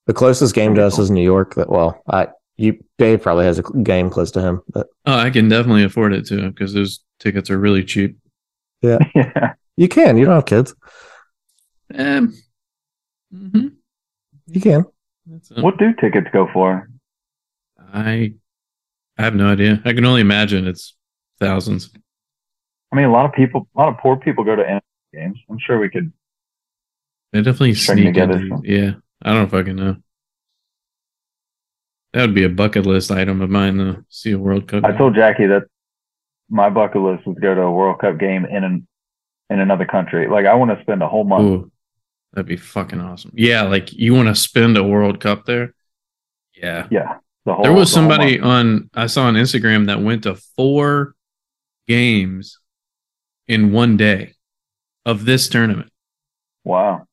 The 0.07 0.13
closest 0.13 0.55
game 0.55 0.73
to 0.75 0.83
us 0.85 0.97
is 0.99 1.11
New 1.11 1.23
York. 1.23 1.55
That 1.55 1.69
well, 1.69 2.01
I 2.09 2.29
you 2.55 2.83
Dave 2.97 3.21
probably 3.21 3.45
has 3.45 3.59
a 3.59 3.63
game 3.83 4.09
close 4.09 4.31
to 4.31 4.41
him, 4.41 4.61
but 4.69 4.87
Oh, 5.05 5.17
I 5.17 5.29
can 5.29 5.49
definitely 5.49 5.83
afford 5.83 6.13
it 6.13 6.25
too 6.27 6.49
because 6.49 6.73
those 6.73 7.03
tickets 7.19 7.49
are 7.49 7.57
really 7.59 7.83
cheap. 7.83 8.17
yeah. 8.81 8.97
yeah, 9.15 9.53
you 9.75 9.87
can. 9.89 10.17
You 10.17 10.25
don't 10.25 10.35
have 10.35 10.45
kids. 10.45 10.73
Um, 11.93 12.33
mm-hmm. 13.33 13.67
You 14.47 14.61
can. 14.61 14.85
What 15.57 15.77
do 15.77 15.93
tickets 15.93 16.27
go 16.31 16.47
for? 16.53 16.89
I 17.97 18.33
I 19.17 19.23
have 19.23 19.35
no 19.35 19.47
idea. 19.47 19.81
I 19.83 19.93
can 19.93 20.05
only 20.05 20.21
imagine 20.21 20.67
it's 20.67 20.95
thousands. 21.39 21.91
I 22.91 22.95
mean, 22.95 23.05
a 23.05 23.11
lot 23.11 23.25
of 23.25 23.33
people, 23.33 23.67
a 23.75 23.79
lot 23.79 23.89
of 23.89 23.97
poor 23.97 24.15
people 24.15 24.43
go 24.43 24.55
to 24.55 24.63
NFL 24.63 24.81
games. 25.13 25.39
I'm 25.49 25.57
sure 25.59 25.79
we 25.79 25.89
could. 25.89 26.13
They 27.33 27.41
definitely 27.41 27.73
String 27.73 27.97
sneak 27.97 28.13
together 28.13 28.37
into. 28.37 28.61
Yeah, 28.63 28.91
I 29.21 29.33
don't 29.33 29.49
fucking 29.49 29.75
know. 29.75 29.97
That 32.13 32.21
would 32.21 32.35
be 32.35 32.45
a 32.45 32.49
bucket 32.49 32.85
list 32.85 33.11
item 33.11 33.41
of 33.41 33.49
mine 33.49 33.77
though. 33.77 34.03
see 34.09 34.31
a 34.31 34.39
World 34.39 34.67
Cup. 34.67 34.85
I 34.85 34.89
game. 34.89 34.97
told 34.97 35.15
Jackie 35.15 35.47
that 35.47 35.63
my 36.49 36.69
bucket 36.69 37.01
list 37.01 37.27
was 37.27 37.37
go 37.41 37.53
to 37.53 37.61
a 37.61 37.71
World 37.71 37.99
Cup 37.99 38.17
game 38.19 38.45
in 38.45 38.63
an 38.63 38.87
in 39.49 39.59
another 39.59 39.85
country. 39.85 40.27
Like 40.29 40.45
I 40.45 40.53
want 40.53 40.71
to 40.71 40.81
spend 40.81 41.01
a 41.01 41.07
whole 41.07 41.23
month. 41.23 41.43
Ooh, 41.43 41.71
that'd 42.33 42.47
be 42.47 42.57
fucking 42.57 43.01
awesome. 43.01 43.31
Yeah, 43.33 43.63
like 43.63 43.91
you 43.91 44.13
want 44.13 44.27
to 44.29 44.35
spend 44.35 44.77
a 44.77 44.83
World 44.83 45.19
Cup 45.19 45.45
there? 45.45 45.73
Yeah. 46.55 46.87
Yeah, 46.89 47.17
the 47.47 47.53
whole. 47.53 47.63
There 47.63 47.73
was 47.73 47.89
the 47.89 47.95
somebody 47.95 48.37
month. 48.37 48.89
on 48.93 49.03
I 49.03 49.07
saw 49.07 49.23
on 49.23 49.35
Instagram 49.35 49.87
that 49.87 50.01
went 50.01 50.23
to 50.23 50.35
four 50.35 51.15
games 51.87 52.59
in 53.47 53.71
one 53.71 53.97
day 53.97 54.33
of 55.05 55.25
this 55.25 55.47
tournament. 55.47 55.91
Wow, 56.65 57.07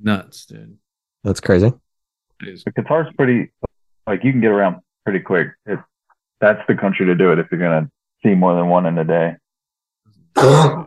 Nuts, 0.00 0.44
dude. 0.46 0.76
That's 1.24 1.40
crazy. 1.40 1.72
It 2.42 2.48
is. 2.48 2.62
the 2.62 2.70
Qatar's 2.70 3.12
pretty. 3.16 3.50
Like 4.06 4.22
you 4.22 4.32
can 4.32 4.40
get 4.40 4.50
around 4.50 4.76
pretty 5.04 5.20
quick. 5.20 5.48
It, 5.66 5.78
that's 6.40 6.60
the 6.68 6.74
country 6.74 7.06
to 7.06 7.14
do 7.14 7.32
it 7.32 7.38
if 7.38 7.46
you're 7.50 7.60
gonna 7.60 7.90
see 8.22 8.34
more 8.34 8.54
than 8.54 8.68
one 8.68 8.86
in 8.86 8.98
a 8.98 9.04
day. 9.04 9.36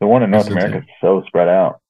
The 0.00 0.08
one 0.08 0.24
in 0.24 0.32
North 0.32 0.48
America 0.48 0.78
is 0.78 0.84
so 1.00 1.22
spread 1.28 1.48
out. 1.48 1.80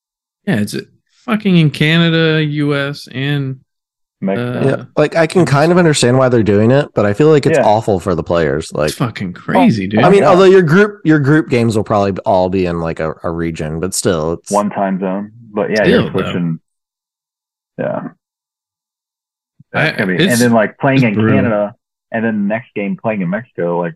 Yeah, 0.47 0.61
it's 0.61 0.77
fucking 1.25 1.57
in 1.57 1.71
Canada, 1.71 2.45
US, 2.45 3.09
and 3.09 3.64
Mexico. 4.25 4.59
Uh, 4.61 4.64
yeah, 4.79 4.85
like 4.97 5.14
I 5.16 5.27
can 5.27 5.45
kind 5.47 5.70
of 5.72 5.79
understand 5.79 6.18
why 6.18 6.29
they're 6.29 6.43
doing 6.43 6.70
it, 6.70 6.89
but 6.95 7.07
I 7.07 7.12
feel 7.14 7.29
like 7.29 7.47
it's 7.47 7.59
Yeah. 7.59 7.64
awful 7.66 8.01
for 8.01 8.14
the 8.14 8.22
players. 8.22 8.72
Like, 8.72 8.89
it's 8.91 8.99
fucking 8.99 9.33
crazy, 9.35 9.87
dude. 9.87 10.03
I 10.03 10.11
mean, 10.11 10.22
yeah. 10.22 10.29
although 10.31 10.45
your 10.45 10.62
group 10.62 11.01
your 11.05 11.18
group 11.18 11.49
games 11.49 11.77
will 11.77 11.85
probably 11.85 12.12
all 12.25 12.49
be 12.49 12.66
in 12.66 12.81
like 12.81 13.01
a, 13.01 13.14
a 13.22 13.31
region, 13.31 13.81
but 13.81 13.95
still, 13.95 14.33
it's 14.35 14.51
one 14.51 14.70
time 14.70 14.99
zone. 15.01 15.33
But 15.53 15.70
yeah, 15.70 15.85
Still, 15.85 16.03
you're 16.03 16.11
switching. 16.12 16.61
Yeah. 17.79 18.09
That's 19.72 19.95
I- 19.95 19.99
gonna 19.99 20.16
be- 20.16 20.22
and 20.29 20.41
then 20.41 20.53
like 20.53 20.79
playing 20.79 21.03
in 21.03 21.14
brutal. 21.14 21.37
Canada 21.39 21.75
and 22.12 22.25
then 22.25 22.43
the 22.43 22.49
next 22.55 22.72
game 22.75 22.97
playing 22.97 23.22
in 23.22 23.31
Mexico, 23.31 23.79
like 23.81 23.95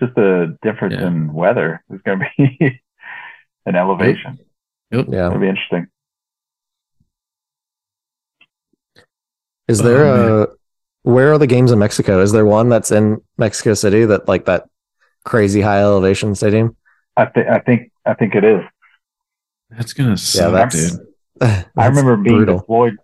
just 0.00 0.14
the 0.14 0.56
difference 0.62 0.94
Yeah. 0.98 1.06
in 1.08 1.32
weather 1.32 1.82
is 1.90 2.00
gonna 2.02 2.26
be 2.36 2.80
an 3.66 3.74
elevation. 3.76 4.38
Yep. 4.90 5.06
yeah. 5.10 5.26
It'll 5.28 5.38
be 5.40 5.48
interesting. 5.48 5.86
Is 9.68 9.80
Oh, 9.80 9.84
there 9.84 10.04
man. 10.04 10.42
a 10.42 10.46
where 11.02 11.32
are 11.32 11.38
the 11.38 11.46
games 11.46 11.70
in 11.70 11.78
Mexico? 11.78 12.20
Is 12.20 12.32
there 12.32 12.44
one 12.44 12.68
that's 12.68 12.90
in 12.90 13.20
Mexico 13.36 13.74
City 13.74 14.04
that 14.06 14.26
like 14.28 14.46
that 14.46 14.68
crazy 15.24 15.60
high 15.60 15.80
elevation 15.80 16.34
stadium? 16.34 16.76
I 17.16 17.26
think 17.26 17.48
I 17.48 17.58
think 17.60 17.92
I 18.04 18.14
think 18.14 18.34
it 18.34 18.44
is. 18.44 18.62
That's 19.70 19.92
gonna 19.92 20.16
suck, 20.16 20.52
that's- 20.52 20.96
dude. 20.96 21.04
I 21.76 21.86
remember 21.86 22.16
being 22.16 22.36
brutal. 22.38 22.58
deployed 22.58 22.96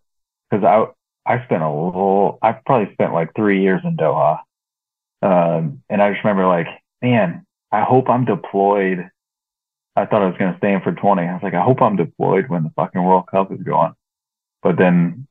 because 0.51 0.65
I 0.65 0.87
I 1.33 1.45
spent 1.45 1.63
a 1.63 1.71
little 1.71 2.39
I 2.43 2.53
probably 2.53 2.93
spent 2.95 3.13
like 3.13 3.35
three 3.35 3.63
years 3.63 3.81
in 3.85 3.97
Doha. 3.97 4.41
Um, 5.23 5.83
and 5.89 6.03
I 6.03 6.11
just 6.13 6.23
remember 6.25 6.47
like, 6.47 6.67
man, 7.01 7.47
I 7.73 7.83
hope 7.83 8.11
I'm 8.11 8.25
deployed 8.25 9.09
I 9.97 10.05
thought 10.07 10.23
I 10.23 10.27
was 10.27 10.37
going 10.37 10.51
to 10.51 10.59
stay 10.59 10.73
in 10.73 10.81
for 10.81 10.91
20. 10.91 11.23
I 11.23 11.33
was 11.35 11.43
like, 11.45 11.55
I 11.55 11.63
hope 11.63 11.81
I'm 11.81 11.95
deployed 11.95 12.49
when 12.49 12.65
the 12.65 12.71
fucking 12.75 13.01
World 13.01 13.29
Cup 13.29 13.53
is 13.53 13.63
going. 13.63 13.93
But 14.61 14.77
then 14.77 15.29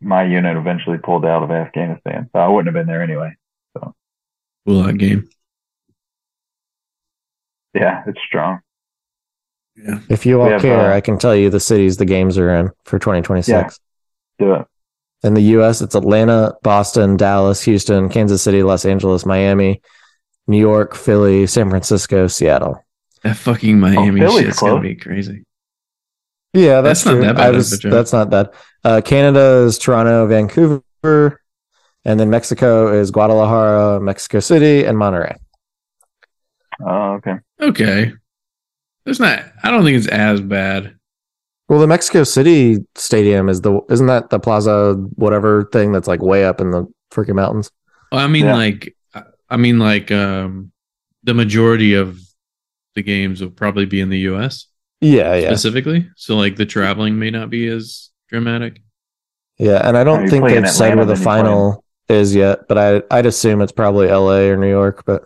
my 0.00 0.24
unit 0.24 0.56
eventually 0.56 0.98
pulled 0.98 1.24
out 1.24 1.42
of 1.42 1.50
Afghanistan, 1.50 2.28
so 2.32 2.38
I 2.38 2.48
wouldn't 2.48 2.74
have 2.74 2.80
been 2.80 2.92
there 2.92 3.02
anyway. 3.02 3.34
Gulag 4.66 4.98
game. 4.98 5.28
Yeah, 7.74 8.02
it's 8.06 8.20
strong. 8.26 8.60
Yeah. 9.76 10.00
If 10.08 10.26
you 10.26 10.40
all 10.40 10.50
have, 10.50 10.60
care, 10.60 10.92
uh, 10.92 10.96
I 10.96 11.00
can 11.00 11.18
tell 11.18 11.34
you 11.34 11.50
the 11.50 11.60
cities 11.60 11.96
the 11.96 12.04
games 12.04 12.36
are 12.36 12.52
in 12.54 12.70
for 12.84 12.98
2026. 12.98 13.80
Do 14.38 14.54
it. 14.54 14.66
In 15.22 15.34
the 15.34 15.42
US, 15.42 15.80
it's 15.80 15.94
Atlanta, 15.94 16.54
Boston, 16.62 17.16
Dallas, 17.16 17.62
Houston, 17.62 18.08
Kansas 18.08 18.42
City, 18.42 18.62
Los 18.62 18.84
Angeles, 18.84 19.24
Miami, 19.24 19.80
New 20.46 20.58
York, 20.58 20.94
Philly, 20.94 21.46
San 21.46 21.70
Francisco, 21.70 22.26
Seattle. 22.26 22.84
That 23.22 23.36
fucking 23.36 23.80
Miami 23.80 24.20
Philly's 24.20 24.46
shit's 24.46 24.60
gonna 24.60 24.80
be 24.80 24.96
crazy. 24.96 25.44
Yeah, 26.52 26.80
that's, 26.80 27.04
That's 27.04 27.06
not 27.06 27.12
true. 27.12 27.20
that 27.22 27.36
bad 27.36 27.46
I 27.46 27.50
was, 27.50 27.78
that's 27.78 28.12
not 28.12 28.30
bad. 28.30 28.50
Uh, 28.84 29.00
Canada 29.04 29.64
is 29.66 29.78
Toronto, 29.78 30.26
Vancouver, 30.26 31.40
and 32.04 32.18
then 32.20 32.30
Mexico 32.30 32.92
is 32.92 33.10
Guadalajara, 33.10 34.00
Mexico 34.00 34.40
City, 34.40 34.84
and 34.84 34.96
Monterrey. 34.96 35.36
Oh, 36.80 37.12
okay. 37.14 37.34
Okay. 37.60 38.12
There's 39.04 39.20
not 39.20 39.42
I 39.62 39.70
don't 39.70 39.84
think 39.84 39.96
it's 39.98 40.06
as 40.06 40.40
bad. 40.40 40.94
Well, 41.68 41.80
the 41.80 41.86
Mexico 41.86 42.24
City 42.24 42.78
stadium 42.94 43.48
is 43.48 43.60
the 43.62 43.80
isn't 43.90 44.06
that 44.06 44.30
the 44.30 44.38
Plaza 44.38 44.94
whatever 45.16 45.64
thing 45.72 45.92
that's 45.92 46.08
like 46.08 46.22
way 46.22 46.44
up 46.44 46.60
in 46.60 46.70
the 46.70 46.86
freaking 47.10 47.34
mountains? 47.34 47.70
Well, 48.12 48.24
I 48.24 48.28
mean 48.28 48.44
Yeah. 48.46 48.54
like 48.54 48.94
I- 49.14 49.22
I 49.50 49.56
mean 49.56 49.78
like 49.78 50.10
um 50.12 50.72
the 51.24 51.34
majority 51.34 51.94
of 51.94 52.18
the 52.94 53.02
games 53.02 53.40
will 53.40 53.50
probably 53.50 53.86
be 53.86 54.00
in 54.00 54.08
the 54.08 54.20
US 54.20 54.66
Yeah, 55.00 55.34
yeah, 55.34 55.48
specifically. 55.48 56.08
So 56.16 56.36
like 56.36 56.56
the 56.56 56.66
traveling 56.66 57.18
may 57.18 57.30
not 57.30 57.50
be 57.50 57.66
as 57.68 58.10
dramatic. 58.28 58.80
yeah. 59.58 59.80
And 59.86 59.96
I 59.96 60.04
don't 60.04 60.28
think 60.28 60.46
they've 60.46 60.68
said 60.68 60.96
where 60.96 61.04
the 61.04 61.12
then 61.14 61.18
you 61.20 61.24
final 61.24 61.84
is 62.08 62.34
yet, 62.34 62.68
but 62.68 62.78
I 62.78 63.02
I'd 63.16 63.26
assume 63.26 63.60
it's 63.60 63.72
probably 63.72 64.08
L.A. 64.08 64.50
or 64.50 64.56
New 64.56 64.68
York. 64.70 65.04
But 65.04 65.24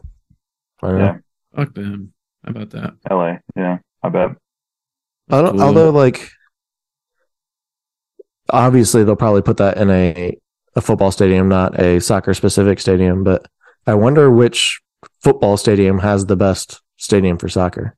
I 0.83 0.89
don't 0.89 0.99
Yeah. 1.01 1.07
know. 1.13 1.19
Fuck 1.57 1.75
them. 1.75 2.13
How 2.45 2.51
about 2.51 2.71
that? 2.71 2.95
LA. 3.11 3.37
Yeah, 3.55 3.79
I 4.03 4.09
bet. 4.09 4.31
I 5.31 5.41
don't, 5.43 5.53
Cool. 5.53 5.63
Although, 5.63 5.91
like, 5.91 6.29
obviously 8.51 9.05
they'll 9.05 9.17
probably 9.17 9.43
put 9.43 9.57
that 9.59 9.77
in 9.77 9.91
a 9.91 10.37
a 10.75 10.81
football 10.81 11.11
stadium, 11.13 11.49
not 11.49 11.79
a 11.79 12.01
soccer 12.01 12.33
specific 12.35 12.81
stadium. 12.81 13.23
But 13.25 13.47
I 13.87 13.95
wonder 13.95 14.31
which 14.31 14.81
football 15.23 15.57
stadium 15.57 15.99
has 15.99 16.27
the 16.27 16.37
best 16.37 16.81
stadium 16.97 17.37
for 17.39 17.49
soccer. 17.49 17.97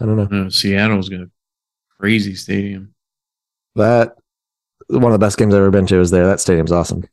I 0.00 0.04
don't 0.06 0.16
know. 0.16 0.28
No, 0.30 0.48
Seattle's 0.48 1.08
got 1.08 1.20
a 1.20 1.30
crazy 1.98 2.34
stadium. 2.34 2.94
That 3.76 4.16
one 4.88 5.04
of 5.04 5.12
the 5.12 5.18
best 5.24 5.38
games 5.38 5.54
I've 5.54 5.58
ever 5.60 5.70
been 5.70 5.86
to 5.86 6.00
is 6.00 6.10
there. 6.10 6.26
That 6.26 6.40
stadium's 6.40 6.72
awesome. 6.72 7.04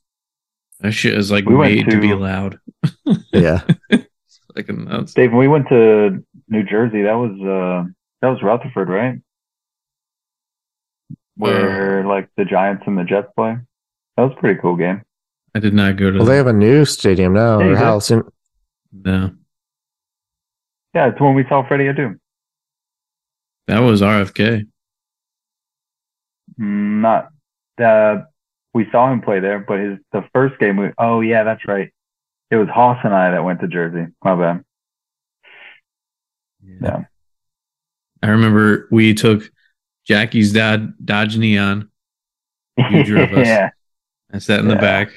That 0.82 0.91
shit 0.91 1.13
is 1.17 1.32
like 1.32 1.45
We 1.45 1.55
went 1.55 1.74
made 1.76 1.89
to, 1.89 1.99
be 2.01 2.13
loud. 2.13 2.59
Yeah. 3.32 3.61
It's 3.89 4.39
like 4.55 4.69
nuts. 4.69 5.13
Dave, 5.13 5.32
when 5.32 5.39
we 5.39 5.47
went 5.47 5.67
to 5.69 6.24
New 6.49 6.63
Jersey, 6.63 7.03
that 7.03 7.13
was 7.13 7.32
uh 7.41 7.89
that 8.21 8.30
was 8.30 8.41
Rutherford, 8.43 8.89
right? 8.89 9.19
Where 11.36 12.05
like 12.05 12.30
the 12.38 12.45
Giants 12.45 12.84
and 12.86 12.97
the 12.97 13.03
Jets 13.03 13.28
play. 13.36 13.57
That 14.17 14.24
was 14.24 14.34
a 14.38 14.39
pretty 14.39 14.59
cool 14.61 14.76
game. 14.76 15.01
I 15.55 15.59
did 15.59 15.74
not 15.74 15.97
go 15.97 16.11
to 16.11 16.17
Well, 16.17 16.28
they 16.28 16.38
have 16.38 16.47
a 16.47 16.53
new 16.53 16.86
stadium 16.86 17.34
now. 17.34 17.59
Yeah, 17.59 17.65
you 17.65 17.71
or 17.71 17.76
did. 17.76 17.84
how 17.84 17.99
soon? 17.99 18.24
no. 18.91 19.32
Yeah, 20.93 21.07
it's 21.07 21.19
when 21.19 21.34
we 21.34 21.43
saw 21.49 21.67
Freddie 21.67 21.86
Adu. 21.86 22.19
That 23.67 23.80
was 23.80 24.01
RFK. 24.01 24.67
Not 26.57 27.30
uh 27.80 28.24
we 28.74 28.88
saw 28.91 29.11
him 29.11 29.21
play 29.21 29.39
there, 29.39 29.59
but 29.59 29.80
his 29.80 29.99
the 30.11 30.24
first 30.34 30.59
game 30.59 30.78
we 30.78 30.89
oh 30.97 31.21
yeah, 31.21 31.43
that's 31.43 31.67
right. 31.67 31.91
It 32.51 32.57
was 32.57 32.67
Hoss 32.69 32.99
and 33.03 33.13
I 33.13 33.32
that 33.32 33.43
went 33.43 33.61
to 33.61 33.67
Jersey. 33.67 34.11
My 34.24 34.36
bad. 34.36 34.63
Yeah. 36.82 37.03
I 38.21 38.30
remember 38.30 38.88
we 38.91 39.13
took 39.13 39.51
Jackie's 40.05 40.53
dad 40.53 40.93
Dodge 41.03 41.38
Neon. 41.38 41.89
You 42.78 43.03
drove 43.03 43.32
us. 43.34 43.47
yeah. 43.47 43.69
I 44.32 44.39
sat 44.39 44.59
in 44.59 44.67
the 44.67 44.76
back. 44.76 45.09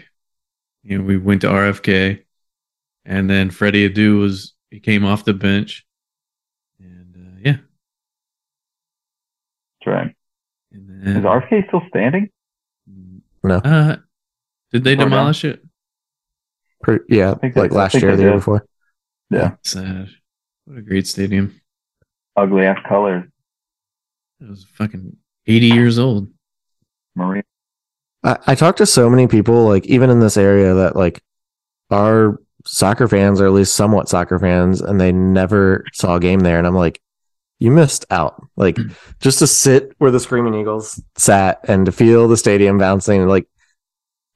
You 0.83 0.99
know, 0.99 1.05
we 1.05 1.17
went 1.17 1.41
to 1.41 1.49
RFK, 1.49 2.23
and 3.05 3.29
then 3.31 3.51
Freddie 3.51 3.89
Adu 3.89 4.21
was 4.21 4.55
he 4.71 4.79
came 4.81 5.05
off 5.05 5.25
the 5.25 5.35
bench, 5.35 5.85
and 6.79 7.17
uh, 7.17 7.41
yeah, 7.43 7.57
That's 9.81 9.87
right. 9.87 10.15
and 10.73 10.89
then 11.07 11.17
Is 11.17 11.25
RFK 11.25 11.67
still 11.69 11.83
standing? 11.89 12.31
No. 13.47 13.57
Uh, 13.57 13.97
did 14.73 14.85
they 14.85 14.95
Or 14.95 14.97
no? 14.97 15.05
demolish 15.05 15.45
it? 15.45 15.63
Pre- 16.83 16.99
yeah, 17.09 17.35
think 17.35 17.55
they- 17.55 17.61
like 17.63 17.73
I 17.73 17.77
last 17.77 17.95
year, 17.95 18.11
or 18.11 18.17
the 18.17 18.23
year 18.23 18.35
before. 18.35 18.67
Yeah. 19.31 19.55
Sad. 19.65 20.09
What 20.67 20.79
a 20.79 20.83
great 20.83 21.07
stadium. 21.07 21.61
Ugly 22.37 22.65
ass 22.67 22.79
colors. 22.89 23.25
It 24.41 24.49
was 24.51 24.65
fucking 24.75 25.17
eighty 25.47 25.67
years 25.69 25.99
old. 25.99 26.29
Marie. 27.15 27.43
I, 28.23 28.37
I 28.49 28.55
talked 28.55 28.79
to 28.79 28.87
so 28.87 29.09
many 29.09 29.27
people, 29.27 29.65
like 29.65 29.87
even 29.87 30.11
in 30.11 30.21
this 30.21 30.37
area, 30.37 30.75
that 30.75 30.97
like 30.97 31.23
are 31.91 32.39
soccer 32.65 33.09
fans 33.09 33.41
or 33.41 33.47
at 33.47 33.53
least 33.53 33.75
somewhat 33.75 34.09
soccer 34.09 34.39
fans, 34.39 34.81
and 34.81 35.01
they 35.01 35.13
never 35.13 35.85
saw 35.95 36.17
a 36.17 36.21
game 36.21 36.41
there. 36.41 36.59
And 36.59 36.67
I'm 36.67 36.75
like, 36.75 37.01
you 37.59 37.71
missed 37.71 38.05
out. 38.11 38.43
Like 38.57 38.77
mm. 38.77 38.95
just 39.21 39.39
to 39.41 39.47
sit 39.47 39.93
where 39.99 40.11
the 40.11 40.21
Screaming 40.21 40.55
Eagles 40.55 41.03
sat 41.17 41.61
and 41.65 41.87
to 41.87 41.93
feel 41.93 42.29
the 42.29 42.37
stadium 42.37 42.79
bouncing, 42.79 43.27
like 43.27 43.47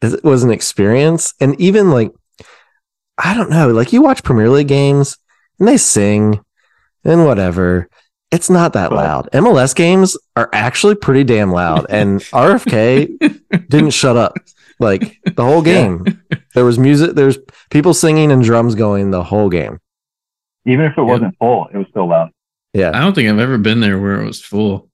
it 0.03 0.25
was 0.25 0.43
an 0.43 0.51
experience. 0.51 1.35
And 1.41 1.61
even 1.61 1.91
like, 1.91 2.13
I 3.19 3.35
don't 3.35 3.51
know, 3.51 3.69
like 3.71 3.93
you 3.93 4.03
watch 4.03 4.23
Premier 4.23 4.49
League 4.49 4.69
games 4.69 5.19
and 5.59 5.69
they 5.69 5.77
sing 5.77 6.41
and 7.05 7.25
whatever. 7.25 7.89
It's 8.31 8.49
not 8.49 8.75
that 8.75 8.93
loud. 8.93 9.29
MLS 9.33 9.75
games 9.75 10.17
are 10.37 10.49
actually 10.53 10.95
pretty 10.95 11.25
damn 11.25 11.51
loud, 11.51 11.87
and 11.91 12.21
RFK 12.33 13.69
didn't 13.69 13.91
shut 13.91 14.17
up 14.17 14.37
like 14.79 15.19
the 15.25 15.45
whole 15.45 15.67
Yeah. 15.67 15.75
game. 15.75 16.23
There 16.55 16.65
was 16.65 16.79
music, 16.79 17.17
there's 17.17 17.39
people 17.71 17.93
singing 17.93 18.31
and 18.31 18.43
drums 18.45 18.77
going 18.77 19.11
the 19.11 19.25
whole 19.25 19.51
game. 19.51 19.81
Even 20.65 20.85
if 20.85 20.97
it 20.97 21.03
wasn't 21.03 21.37
full, 21.39 21.69
it 21.73 21.77
was 21.77 21.89
still 21.91 22.09
loud. 22.09 22.31
Yeah. 22.73 22.91
I 22.95 23.01
don't 23.01 23.15
think 23.15 23.29
I've 23.29 23.39
ever 23.39 23.59
been 23.59 23.81
there 23.81 23.99
where 23.99 24.21
it 24.21 24.27
was 24.27 24.41
full. 24.43 24.89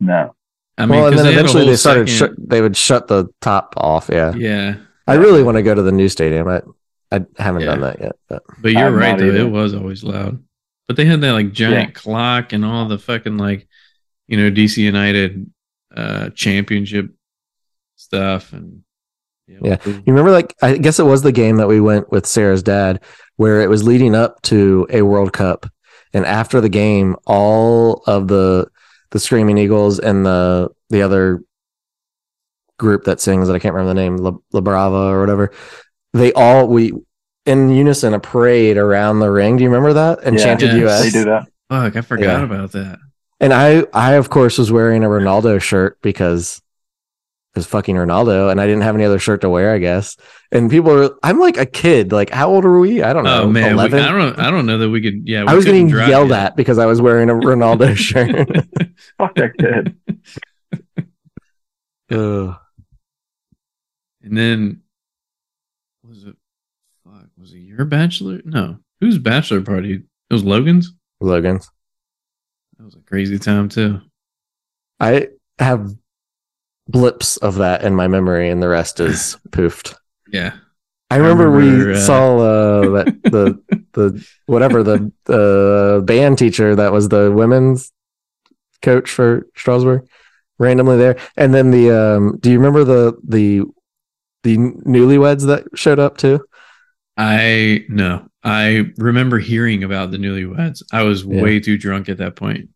No. 0.00 0.34
I 0.76 0.86
mean, 0.86 0.90
well, 1.00 1.06
and 1.06 1.14
'cause 1.16 1.24
then 1.24 1.32
they 1.34 1.38
eventually 1.40 1.66
they 1.66 1.76
started. 1.76 2.08
second- 2.08 2.36
Shut, 2.36 2.48
they 2.50 2.60
would 2.60 2.76
shut 2.76 3.08
the 3.08 3.26
top 3.40 3.74
off. 3.76 4.08
Yeah. 4.12 4.32
yeah, 4.36 4.76
I 5.06 5.14
really 5.14 5.42
want 5.42 5.56
to 5.56 5.62
go 5.62 5.74
to 5.74 5.82
the 5.82 5.90
new 5.92 6.08
stadium. 6.08 6.46
I 6.48 6.62
I 7.10 7.20
haven't 7.38 7.62
Yeah. 7.62 7.66
done 7.68 7.80
that 7.80 8.00
yet. 8.00 8.12
But 8.28 8.42
But 8.60 8.72
you're 8.72 8.86
I'm 8.86 8.94
right 8.94 9.18
though, 9.18 9.26
either. 9.28 9.38
it 9.38 9.50
was 9.50 9.74
always 9.74 10.04
loud. 10.04 10.42
But 10.86 10.96
they 10.96 11.04
had 11.06 11.20
that 11.22 11.32
like 11.32 11.52
giant 11.52 11.94
clock 11.94 12.52
and 12.52 12.64
all 12.64 12.86
the 12.86 12.98
fucking 12.98 13.38
like, 13.38 13.66
you 14.28 14.36
know, 14.36 14.50
DC 14.50 14.82
United 14.82 15.50
uh 15.96 16.28
championship 16.30 17.06
stuff 17.96 18.52
and 18.52 18.82
Yeah. 19.48 19.78
you 19.86 20.02
remember, 20.06 20.30
like 20.30 20.54
I 20.62 20.76
guess 20.76 20.98
it 21.00 21.04
was 21.06 21.22
the 21.22 21.32
game 21.32 21.56
that 21.56 21.66
we 21.68 21.80
went 21.80 22.12
with 22.12 22.26
Sarah's 22.26 22.62
dad, 22.62 23.00
where 23.36 23.62
it 23.62 23.70
was 23.70 23.82
leading 23.84 24.14
up 24.14 24.40
to 24.42 24.86
a 24.90 25.00
World 25.02 25.32
Cup, 25.32 25.66
and 26.14 26.24
after 26.26 26.60
the 26.60 26.68
game, 26.68 27.16
all 27.26 28.02
of 28.06 28.28
the 28.28 28.68
the 29.10 29.18
Screaming 29.18 29.58
Eagles 29.58 29.98
and 29.98 30.24
the 30.24 30.68
the 30.90 31.02
other 31.02 31.42
group 32.78 33.04
that 33.04 33.20
sings 33.20 33.48
that 33.48 33.54
I 33.54 33.58
can't 33.58 33.74
remember 33.74 33.94
the 33.94 34.00
name, 34.00 34.16
La, 34.18 34.32
La 34.52 34.60
Brava 34.60 34.96
or 35.12 35.20
whatever, 35.20 35.50
they 36.12 36.32
all 36.32 36.68
we 36.68 36.92
in 37.46 37.70
unison 37.70 38.14
a 38.14 38.20
parade 38.20 38.76
around 38.76 39.20
the 39.20 39.30
ring. 39.30 39.56
Do 39.56 39.64
you 39.64 39.70
remember 39.70 39.94
that? 39.94 40.22
And 40.22 40.36
Yeah. 40.36 40.44
chanted 40.44 40.72
Yes. 40.72 40.82
US. 40.82 41.12
They 41.12 41.18
do 41.20 41.24
that. 41.26 41.46
Fuck, 41.70 41.96
I 41.96 42.00
forgot 42.02 42.40
Yeah. 42.40 42.44
about 42.44 42.72
that. 42.72 42.98
And 43.40 43.52
I, 43.52 43.84
I 43.92 44.14
of 44.14 44.30
course 44.30 44.58
was 44.58 44.70
wearing 44.72 45.04
a 45.04 45.08
Ronaldo 45.08 45.60
shirt 45.60 45.98
because 46.02 46.60
because 47.52 47.66
fucking 47.66 47.96
Ronaldo, 47.96 48.50
and 48.50 48.60
I 48.60 48.66
didn't 48.66 48.82
have 48.82 48.94
any 48.94 49.04
other 49.04 49.18
shirt 49.18 49.40
to 49.40 49.50
wear, 49.50 49.74
I 49.74 49.78
guess. 49.78 50.16
And 50.52 50.70
people 50.70 50.92
are, 50.92 51.18
I'm 51.22 51.38
like 51.38 51.56
a 51.56 51.66
kid. 51.66 52.12
Like, 52.12 52.30
how 52.30 52.50
old 52.50 52.64
are 52.64 52.78
we? 52.78 53.02
I 53.02 53.12
don't 53.12 53.26
oh, 53.26 53.30
know. 53.30 53.42
Oh 53.44 53.48
man, 53.48 53.76
we, 53.76 53.82
I 53.82 53.88
don't 53.88 54.38
I 54.38 54.50
don't 54.50 54.66
know 54.66 54.78
that 54.78 54.90
we 54.90 55.00
could 55.00 55.26
yeah, 55.26 55.42
we 55.42 55.48
I 55.48 55.54
was 55.54 55.64
getting 55.64 55.88
drive 55.88 56.08
yelled 56.08 56.30
yet. 56.30 56.38
at 56.38 56.56
because 56.56 56.78
I 56.78 56.86
was 56.86 57.00
wearing 57.00 57.30
a 57.30 57.34
Ronaldo 57.34 57.96
shirt. 57.96 58.46
Fuck 59.18 59.34
that 59.36 59.56
kid. 59.58 59.96
Ugh. 62.16 62.56
And 64.22 64.36
then 64.36 64.82
was 66.06 66.24
it 66.24 66.36
fuck, 67.04 67.26
was 67.38 67.52
it 67.52 67.58
your 67.58 67.84
bachelor? 67.84 68.40
No. 68.44 68.78
Whose 69.00 69.18
bachelor 69.18 69.62
party? 69.62 69.94
It 69.94 70.34
was 70.34 70.44
Logan's? 70.44 70.92
Logan's. 71.20 71.70
That 72.78 72.84
was 72.84 72.94
a 72.94 73.00
crazy 73.00 73.38
time 73.38 73.68
too. 73.68 74.00
I 75.00 75.28
have 75.58 75.94
blips 76.88 77.36
of 77.38 77.56
that 77.56 77.82
in 77.84 77.94
my 77.94 78.08
memory, 78.08 78.48
and 78.50 78.62
the 78.62 78.68
rest 78.68 79.00
is 79.00 79.36
poofed. 79.50 79.94
Yeah. 80.32 80.54
I 81.10 81.16
remember, 81.16 81.48
remember, 81.48 81.88
we 81.88 81.94
uh, 81.94 81.98
saw 82.00 82.38
uh, 82.38 82.80
that 82.90 83.22
the 83.22 83.82
the 83.92 84.26
whatever 84.46 84.82
the 84.82 85.10
the 85.24 86.02
band 86.04 86.36
teacher 86.38 86.74
that 86.76 86.92
was 86.92 87.08
the 87.08 87.32
women's 87.32 87.90
coach 88.82 89.10
for 89.10 89.46
Strasbourg 89.56 90.06
randomly 90.58 90.98
there, 90.98 91.16
and 91.36 91.54
then 91.54 91.70
the 91.70 91.90
um. 91.90 92.36
Do 92.40 92.50
you 92.50 92.58
remember 92.58 92.84
the 92.84 93.16
the 93.26 93.62
the 94.42 94.58
newlyweds 94.58 95.46
that 95.46 95.64
showed 95.74 95.98
up 95.98 96.18
too? 96.18 96.44
I 97.16 97.86
no. 97.88 98.28
I 98.44 98.92
remember 98.98 99.38
hearing 99.38 99.82
about 99.84 100.10
the 100.10 100.18
newlyweds. 100.18 100.82
I 100.92 101.02
was 101.02 101.24
Yeah. 101.24 101.42
way 101.42 101.58
too 101.58 101.76
drunk 101.78 102.08
at 102.08 102.18
that 102.18 102.36
point. 102.36 102.68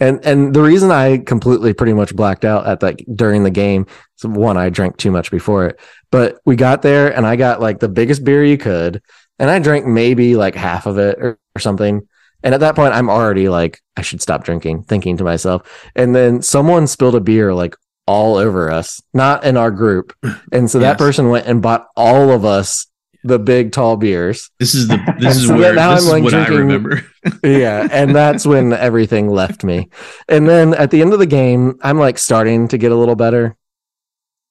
And 0.00 0.24
and 0.24 0.54
the 0.54 0.62
reason 0.62 0.90
I 0.90 1.18
completely 1.18 1.74
pretty 1.74 1.92
much 1.92 2.16
blacked 2.16 2.44
out 2.44 2.66
at 2.66 2.80
that 2.80 3.00
during 3.14 3.44
the 3.44 3.50
game, 3.50 3.86
so 4.16 4.28
one, 4.28 4.56
I 4.56 4.70
drank 4.70 4.96
too 4.96 5.10
much 5.10 5.30
before 5.30 5.66
it. 5.66 5.80
But 6.10 6.40
we 6.44 6.56
got 6.56 6.82
there 6.82 7.14
and 7.14 7.26
I 7.26 7.36
got 7.36 7.60
like 7.60 7.78
the 7.78 7.88
biggest 7.88 8.24
beer 8.24 8.42
you 8.44 8.58
could, 8.58 9.02
and 9.38 9.50
I 9.50 9.58
drank 9.58 9.86
maybe 9.86 10.36
like 10.36 10.54
half 10.54 10.86
of 10.86 10.98
it 10.98 11.18
or, 11.20 11.38
or 11.54 11.60
something. 11.60 12.08
And 12.42 12.54
at 12.54 12.60
that 12.60 12.74
point, 12.74 12.94
I'm 12.94 13.10
already 13.10 13.50
like, 13.50 13.82
I 13.96 14.02
should 14.02 14.22
stop 14.22 14.44
drinking, 14.44 14.84
thinking 14.84 15.18
to 15.18 15.24
myself. 15.24 15.90
And 15.94 16.14
then 16.14 16.40
someone 16.40 16.86
spilled 16.86 17.14
a 17.14 17.20
beer 17.20 17.52
like 17.52 17.76
all 18.06 18.36
over 18.36 18.70
us, 18.70 19.00
not 19.12 19.44
in 19.44 19.58
our 19.58 19.70
group. 19.70 20.14
And 20.50 20.70
so 20.70 20.78
that 20.78 20.98
person 20.98 21.28
went 21.28 21.46
and 21.46 21.60
bought 21.60 21.86
all 21.96 22.30
of 22.30 22.46
us 22.46 22.86
the 23.22 23.38
big 23.38 23.72
tall 23.72 23.96
beers. 23.96 24.50
This 24.58 24.74
is 24.74 24.88
the 24.88 24.96
this 25.18 25.36
is 25.36 25.46
So 25.48 25.56
where 25.58 25.74
now 25.74 25.94
this 25.94 26.04
I'm, 26.06 26.10
like, 26.10 26.22
what 26.24 26.34
I 26.34 26.46
drinking- 26.46 26.66
remember. 26.66 27.06
yeah 27.44 27.86
and 27.90 28.14
that's 28.16 28.46
when 28.46 28.72
everything 28.72 29.28
left 29.28 29.62
me. 29.62 29.90
And 30.28 30.48
then 30.48 30.72
at 30.74 30.90
the 30.90 31.02
end 31.02 31.12
of 31.12 31.18
the 31.18 31.26
game 31.26 31.78
i'm 31.82 31.98
like 31.98 32.16
starting 32.18 32.68
to 32.68 32.78
get 32.78 32.92
a 32.92 32.96
little 32.96 33.14
better 33.16 33.56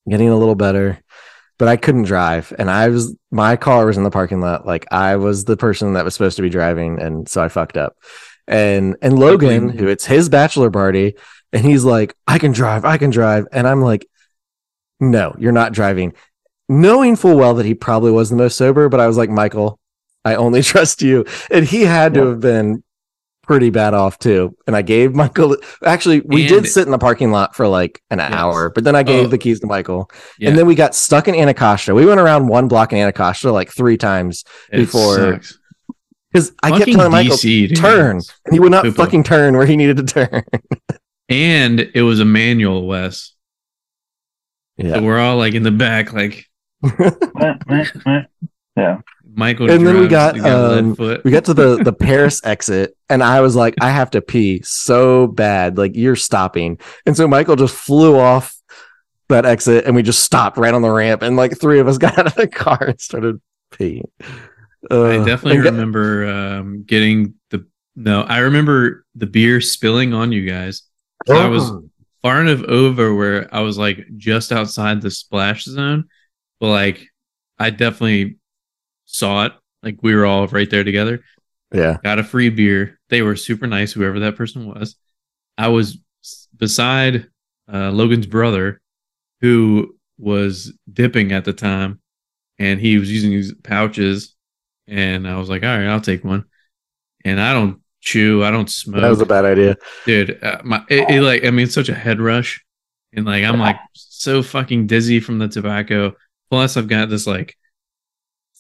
getting 0.08 0.30
a 0.30 0.36
little 0.38 0.56
better 0.56 1.00
but 1.58 1.68
i 1.68 1.76
couldn't 1.78 2.04
drive. 2.04 2.54
And 2.60 2.70
i 2.70 2.88
was 2.90 3.16
my 3.32 3.56
car 3.56 3.86
was 3.88 3.98
in 3.98 4.04
the 4.04 4.12
parking 4.12 4.40
lot. 4.40 4.66
Like 4.68 4.86
i 4.92 5.16
was 5.16 5.46
the 5.46 5.58
person 5.58 5.94
that 5.94 6.06
was 6.06 6.14
supposed 6.14 6.36
to 6.38 6.44
be 6.44 6.50
driving 6.50 7.00
and 7.02 7.28
so 7.28 7.44
i 7.44 7.48
fucked 7.50 7.76
up. 7.78 7.98
And 8.48 8.96
and 9.02 9.18
logan 9.18 9.70
who 9.70 9.88
it's 9.88 10.06
his 10.06 10.30
bachelor 10.30 10.70
party 10.70 11.16
and 11.52 11.66
he's 11.66 11.84
like 11.84 12.16
i 12.28 12.38
can 12.38 12.52
drive 12.52 12.86
i 12.86 12.98
can 13.00 13.10
drive. 13.10 13.48
And 13.52 13.68
i'm 13.68 13.82
like 13.82 14.06
no 15.00 15.36
you're 15.40 15.52
not 15.54 15.74
driving 15.74 16.14
knowing 16.70 17.16
full 17.16 17.36
well 17.36 17.56
that 17.56 17.66
he 17.66 17.74
probably 17.74 18.12
was 18.12 18.30
the 18.30 18.36
most 18.36 18.58
sober 18.58 18.88
but 18.88 19.00
i 19.00 19.08
was 19.08 19.18
like 19.18 19.30
michael 19.30 19.78
i 20.24 20.36
only 20.36 20.62
trust 20.72 21.02
you 21.02 21.26
and 21.52 21.66
he 21.66 21.82
had 21.82 22.14
to 22.14 22.20
Yeah. 22.22 22.26
have 22.28 22.40
been 22.40 22.84
pretty 23.42 23.72
bad 23.72 23.96
off 23.96 24.20
too. 24.20 24.56
And 24.68 24.76
I 24.76 24.84
gave 24.84 25.16
Michael 25.16 25.58
actually 25.84 26.20
we 26.20 26.42
And- 26.42 26.50
did 26.50 26.68
sit 26.68 26.86
in 26.86 26.92
the 26.92 27.00
parking 27.00 27.32
lot 27.32 27.56
for 27.56 27.68
like 27.68 28.00
an 28.12 28.20
Yes. 28.20 28.32
hour, 28.32 28.70
but 28.70 28.84
then 28.84 28.96
I 28.96 29.02
gave 29.02 29.26
Oh. 29.26 29.28
the 29.30 29.40
keys 29.40 29.60
to 29.62 29.66
Michael. 29.66 30.12
Yeah. 30.38 30.50
And 30.50 30.58
then 30.60 30.68
we 30.68 30.76
got 30.76 30.94
stuck 30.94 31.28
in 31.28 31.34
Anacostia. 31.34 31.96
We 31.96 32.06
went 32.06 32.20
around 32.20 32.48
one 32.48 32.68
block 32.68 32.94
in 32.94 33.00
Anacostia 33.00 33.52
like 33.52 33.72
three 33.72 33.98
times 33.98 34.44
It 34.72 34.78
before- 34.78 35.16
sucks. 35.16 35.58
because 36.32 36.52
I 36.62 36.78
kept 36.78 36.92
telling 36.92 37.12
Michael 37.12 37.38
DC, 37.38 37.76
turn, 37.76 38.18
and 38.46 38.54
he 38.54 38.60
would 38.60 38.70
not 38.70 38.84
Poo-poo. 38.84 38.98
fucking 39.04 39.24
turn 39.24 39.58
where 39.58 39.66
he 39.66 39.76
needed 39.76 39.98
to 39.98 40.04
turn. 40.04 40.44
And 41.28 41.80
it 41.96 42.04
was 42.04 42.20
a 42.20 42.26
manual, 42.26 42.86
Wes. 42.86 43.34
So 44.80 44.86
yeah. 44.88 45.00
we're 45.02 45.18
all 45.20 45.38
like 45.38 45.56
in 45.56 45.64
the 45.64 45.72
back, 45.72 46.14
like. 46.14 46.46
Yeah. 48.76 49.00
Michael. 49.34 49.70
And 49.70 49.86
then 49.86 50.00
we 50.00 50.08
got, 50.08 50.36
he 50.36 50.42
lead 50.42 50.52
um, 50.52 50.96
foot. 50.96 51.24
we 51.24 51.32
got 51.32 51.46
to 51.46 51.54
the 51.54 51.78
the 51.84 51.94
Paris 51.94 52.42
exit, 52.44 52.96
and 53.10 53.24
I 53.24 53.42
was 53.42 53.56
like, 53.56 53.76
I 53.82 53.90
have 53.90 54.12
to 54.12 54.22
pee 54.22 54.62
so 54.64 55.28
bad. 55.28 55.78
Like 55.78 55.96
you're 55.96 56.16
stopping, 56.16 56.80
and 57.06 57.16
so 57.16 57.28
Michael 57.28 57.56
just 57.56 57.76
flew 57.76 58.18
off 58.18 58.56
that 59.30 59.46
exit, 59.46 59.86
and 59.86 59.96
we 59.96 60.04
just 60.04 60.24
stopped 60.24 60.58
right 60.58 60.74
on 60.74 60.82
the 60.82 60.92
ramp, 60.92 61.22
and 61.22 61.36
like 61.36 61.60
three 61.60 61.80
of 61.80 61.88
us 61.88 61.98
got 62.00 62.18
out 62.18 62.28
of 62.28 62.36
the 62.36 62.48
car 62.48 62.84
and 62.84 63.00
started 63.00 63.42
peeing. 63.72 64.10
Uh, 64.90 65.04
I 65.04 65.18
definitely 65.18 65.56
and 65.56 65.64
gu- 65.64 65.72
remember 65.72 66.28
um, 66.28 66.84
getting 66.84 67.36
the 67.50 67.66
no. 67.96 68.22
I 68.24 68.40
remember 68.40 69.06
the 69.16 69.28
beer 69.28 69.62
spilling 69.62 70.14
on 70.14 70.32
you 70.32 70.50
guys. 70.50 70.84
So 71.28 71.36
I 71.36 71.48
was 71.48 71.72
far 72.22 72.42
enough 72.42 72.64
over 72.64 73.14
where 73.14 73.54
I 73.54 73.60
was 73.62 73.78
like 73.78 74.06
just 74.18 74.52
outside 74.52 75.02
the 75.02 75.12
splash 75.12 75.66
zone, 75.66 76.10
but 76.60 76.70
like 76.70 77.08
I 77.58 77.70
definitely 77.70 78.38
saw 79.06 79.46
it. 79.46 79.54
Like 79.84 79.98
we 80.02 80.16
were 80.16 80.26
all 80.26 80.48
right 80.48 80.70
there 80.70 80.84
together. 80.84 81.24
yeah, 81.74 81.98
Got 82.04 82.20
a 82.20 82.24
free 82.24 82.50
beer. 82.50 83.00
They 83.10 83.22
were 83.22 83.36
super 83.36 83.68
nice, 83.68 83.92
whoever 83.92 84.20
that 84.20 84.36
person 84.36 84.68
was. 84.68 84.96
I 85.58 85.70
was 85.70 85.98
beside 86.56 87.28
uh, 87.72 87.92
Logan's 87.92 88.28
brother, 88.28 88.82
who 89.42 89.96
was 90.18 90.74
dipping 90.92 91.32
at 91.32 91.46
the 91.46 91.54
time, 91.54 92.00
and 92.58 92.80
he 92.80 92.98
was 92.98 93.12
using 93.12 93.32
his 93.32 93.54
pouches. 93.64 94.36
And 94.88 95.28
I 95.28 95.38
was 95.38 95.50
like, 95.50 95.64
all 95.64 95.70
right, 95.70 95.88
I'll 95.88 96.02
take 96.02 96.24
one. 96.24 96.46
And 97.24 97.40
I 97.40 97.54
don't 97.54 97.82
chew, 98.02 98.44
I 98.44 98.52
don't 98.52 98.70
smoke 98.70 99.02
that 99.02 99.10
was 99.10 99.22
a 99.22 99.26
bad 99.26 99.46
idea. 99.46 99.78
dude 100.06 100.42
uh, 100.44 100.62
my 100.64 100.84
it, 100.90 101.10
it, 101.10 101.22
like 101.22 101.44
i 101.44 101.52
mean 101.52 101.66
it's 101.66 101.74
such 101.76 101.90
a 101.90 101.94
head 101.94 102.22
rush 102.22 102.64
and 103.14 103.26
like 103.26 103.44
i'm 103.44 103.60
like 103.60 103.76
so 103.94 104.42
fucking 104.42 104.88
dizzy 104.88 105.20
from 105.20 105.38
the 105.38 105.50
tobacco 105.50 106.16
plus 106.50 106.78
i've 106.78 106.88
got 106.88 107.10
this 107.10 107.26
like 107.28 107.56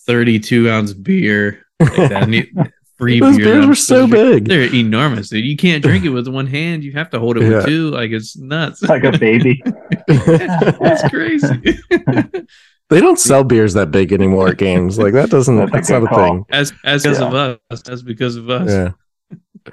32 0.07 0.69
ounce 0.69 0.93
beer 0.93 1.63
like 1.79 1.95
that 2.09 2.29
ne- 2.29 2.51
free 2.97 3.19
Those 3.19 3.37
beer 3.37 3.45
beers 3.45 3.63
I'm 3.63 3.69
were 3.69 3.75
so 3.75 4.05
supposed 4.07 4.11
to 4.11 4.17
drink. 4.29 4.43
big. 4.43 4.47
they're 4.49 4.75
enormous 4.75 5.29
dude 5.29 5.45
you 5.45 5.55
can't 5.55 5.81
drink 5.83 6.03
it 6.05 6.09
with 6.09 6.27
one 6.27 6.47
hand 6.47 6.83
you 6.83 6.91
have 6.93 7.09
to 7.11 7.19
hold 7.19 7.37
it 7.37 7.43
Yeah. 7.43 7.57
with 7.57 7.65
two 7.65 7.89
like 7.91 8.11
it's 8.11 8.35
nuts 8.37 8.81
Like 8.83 9.03
a 9.03 9.17
baby. 9.17 9.61
That's 10.07 11.07
crazy 11.09 11.79
they 12.89 12.99
don't 12.99 13.19
sell 13.19 13.43
beers 13.43 13.73
that 13.75 13.91
big 13.91 14.11
anymore 14.11 14.47
at 14.49 14.57
games. 14.57 14.97
Like 14.97 15.13
that 15.13 15.29
doesn't. 15.29 15.57
That's 15.57 15.71
That's, 15.71 15.89
good 15.89 16.03
not 16.05 16.11
a 16.11 16.15
thing. 16.27 16.45
as 16.49 16.73
as 16.83 17.03
because 17.03 17.19
Yeah. 17.19 17.27
of 17.27 17.59
us 17.69 17.87
as 17.87 18.01
because 18.01 18.35
of 18.35 18.49
us 18.49 18.67
Yeah. 18.67 19.71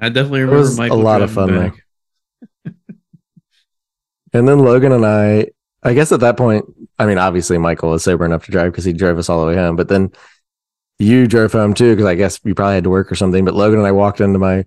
i 0.00 0.08
definitely 0.08 0.42
It 0.42 0.44
remember 0.44 0.58
was 0.60 0.78
a 0.78 0.94
lot 0.94 1.20
of 1.22 1.32
fun, 1.32 1.48
back. 1.58 1.84
And 4.32 4.46
then 4.46 4.58
Logan 4.60 4.92
and 4.92 5.04
I, 5.04 5.46
I 5.88 5.94
guess 5.94 6.12
at 6.12 6.20
that 6.20 6.36
point, 6.36 6.64
I 6.98 7.06
mean, 7.06 7.18
obviously 7.18 7.58
Michael 7.58 7.90
was 7.90 8.04
sober 8.04 8.24
enough 8.24 8.44
to 8.44 8.52
drive 8.52 8.72
because 8.72 8.84
he 8.84 8.92
drove 8.92 9.18
us 9.18 9.28
all 9.28 9.40
the 9.40 9.46
way 9.46 9.56
home. 9.56 9.76
But 9.76 9.88
then 9.88 10.12
you 10.98 11.26
drove 11.26 11.52
home 11.52 11.74
too 11.74 11.94
because 11.94 12.06
I 12.06 12.14
guess 12.14 12.40
you 12.44 12.54
probably 12.54 12.74
had 12.74 12.84
to 12.84 12.90
work 12.90 13.10
or 13.10 13.14
something. 13.14 13.44
But 13.44 13.54
Logan 13.54 13.78
and 13.78 13.86
I 13.86 13.92
walked 13.92 14.20
into 14.20 14.38
my 14.38 14.64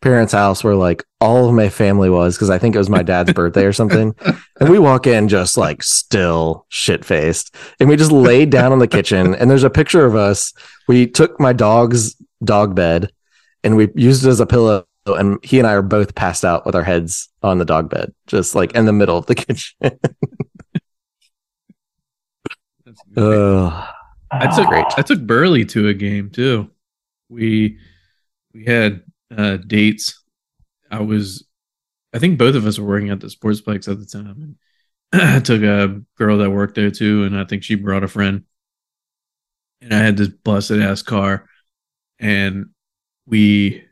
parents' 0.00 0.32
house 0.32 0.64
where 0.64 0.74
like 0.74 1.04
all 1.20 1.48
of 1.48 1.54
my 1.54 1.68
family 1.68 2.08
was 2.08 2.36
because 2.36 2.50
I 2.50 2.58
think 2.58 2.74
it 2.74 2.78
was 2.78 2.88
my 2.88 3.02
dad's 3.02 3.32
birthday 3.32 3.64
or 3.64 3.72
something. 3.72 4.14
And 4.60 4.68
we 4.68 4.78
walk 4.78 5.06
in 5.06 5.28
just 5.28 5.56
like 5.56 5.82
still 5.82 6.66
shit 6.68 7.02
faced, 7.02 7.54
and 7.80 7.88
we 7.88 7.96
just 7.96 8.12
laid 8.12 8.50
down 8.50 8.74
in 8.74 8.78
the 8.78 8.86
kitchen. 8.86 9.34
And 9.34 9.50
there's 9.50 9.64
a 9.64 9.70
picture 9.70 10.04
of 10.04 10.14
us. 10.14 10.52
We 10.86 11.06
took 11.06 11.40
my 11.40 11.54
dog's 11.54 12.14
dog 12.44 12.74
bed 12.74 13.10
and 13.64 13.74
we 13.74 13.88
used 13.94 14.26
it 14.26 14.28
as 14.28 14.38
a 14.38 14.44
pillow. 14.44 14.84
And 15.06 15.42
he 15.42 15.58
and 15.58 15.66
I 15.66 15.72
are 15.72 15.82
both 15.82 16.14
passed 16.14 16.44
out 16.44 16.66
with 16.66 16.74
our 16.74 16.82
heads 16.82 17.30
on 17.42 17.56
the 17.56 17.64
dog 17.64 17.88
bed, 17.88 18.12
just 18.26 18.54
like 18.54 18.72
in 18.72 18.84
the 18.84 18.92
middle 18.92 19.16
of 19.16 19.24
the 19.24 19.34
kitchen. 19.46 19.98
I 24.30 24.54
took 24.54 24.68
Great. 24.68 24.86
I 24.96 25.02
took 25.02 25.20
Burley 25.20 25.64
to 25.66 25.88
a 25.88 25.94
game 25.94 26.30
too. 26.30 26.70
We 27.28 27.78
we 28.52 28.64
had 28.64 29.02
uh, 29.36 29.58
dates. 29.58 30.22
I 30.90 31.00
was, 31.00 31.46
I 32.12 32.18
think 32.18 32.38
both 32.38 32.54
of 32.54 32.66
us 32.66 32.78
were 32.78 32.86
working 32.86 33.10
at 33.10 33.20
the 33.20 33.28
Sportsplex 33.28 33.88
at 33.90 33.98
the 33.98 34.06
time. 34.06 34.56
And 35.12 35.36
I 35.36 35.40
took 35.40 35.62
a 35.62 36.00
girl 36.16 36.38
that 36.38 36.50
worked 36.50 36.74
there 36.74 36.90
too, 36.90 37.24
and 37.24 37.38
I 37.38 37.44
think 37.44 37.62
she 37.62 37.74
brought 37.74 38.04
a 38.04 38.08
friend. 38.08 38.44
And 39.80 39.94
I 39.94 39.98
had 39.98 40.16
this 40.16 40.28
busted 40.28 40.82
ass 40.82 41.02
car, 41.02 41.46
and 42.18 42.66
we 43.26 43.84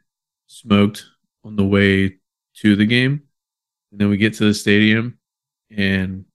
smoked 0.46 1.06
on 1.44 1.56
the 1.56 1.64
way 1.64 2.18
to 2.56 2.76
the 2.76 2.84
game, 2.84 3.22
and 3.90 4.00
then 4.00 4.10
we 4.10 4.18
get 4.18 4.34
to 4.34 4.44
the 4.44 4.54
stadium, 4.54 5.18
and 5.74 6.26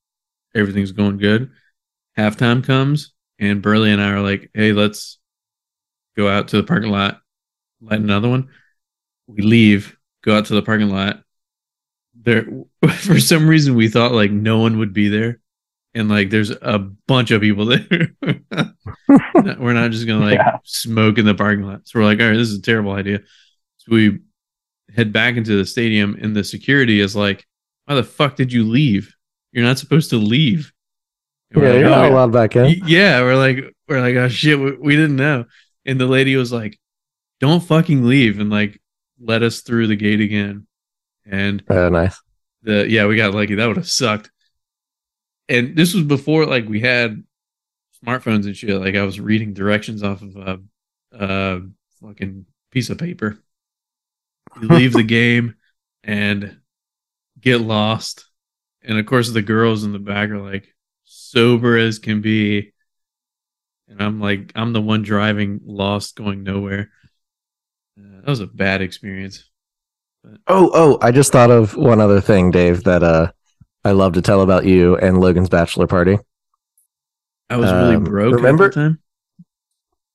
everything's 0.56 0.92
going 0.92 1.18
good. 1.18 1.52
Halftime 2.18 2.64
comes, 2.64 3.14
and 3.40 3.62
Burley 3.62 3.92
and 3.92 4.02
I 4.02 4.10
are 4.12 4.22
like, 4.22 4.50
"Hey, 4.54 4.74
let's 4.74 5.20
go 6.16 6.28
out 6.30 6.50
to 6.50 6.58
the 6.58 6.64
parking 6.64 6.92
lot, 6.92 7.22
light 7.82 8.00
another 8.00 8.30
one." 8.30 8.50
We 9.28 9.42
leave, 9.42 9.98
go 10.24 10.36
out 10.38 10.46
to 10.48 10.54
the 10.56 10.62
parking 10.62 10.90
lot. 10.90 11.24
There, 12.16 12.46
for 13.00 13.20
some 13.20 13.48
reason, 13.48 13.76
we 13.76 13.88
thought 13.88 14.12
like 14.12 14.32
no 14.32 14.60
one 14.60 14.78
would 14.80 14.94
be 14.94 15.10
there, 15.10 15.40
and 15.94 16.10
like 16.10 16.30
there's 16.30 16.52
a 16.52 16.80
bunch 17.08 17.32
of 17.32 17.42
people 17.42 17.66
there. 17.68 18.10
we're 19.60 19.74
not 19.74 19.92
just 19.92 20.06
gonna 20.08 20.26
like 20.26 20.36
Yeah. 20.38 20.58
smoke 20.64 21.18
in 21.18 21.26
the 21.26 21.36
parking 21.36 21.66
lot. 21.66 21.82
So 21.88 22.00
we're 22.00 22.06
like, 22.06 22.20
all 22.20 22.28
right, 22.28 22.38
this 22.38 22.50
is 22.50 22.60
a 22.60 22.62
terrible 22.62 22.92
idea. 22.94 23.22
So 23.78 23.94
we 23.96 24.20
head 24.96 25.12
back 25.14 25.36
into 25.36 25.58
the 25.58 25.66
stadium, 25.66 26.18
and 26.22 26.36
the 26.36 26.44
security 26.44 27.00
is 27.00 27.16
like, 27.16 27.46
"Why 27.86 27.96
the 27.96 28.04
fuck 28.04 28.36
did 28.36 28.52
you 28.54 28.64
leave? 28.66 29.16
You're 29.52 29.66
not 29.66 29.80
supposed 29.80 30.10
to 30.12 30.18
leave." 30.18 30.73
Yeah, 31.62 31.70
like, 31.70 31.80
you're 31.80 31.88
"Oh, 31.88 31.90
not 31.92 32.04
yeah." 32.04 32.10
allowed 32.10 32.32
back 32.34 32.56
in. 32.56 32.82
Yeah, 32.86 33.22
we're 33.22 33.36
like, 33.36 33.76
we're 33.88 34.02
like, 34.02 34.16
oh 34.16 34.28
shit, 34.30 34.60
we, 34.60 34.72
we 34.78 34.96
didn't 34.96 35.16
know. 35.18 35.46
And 35.86 36.00
the 36.00 36.08
lady 36.08 36.36
was 36.36 36.52
like, 36.52 36.80
"Don't 37.40 37.64
fucking 37.64 38.06
leave," 38.06 38.40
and 38.40 38.50
like 38.50 38.82
let 39.20 39.44
us 39.44 39.62
through 39.62 39.88
the 39.88 39.96
gate 39.96 40.22
again. 40.22 40.68
And 41.26 41.64
Oh, 41.70 41.90
nice. 41.90 42.20
the 42.64 42.88
yeah, 42.90 43.06
we 43.06 43.16
got 43.18 43.34
lucky. 43.34 43.56
That 43.56 43.68
would 43.68 43.78
have 43.78 43.88
sucked. 43.90 44.32
And 45.50 45.76
this 45.76 45.94
was 45.94 46.04
before 46.04 46.46
like 46.46 46.68
we 46.68 46.80
had 46.80 47.24
smartphones 48.04 48.46
and 48.46 48.56
shit, 48.56 48.80
like 48.80 48.96
I 48.96 49.04
was 49.04 49.20
reading 49.20 49.54
directions 49.54 50.04
off 50.04 50.22
of 50.22 50.36
a, 50.36 50.60
a 51.14 51.62
fucking 52.02 52.46
piece 52.72 52.90
of 52.90 52.98
paper. 52.98 53.38
You 54.62 54.68
leave 54.70 54.94
the 54.94 55.04
game 55.04 55.56
and 56.04 56.58
get 57.40 57.62
lost, 57.62 58.26
and 58.82 58.98
of 58.98 59.06
course 59.06 59.30
the 59.30 59.42
girls 59.42 59.84
in 59.84 59.92
the 59.92 60.00
back 60.00 60.30
are 60.30 60.40
like 60.42 60.73
sober 61.14 61.78
as 61.78 62.00
can 62.00 62.22
be, 62.22 62.74
and 63.88 64.02
I'm 64.02 64.20
like 64.20 64.52
I'm 64.56 64.74
the 64.74 64.82
one 64.82 65.04
driving 65.04 65.62
lost, 65.66 66.16
going 66.16 66.44
nowhere. 66.44 66.90
Uh, 68.00 68.22
that 68.22 68.28
was 68.28 68.40
a 68.40 68.48
bad 68.48 68.82
experience. 68.82 69.50
Oh, 70.48 70.72
oh, 70.74 70.98
I 71.02 71.12
just 71.12 71.32
thought 71.32 71.52
of 71.52 71.76
one 71.76 72.00
other 72.02 72.22
thing, 72.22 72.50
Dave, 72.52 72.84
that 72.86 73.04
uh 73.04 73.32
I 73.86 73.92
love 73.92 74.14
to 74.14 74.22
tell 74.22 74.42
about 74.42 74.66
you 74.66 74.96
and 74.98 75.20
Logan's 75.20 75.50
bachelor 75.50 75.88
party. 75.88 76.18
I 77.50 77.58
was 77.58 77.72
really 77.72 77.96
Um, 77.96 78.04
broke 78.06 78.36
remember- 78.36 78.66
at 78.66 78.74
the 78.74 78.80
time. 78.80 79.00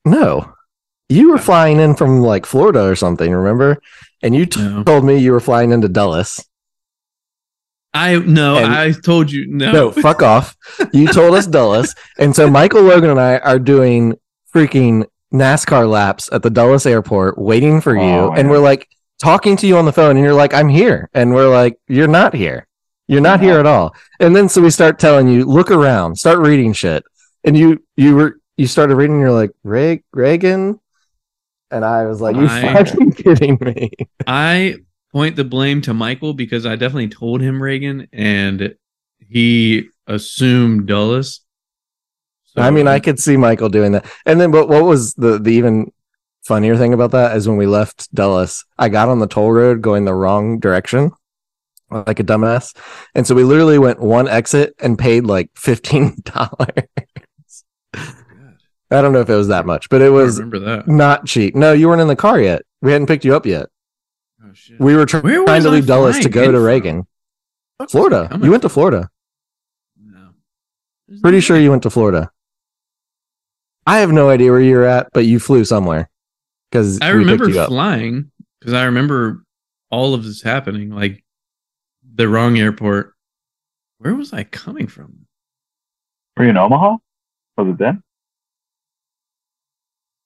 No. 0.05 0.55
You 1.11 1.31
were 1.31 1.39
flying 1.39 1.79
in 1.79 1.95
from 1.95 2.21
like 2.21 2.47
Florida 2.47 2.83
or 2.85 2.95
something, 2.97 3.33
remember? 3.33 3.79
And 4.23 4.35
you 4.35 4.47
t- 4.47 4.61
No. 4.61 4.83
told 4.85 5.05
me 5.05 5.19
you 5.19 5.33
were 5.33 5.41
flying 5.41 5.71
into 5.73 5.89
Dulles. 5.89 6.45
I 7.95 8.17
no, 8.19 8.57
And- 8.59 8.73
I 8.73 8.93
told 8.93 9.31
you 9.33 9.47
no. 9.49 9.73
No, 9.73 9.91
fuck 9.91 10.23
off. 10.23 10.57
You 10.93 11.09
told 11.09 11.35
us 11.35 11.47
Dulles. 11.47 11.95
And 12.19 12.35
so 12.37 12.49
Michael 12.51 12.83
Logan 12.83 13.11
and 13.11 13.21
I 13.21 13.39
are 13.39 13.59
doing 13.59 14.15
freaking 14.55 15.07
NASCAR 15.33 15.89
laps 15.89 16.29
at 16.33 16.43
the 16.43 16.51
Dulles 16.51 16.87
airport 16.87 17.39
waiting 17.39 17.81
for 17.81 17.95
you. 17.95 18.01
Oh, 18.01 18.31
and 18.33 18.47
yeah. 18.47 18.51
we're 18.53 18.59
like 18.61 18.89
talking 19.19 19.57
to 19.57 19.67
you 19.67 19.77
on 19.77 19.85
the 19.85 19.93
phone 19.93 20.17
and 20.17 20.25
you're 20.25 20.35
like, 20.35 20.55
I'm 20.55 20.69
here. 20.69 21.09
And 21.15 21.35
we're 21.35 21.51
like, 21.51 21.79
You're 21.89 22.09
not 22.09 22.35
here. 22.35 22.67
You're 23.09 23.23
not 23.23 23.41
here 23.41 23.59
at 23.59 23.67
all. 23.67 23.95
And 24.21 24.37
then 24.37 24.49
so 24.51 24.61
we 24.61 24.69
start 24.71 24.99
telling 24.99 25.29
you, 25.29 25.45
look 25.47 25.71
around, 25.71 26.17
start 26.17 26.41
reading 26.41 26.75
shit. 26.75 27.05
And 27.45 27.57
you 27.57 27.83
you 27.97 28.15
were 28.15 28.41
you 28.59 28.67
started 28.67 28.97
reading, 28.97 29.15
and 29.15 29.23
you're 29.23 29.33
like, 29.33 29.53
Ray 29.63 30.03
Reagan? 30.13 30.79
And 31.71 31.85
I 31.85 32.05
was 32.07 32.21
like, 32.21 32.37
You 32.37 32.47
I- 32.49 32.85
fucking 32.85 33.13
kidding 33.13 33.57
me. 33.61 33.91
I 34.27 34.77
point 35.13 35.37
the 35.37 35.45
blame 35.45 35.81
to 35.83 35.95
Michael 35.95 36.35
because 36.35 36.67
I 36.67 36.77
definitely 36.77 37.09
told 37.09 37.41
him 37.41 37.63
Reagan 37.63 38.09
and 38.13 38.75
he 39.19 39.89
assumed 40.07 40.87
Dulles. 40.87 41.41
So- 42.45 42.63
I 42.63 42.71
mean, 42.71 42.89
I 42.89 42.99
could 43.01 43.19
see 43.21 43.37
Michael 43.37 43.69
doing 43.69 43.93
that. 43.93 44.07
And 44.27 44.41
then, 44.41 44.51
but 44.51 44.69
what 44.69 44.85
was 44.85 45.15
the 45.15 45.39
the 45.39 45.51
even 45.51 45.93
funnier 46.45 46.77
thing 46.77 46.95
about 46.95 47.11
that 47.11 47.37
is 47.37 47.47
when 47.47 47.59
we 47.59 47.67
left 47.67 48.13
Dulles, 48.15 48.65
I 48.79 48.89
got 48.89 49.09
on 49.09 49.19
the 49.19 49.27
toll 49.27 49.53
road 49.53 49.83
going 49.83 50.05
the 50.07 50.15
wrong 50.15 50.59
direction, 50.59 51.11
like 51.91 52.21
a 52.21 52.25
dumbass, 52.25 52.75
and 53.15 53.27
so 53.27 53.35
we 53.35 53.45
literally 53.45 53.79
went 53.79 54.01
one 54.01 54.29
exit 54.29 54.75
and 54.81 54.99
paid 54.99 55.25
like 55.25 55.51
fifteen 55.55 56.17
dollars. 56.25 56.89
I 58.91 59.03
don't 59.03 59.13
know 59.13 59.21
if 59.21 59.29
it 59.29 59.35
was 59.35 59.49
that 59.49 59.67
much, 59.67 59.91
but 59.91 60.01
it 60.01 60.09
was 60.11 60.39
not 60.87 61.27
cheap. 61.27 61.55
No, 61.55 61.73
you 61.75 61.89
weren't 61.89 62.01
in 62.01 62.09
the 62.09 62.17
car 62.17 62.41
yet. 62.41 62.63
We 62.81 62.93
hadn't 62.93 63.07
picked 63.09 63.25
you 63.27 63.35
up 63.37 63.45
yet. 63.45 63.67
Oh 64.45 64.53
shit. 64.53 64.79
We 64.81 64.95
were 64.95 65.07
tr- 65.07 65.19
Where 65.19 65.45
trying 65.45 65.57
was 65.57 65.65
to 65.65 65.71
I 65.71 65.73
leave 65.73 65.87
Dulles 65.87 66.19
to 66.21 66.29
go 66.29 66.51
to? 66.53 66.61
Reagan, 66.61 67.07
Fuck 67.79 67.91
Florida. 67.91 68.29
coming 68.31 68.45
You 68.45 68.51
went 68.51 68.63
to? 68.63 68.69
Florida. 68.69 69.09
No. 70.01 70.31
There's 71.09 71.21
Pretty 71.21 71.37
no 71.39 71.41
sure 71.41 71.59
you 71.59 71.71
went 71.71 71.83
to 71.85 71.91
Florida. 71.91 72.31
I 73.87 73.99
have 73.99 74.13
no 74.13 74.29
idea 74.29 74.51
where 74.51 74.61
you 74.61 74.77
were 74.77 74.85
at, 74.85 75.09
but 75.13 75.25
you 75.27 75.39
flew 75.41 75.65
somewhere 75.65 76.11
because 76.71 77.01
I 77.01 77.09
remember 77.11 77.51
flying 77.67 78.31
because 78.61 78.75
I 78.75 78.85
remember 78.85 79.43
all 79.91 80.15
of 80.15 80.25
this 80.25 80.43
happening, 80.43 80.91
like 80.91 81.25
the 82.15 82.29
wrong 82.29 82.59
airport. 82.59 83.15
Where 83.99 84.15
was 84.15 84.33
I 84.33 84.45
coming 84.45 84.87
from? 84.87 85.27
Were 86.37 86.45
you 86.45 86.51
in 86.51 86.57
Omaha? 86.57 86.99
Was 87.57 87.69
it 87.69 87.79
then? 87.79 88.03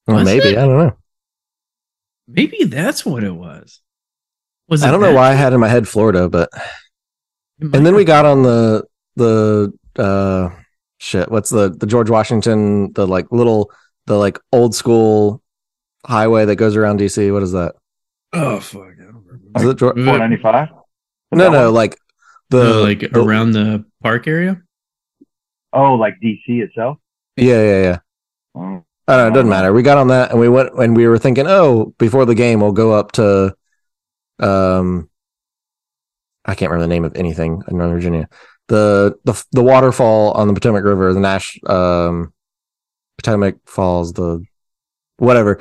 Well, 0.07 0.17
Was 0.19 0.25
maybe 0.27 0.49
it? 0.51 0.59
I 0.59 0.63
don't 0.67 0.79
know. 0.79 0.97
Maybe 2.27 2.65
that's 2.65 3.05
what 3.07 3.25
it 3.25 3.35
was. 3.35 3.81
Was 4.73 4.83
I 4.83 4.91
don't 4.91 5.03
know 5.03 5.13
why 5.13 5.31
I 5.31 5.35
had 5.35 5.53
in 5.53 5.61
my 5.61 5.69
head 5.69 5.87
Florida, 5.87 6.31
but 6.31 6.49
and 7.61 7.85
then 7.85 7.95
we 7.95 8.05
got 8.05 8.25
on 8.25 8.43
the 8.43 8.85
the 9.17 9.71
uh 9.97 10.49
shit. 10.99 11.31
What's 11.31 11.51
the 11.51 11.69
the 11.69 11.85
George 11.87 12.09
Washington 12.09 12.91
the 12.95 13.07
like 13.07 13.27
little 13.31 13.71
the 14.07 14.17
like 14.17 14.39
old 14.51 14.75
school 14.75 15.43
highway 16.07 16.47
that 16.47 16.57
goes 16.57 16.75
around 16.75 17.01
DC? 17.01 17.31
What 17.33 17.43
is 17.43 17.53
that? 17.53 17.75
Oh 18.33 18.61
fuck! 18.61 18.81
I 18.81 19.05
don't 19.05 19.25
remember. 19.27 19.41
Is 19.57 19.65
it 19.67 19.77
George? 19.77 19.97
Was 19.97 20.05
Four 20.07 20.17
it- 20.17 20.21
ninety 20.21 20.39
five. 20.39 20.69
No, 21.33 21.51
no, 21.51 21.71
like 21.71 21.99
the 22.49 22.65
no, 22.65 22.83
like 22.83 23.01
the- 23.01 23.21
around 23.21 23.53
the 23.53 23.85
park 24.03 24.27
area. 24.27 24.63
Oh, 25.75 25.97
like 25.97 26.15
DC 26.23 26.41
itself. 26.49 26.97
Yeah, 27.37 27.61
yeah, 27.63 27.83
yeah. 27.83 27.99
Oh, 28.55 28.85
I 29.07 29.17
don't 29.17 29.25
know. 29.25 29.27
It 29.29 29.35
doesn't 29.35 29.51
matter. 29.51 29.73
We 29.75 29.83
got 29.83 29.99
on 29.99 30.09
that 30.09 30.31
and 30.31 30.41
we 30.41 30.49
went 30.49 30.71
and 30.79 30.97
we 30.97 31.07
were 31.09 31.19
thinking, 31.19 31.47
oh, 31.47 31.95
before 31.99 32.25
the 32.25 32.35
game, 32.35 32.61
we'll 32.61 32.73
go 32.73 32.93
up 32.93 33.13
to, 33.13 33.55
um, 34.43 35.09
I 36.45 36.55
can't 36.55 36.71
remember 36.71 36.89
the 36.89 36.95
name 36.95 37.05
of 37.05 37.17
anything 37.17 37.63
in 37.69 37.77
Northern 37.77 37.97
Virginia. 37.97 38.29
The 38.69 39.19
the 39.25 39.43
the 39.53 39.63
waterfall 39.63 40.33
on 40.33 40.49
the 40.49 40.55
Potomac 40.55 40.85
River, 40.85 41.13
the 41.13 41.21
Nash, 41.21 41.59
um, 41.67 42.33
Potomac 43.19 43.57
Falls, 43.67 44.13
the 44.13 44.45
whatever. 45.19 45.61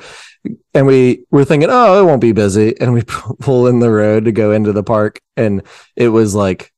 And 0.74 0.86
we 0.86 1.24
were 1.30 1.44
thinking, 1.44 1.68
oh, 1.70 2.00
it 2.00 2.06
won't 2.06 2.20
be 2.20 2.32
busy. 2.32 2.78
And 2.80 2.92
we 2.92 3.02
pull 3.06 3.68
in 3.68 3.78
the 3.78 3.90
road 3.90 4.24
to 4.24 4.32
go 4.32 4.52
into 4.52 4.72
the 4.72 4.82
park, 4.82 5.20
and 5.36 5.62
it 5.96 6.08
was 6.08 6.34
like, 6.34 6.72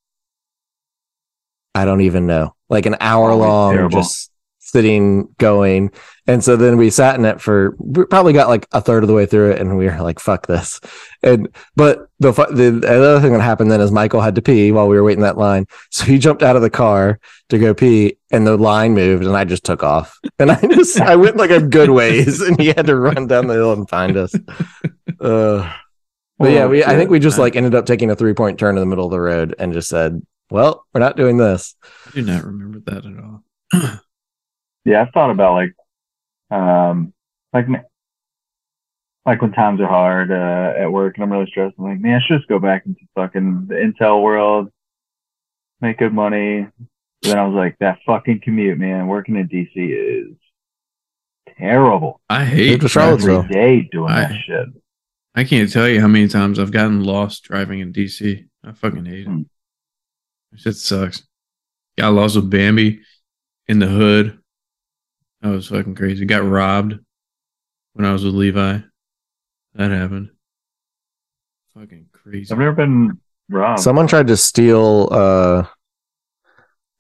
I 1.75 1.85
don't 1.85 2.03
even 2.03 2.27
know, 2.27 2.55
like 2.69 2.87
an 2.87 2.97
hour 3.01 3.35
long, 3.35 3.91
just 3.91 4.31
sitting 4.59 5.35
going. 5.39 5.93
And 6.27 6.43
so 6.43 6.57
then 6.57 6.79
we 6.79 6.89
sat 6.89 7.17
in 7.19 7.25
it 7.27 7.41
for 7.41 7.77
we 7.79 8.05
probably 8.07 8.33
got 8.33 8.49
like 8.49 8.67
a 8.73 8.81
third 8.81 9.05
of 9.05 9.09
the 9.09 9.15
way 9.15 9.27
through 9.27 9.53
it, 9.53 9.61
and 9.61 9.77
we 9.77 9.87
were 9.87 10.01
like, 10.01 10.19
"Fuck 10.19 10.47
this!" 10.47 10.81
And 11.23 11.49
but 11.77 12.09
the 12.19 12.33
the, 12.33 12.79
the 12.81 12.89
other 12.89 13.21
thing 13.21 13.33
that 13.33 13.43
happened 13.43 13.71
then 13.71 13.83
is 13.83 13.93
Michael 13.93 14.23
had 14.23 14.35
to 14.37 14.43
pee 14.43 14.73
while 14.73 14.89
we 14.89 14.97
were 14.97 15.05
waiting 15.05 15.23
that 15.23 15.37
line, 15.37 15.67
so 15.91 16.05
he 16.07 16.19
jumped 16.19 16.43
out 16.43 16.57
of 16.57 16.63
the 16.63 16.71
car 16.71 17.21
to 17.51 17.59
go 17.59 17.75
pee, 17.75 18.17
and 18.31 18.47
the 18.47 18.57
line 18.57 18.95
moved, 18.95 19.25
and 19.25 19.37
I 19.37 19.45
just 19.45 19.65
took 19.65 19.83
off, 19.83 20.19
and 20.39 20.51
I 20.51 20.61
just 20.61 20.99
I 20.99 21.17
went 21.17 21.37
like 21.37 21.51
a 21.51 21.61
good 21.61 21.91
ways, 21.91 22.41
and 22.41 22.59
he 22.59 22.69
had 22.69 22.87
to 22.87 22.97
run 22.97 23.27
down 23.27 23.47
the 23.47 23.55
hill 23.55 23.75
and 23.75 23.89
find 23.89 24.17
us. 24.17 24.35
Uh, 25.21 25.71
but 26.39 26.53
yeah, 26.53 26.67
we 26.67 26.85
I 26.85 26.97
think 26.97 27.11
we 27.11 27.19
just 27.19 27.39
like 27.39 27.55
ended 27.55 27.75
up 27.75 27.85
taking 27.85 28.11
a 28.11 28.17
three 28.17 28.35
point 28.35 28.59
turn 28.59 28.77
in 28.77 28.81
the 28.81 28.87
middle 28.87 29.05
of 29.05 29.11
the 29.11 29.21
road 29.21 29.55
and 29.59 29.75
just 29.75 29.89
said, 29.89 30.23
"Well, 30.51 30.87
we're 30.95 31.01
not 31.01 31.19
doing 31.19 31.37
this." 31.37 31.75
I 32.07 32.11
do 32.13 32.23
not 32.23 32.45
remember 32.45 32.81
that 32.87 33.05
at 33.05 33.19
all. 33.23 34.01
Yeah, 34.85 35.01
I've 35.03 35.13
thought 35.13 35.31
about 35.31 35.55
like, 35.55 35.73
um, 36.55 37.13
like, 37.53 37.67
like 39.27 39.41
when 39.43 39.53
times 39.53 39.81
are 39.81 39.87
hard 39.87 40.31
uh, 40.31 40.75
at 40.79 40.93
work 40.93 41.17
and 41.17 41.25
I'm 41.25 41.33
really 41.33 41.47
stressed. 41.47 41.75
I'm 41.79 41.85
like, 41.85 42.01
man, 42.01 42.21
I 42.21 42.25
should 42.25 42.39
just 42.39 42.49
go 42.49 42.59
back 42.59 42.85
into 42.87 43.01
fucking 43.15 43.67
the 43.69 43.75
Intel 43.75 44.23
world, 44.23 44.71
make 45.81 45.99
good 45.99 46.13
money. 46.13 46.69
But 47.23 47.29
then 47.29 47.39
I 47.39 47.47
was 47.47 47.55
like, 47.55 47.77
that 47.81 47.99
fucking 48.07 48.41
commute, 48.43 48.79
man. 48.79 49.07
Working 49.07 49.37
in 49.37 49.49
DC 49.49 49.71
is 49.75 50.37
terrible. 51.59 52.21
I 52.29 52.45
Move 52.45 52.49
hate 52.49 52.81
to 52.83 52.89
Charlottesville. 52.89 53.41
Every 53.41 53.55
day 53.55 53.89
doing 53.91 54.13
I- 54.13 54.21
that 54.21 54.41
shit. 54.47 54.67
I 55.37 55.43
can't 55.43 55.73
tell 55.73 55.89
you 55.89 56.01
how 56.01 56.07
many 56.07 56.29
times 56.29 56.61
I've 56.61 56.71
gotten 56.71 57.03
lost 57.03 57.43
driving 57.43 57.81
in 57.81 57.93
DC. 57.93 58.47
I 58.63 58.71
fucking 58.71 59.05
hate 59.05 59.23
it. 59.23 59.27
Hmm. 59.27 59.43
Shit 60.55 60.77
sucks. 60.77 61.27
Got 61.99 62.13
lost 62.13 62.37
with 62.37 62.49
Bambi 62.49 63.01
in 63.67 63.81
the 63.81 63.89
hood. 63.89 64.39
That 65.45 65.51
was 65.51 65.69
fucking 65.69 65.95
crazy. 65.95 66.25
Got 66.25 66.49
robbed 66.49 66.99
when 67.93 68.07
I 68.07 68.13
was 68.15 68.25
with 68.25 68.33
Levi. 68.33 68.79
That 69.75 69.91
happened. 69.91 70.31
Fucking 71.75 72.07
crazy. 72.13 72.51
I've 72.51 72.59
never 72.59 72.73
been 72.73 73.21
robbed. 73.51 73.81
Someone 73.81 74.07
tried 74.07 74.29
to 74.29 74.39
steal 74.39 75.11
uh 75.11 75.67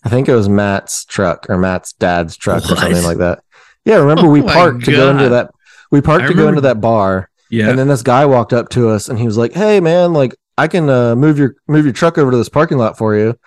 I 0.04 0.10
think 0.10 0.28
it 0.28 0.34
was 0.34 0.50
Matt's 0.50 1.06
truck 1.06 1.48
or 1.48 1.56
Matt's 1.56 1.94
dad's 1.94 2.36
truck 2.36 2.64
or 2.70 2.76
something 2.76 3.04
like 3.04 3.16
that. 3.16 3.42
Yeah, 3.86 3.96
remember 3.96 4.28
we 4.28 4.42
Oh 4.42 4.44
my 4.44 4.52
parked 4.52 4.84
to 4.84 4.92
go 4.92 5.10
into 5.10 5.30
that 5.30 5.50
we 5.90 6.02
parked 6.02 6.24
I 6.24 6.28
to 6.28 6.34
go 6.34 6.48
into 6.48 6.60
that 6.60 6.82
bar 6.82 7.30
yeah. 7.48 7.70
and 7.70 7.78
then 7.78 7.88
this 7.88 8.02
guy 8.02 8.26
walked 8.26 8.52
up 8.52 8.68
to 8.70 8.90
us 8.90 9.08
and 9.08 9.18
he 9.18 9.24
was 9.24 9.38
like, 9.38 9.54
"Hey 9.54 9.80
man, 9.80 10.12
like 10.12 10.34
I 10.58 10.68
can 10.68 10.90
uh, 10.90 11.16
move 11.16 11.38
your 11.38 11.56
move 11.66 11.86
your 11.86 11.94
truck 11.94 12.18
over 12.18 12.30
to 12.30 12.36
this 12.36 12.50
parking 12.50 12.76
lot 12.76 12.98
for 12.98 13.16
you." 13.16 13.38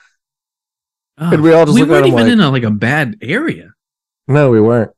Oh, 1.19 1.33
and 1.33 1.43
we 1.43 1.53
all 1.53 1.65
just 1.65 1.75
we 1.75 1.83
weren't 1.83 2.07
him 2.07 2.13
even 2.13 2.23
like- 2.23 2.33
in 2.33 2.39
a, 2.39 2.49
like 2.49 2.63
a 2.63 2.71
bad 2.71 3.17
area. 3.21 3.73
No, 4.27 4.49
we 4.49 4.61
weren't. 4.61 4.91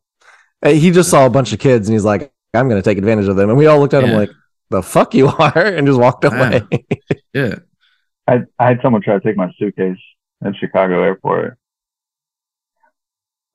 He 0.66 0.92
just 0.92 1.10
saw 1.10 1.26
a 1.26 1.30
bunch 1.30 1.54
of 1.54 1.60
kids 1.60 1.88
and 1.88 1.94
he's 1.94 2.04
like, 2.04 2.32
"I'm 2.54 2.68
going 2.68 2.82
to 2.82 2.88
take 2.88 2.98
advantage 2.98 3.28
of 3.28 3.36
them." 3.36 3.50
And 3.50 3.58
we 3.58 3.68
all 3.68 3.80
looked 3.80 3.94
at 3.94 4.04
him 4.04 4.16
like, 4.16 4.30
"The 4.70 4.84
fuck 4.84 5.14
you 5.14 5.28
are?" 5.40 5.58
and 5.58 5.88
just 5.88 6.00
walked 6.00 6.26
away. 6.26 6.64
Yeah. 7.34 7.56
I, 8.28 8.42
I 8.58 8.68
had 8.68 8.80
someone 8.82 9.02
try 9.02 9.16
to 9.16 9.20
take 9.20 9.38
my 9.38 9.52
suitcase 9.58 9.98
at 10.44 10.56
Chicago 10.56 11.04
airport. 11.04 11.58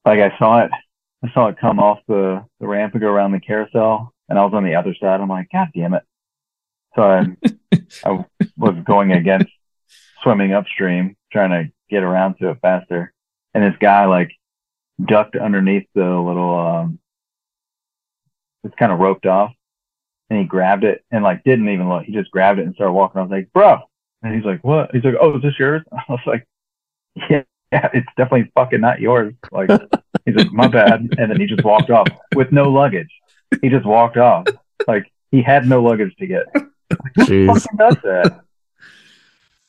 Like 0.04 0.20
I 0.20 0.36
saw 0.38 0.64
it, 0.64 0.70
I 1.24 1.32
saw 1.32 1.48
it 1.48 1.58
come 1.58 1.78
off 1.78 1.98
the, 2.08 2.44
the 2.60 2.66
ramp 2.66 2.94
and 2.94 3.00
go 3.00 3.08
around 3.08 3.32
the 3.32 3.40
carousel, 3.40 4.12
and 4.28 4.38
I 4.38 4.44
was 4.44 4.54
on 4.54 4.64
the 4.64 4.74
other 4.74 4.94
side. 5.00 5.20
I'm 5.20 5.28
like, 5.28 5.48
God 5.52 5.68
damn 5.74 5.94
it! 5.94 6.02
So 6.94 7.02
I, 7.02 7.26
I 8.04 8.24
was 8.56 8.74
going 8.84 9.12
against 9.12 9.50
swimming 10.22 10.52
upstream, 10.52 11.16
trying 11.32 11.50
to 11.50 11.72
get 11.88 12.02
around 12.02 12.36
to 12.38 12.50
it 12.50 12.58
faster. 12.60 13.12
And 13.54 13.62
this 13.62 13.78
guy 13.80 14.06
like 14.06 14.32
ducked 15.02 15.36
underneath 15.36 15.86
the 15.94 16.04
little 16.04 16.54
um 16.58 16.98
it's 18.62 18.74
kind 18.76 18.92
of 18.92 18.98
roped 18.98 19.26
off 19.26 19.52
and 20.30 20.38
he 20.38 20.44
grabbed 20.44 20.84
it 20.84 21.04
and 21.10 21.22
like 21.22 21.44
didn't 21.44 21.68
even 21.68 21.88
look. 21.88 22.04
He 22.04 22.12
just 22.12 22.30
grabbed 22.30 22.58
it 22.58 22.66
and 22.66 22.74
started 22.74 22.92
walking. 22.92 23.20
I 23.20 23.22
was 23.22 23.30
like, 23.30 23.52
bro. 23.52 23.78
And 24.22 24.34
he's 24.34 24.44
like, 24.44 24.64
what? 24.64 24.90
He's 24.92 25.04
like, 25.04 25.16
oh, 25.20 25.36
is 25.36 25.42
this 25.42 25.58
yours? 25.58 25.82
I 25.92 26.02
was 26.08 26.20
like, 26.26 26.46
yeah, 27.14 27.42
yeah, 27.70 27.88
it's 27.92 28.08
definitely 28.16 28.50
fucking 28.54 28.80
not 28.80 29.00
yours. 29.00 29.34
Like, 29.52 29.70
he's 30.24 30.34
like, 30.34 30.52
my 30.52 30.66
bad. 30.66 31.08
And 31.18 31.30
then 31.30 31.38
he 31.38 31.46
just 31.46 31.64
walked 31.64 31.90
off 31.90 32.08
with 32.34 32.52
no 32.52 32.70
luggage. 32.70 33.10
He 33.60 33.68
just 33.68 33.84
walked 33.84 34.16
off. 34.16 34.46
Like, 34.88 35.12
he 35.30 35.42
had 35.42 35.66
no 35.66 35.82
luggage 35.82 36.14
to 36.16 36.26
get. 36.26 36.46
Like, 36.54 37.28
who 37.28 37.46
fucking 37.46 37.76
does 37.76 37.96
that? 38.02 38.40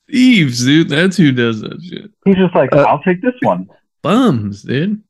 Thieves, 0.09 0.63
dude. 0.63 0.89
That's 0.89 1.17
who 1.17 1.31
does 1.31 1.61
that 1.61 1.81
shit. 1.81 2.11
He's 2.23 2.35
just 2.35 2.55
like, 2.55 2.71
Uh, 2.73 2.85
I'll 2.87 3.01
take 3.01 3.21
this 3.21 3.33
one. 3.41 3.67
Bums, 4.03 4.61
dude. 4.61 5.01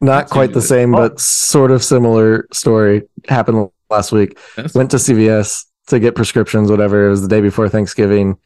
Not 0.00 0.22
That's 0.22 0.32
quite 0.32 0.52
the 0.52 0.62
same, 0.62 0.94
oh. 0.94 0.98
but 1.08 1.20
sort 1.20 1.70
of 1.70 1.82
similar 1.82 2.46
story 2.52 3.02
happened 3.28 3.70
last 3.88 4.12
week. 4.12 4.38
That's 4.56 4.74
Went 4.74 4.90
to 4.90 4.98
CVS 4.98 5.64
to 5.88 5.98
get 5.98 6.14
prescriptions, 6.14 6.70
whatever. 6.70 7.06
It 7.06 7.10
was 7.10 7.22
the 7.22 7.28
day 7.28 7.40
before 7.40 7.68
Thanksgiving. 7.68 8.38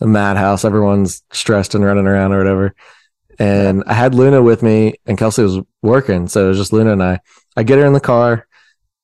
A 0.00 0.06
madhouse. 0.06 0.64
Everyone's 0.64 1.22
stressed 1.32 1.74
and 1.74 1.82
running 1.82 2.06
around 2.06 2.32
or 2.32 2.38
whatever. 2.38 2.74
And 3.38 3.82
I 3.86 3.94
had 3.94 4.14
Luna 4.14 4.42
with 4.42 4.62
me, 4.62 4.94
and 5.06 5.18
Kelsey 5.18 5.42
was 5.42 5.58
working, 5.82 6.28
so 6.28 6.44
it 6.44 6.48
was 6.48 6.58
just 6.58 6.72
Luna 6.72 6.92
and 6.92 7.02
I. 7.02 7.20
I 7.56 7.62
get 7.62 7.78
her 7.78 7.86
in 7.86 7.92
the 7.92 8.00
car, 8.00 8.46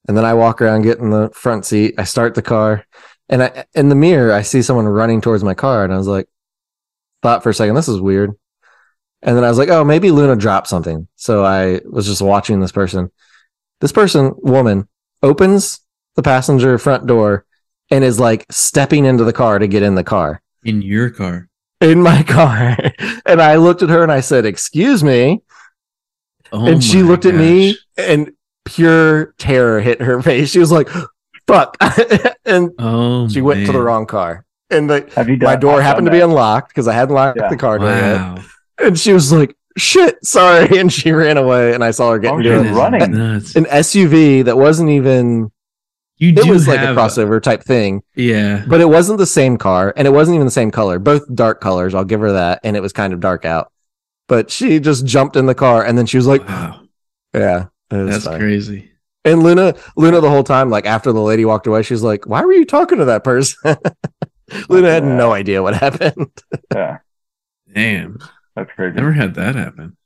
and 0.07 0.17
then 0.17 0.25
I 0.25 0.35
walk 0.35 0.61
around, 0.61 0.83
get 0.83 0.99
in 0.99 1.11
the 1.11 1.31
front 1.31 1.65
seat. 1.65 1.95
I 1.99 2.05
start 2.05 2.35
the 2.35 2.43
car, 2.43 2.87
and 3.29 3.43
I 3.43 3.65
in 3.75 3.89
the 3.89 3.95
mirror 3.95 4.33
I 4.33 4.43
see 4.43 4.63
someone 4.63 4.87
running 4.87 5.21
towards 5.21 5.45
my 5.45 5.55
car, 5.55 5.85
and 5.85 5.93
I 5.93 5.99
was 5.99 6.09
like, 6.09 6.29
thought 7.23 7.43
for 7.43 7.51
a 7.51 7.55
second, 7.55 7.75
this 7.75 7.89
is 7.89 8.01
weird. 8.01 8.33
And 9.23 9.37
then 9.37 9.45
I 9.45 9.49
was 9.49 9.59
like, 9.59 9.69
oh, 9.69 9.85
maybe 9.85 10.11
Luna 10.11 10.37
dropped 10.37 10.67
something. 10.69 11.07
So 11.17 11.45
I 11.45 11.81
was 11.85 12.07
just 12.07 12.21
watching 12.23 12.61
this 12.61 12.73
person. 12.73 13.11
This 13.81 13.93
person, 13.93 14.33
woman, 14.39 14.89
opens 15.23 15.81
the 16.17 16.23
passenger 16.23 16.77
front 16.79 17.07
door 17.07 17.45
and 17.91 18.03
is 18.05 18.19
like 18.19 18.47
stepping 18.51 19.05
into 19.05 19.25
the 19.25 19.33
car 19.33 19.59
to 19.59 19.67
get 19.69 19.83
in 19.83 19.95
the 19.95 20.05
car, 20.05 20.43
in 20.65 20.83
your 20.83 21.11
car. 21.11 21.49
in 21.81 22.03
my 22.03 22.23
car. 22.27 22.77
and 23.27 23.41
I 23.41 23.57
looked 23.57 23.83
at 23.83 23.89
her 23.91 24.03
and 24.03 24.11
I 24.13 24.21
said, 24.21 24.45
excuse 24.45 25.03
me. 25.05 25.43
Oh 26.53 26.67
and 26.67 26.83
she 26.83 27.03
my 27.03 27.09
looked 27.09 27.25
at 27.27 27.35
me 27.35 27.77
and 27.97 28.33
pure 28.65 29.35
terror 29.39 29.81
hit 29.81 30.01
her 30.01 30.21
face. 30.29 30.51
She 30.51 30.59
was 30.59 30.73
like, 30.73 30.89
fuck. 31.47 31.77
and 32.45 32.71
Oh, 32.79 33.29
she 33.29 33.41
went 33.41 33.67
to 33.67 33.73
the 33.73 33.81
wrong 33.83 34.07
car. 34.07 34.45
And 34.71 34.89
the, 34.91 35.09
Have 35.17 35.27
done 35.27 35.39
my 35.41 35.57
door 35.57 35.77
I've 35.79 35.83
happened 35.83 36.07
to 36.07 36.11
be 36.13 36.21
unlocked 36.21 36.69
because 36.69 36.89
I 36.89 36.93
hadn't 36.95 37.15
locked 37.15 37.39
Yeah. 37.39 37.49
the 37.49 37.57
car 37.57 37.79
door 37.79 37.89
yet. 37.91 38.41
Wow. 38.81 38.87
And 38.89 38.99
she 38.99 39.13
was 39.13 39.33
like, 39.33 39.57
shit, 39.77 40.25
sorry. 40.25 40.69
And 40.79 40.93
she 40.93 41.13
ran 41.13 41.37
away. 41.37 41.75
And 41.75 41.83
I 41.85 41.91
saw 41.91 42.13
her 42.13 42.19
get 42.19 42.33
Oh, 42.33 42.39
into 42.39 42.49
she 42.51 42.55
That 42.55 42.59
was 42.59 42.69
an, 42.69 42.75
running. 42.75 43.11
nuts. 43.13 43.57
an 43.57 43.65
SUV 43.67 44.45
that 44.45 44.57
wasn't 44.57 44.91
even, 44.91 45.51
You 46.19 46.31
it 46.31 46.37
do 46.43 46.51
was 46.51 46.67
like 46.69 46.79
a 46.81 46.87
have 46.87 46.97
crossover 46.97 47.43
type 47.43 47.63
thing, 47.63 48.03
Yeah. 48.15 48.65
but 48.69 48.81
it 48.81 48.89
wasn't 48.89 49.19
the 49.19 49.27
same 49.27 49.57
car 49.57 49.93
and 49.97 50.07
it 50.07 50.13
wasn't 50.13 50.35
even 50.37 50.47
the 50.47 50.51
same 50.53 50.71
color, 50.71 50.99
both 50.99 51.23
dark 51.35 51.61
colors. 51.61 51.95
I'll 51.95 52.05
give 52.05 52.21
her 52.21 52.33
that. 52.33 52.61
And 52.65 52.77
it 52.77 52.81
was 52.81 52.93
kind 52.93 53.13
of 53.13 53.21
dark 53.21 53.45
out. 53.45 53.73
But 54.29 54.51
she 54.51 54.79
just 54.81 55.05
jumped 55.05 55.37
in 55.37 55.47
the 55.47 55.55
car 55.55 55.85
and 55.85 55.97
then 55.99 56.07
she 56.07 56.17
was 56.17 56.27
like, 56.27 56.47
Wow. 56.49 56.81
yeah. 57.35 57.67
It 57.91 57.97
was 57.97 58.11
That's 58.11 58.25
funny. 58.25 58.39
crazy. 58.39 58.89
And 59.25 59.43
Luna, 59.45 59.75
Luna, 59.97 60.21
the 60.21 60.31
whole 60.31 60.43
time, 60.43 60.69
like 60.71 60.85
after 60.87 61.13
the 61.13 61.21
lady 61.21 61.45
walked 61.45 61.67
away, 61.69 61.83
she's 61.85 62.03
like, 62.03 62.27
"Why 62.27 62.43
were 62.45 62.53
you 62.55 62.65
talking 62.65 62.99
to 62.99 63.05
that 63.05 63.23
person?" 63.23 63.57
Luna 64.69 64.91
had 64.91 65.05
Yeah. 65.05 65.15
no 65.17 65.33
idea 65.33 65.63
what 65.63 65.75
happened. 65.75 66.29
Yeah, 66.75 66.99
Damn. 67.73 68.19
That's 68.57 68.71
crazy. 68.73 68.97
Never 68.97 69.13
had 69.13 69.35
that 69.37 69.55
happen. 69.55 69.97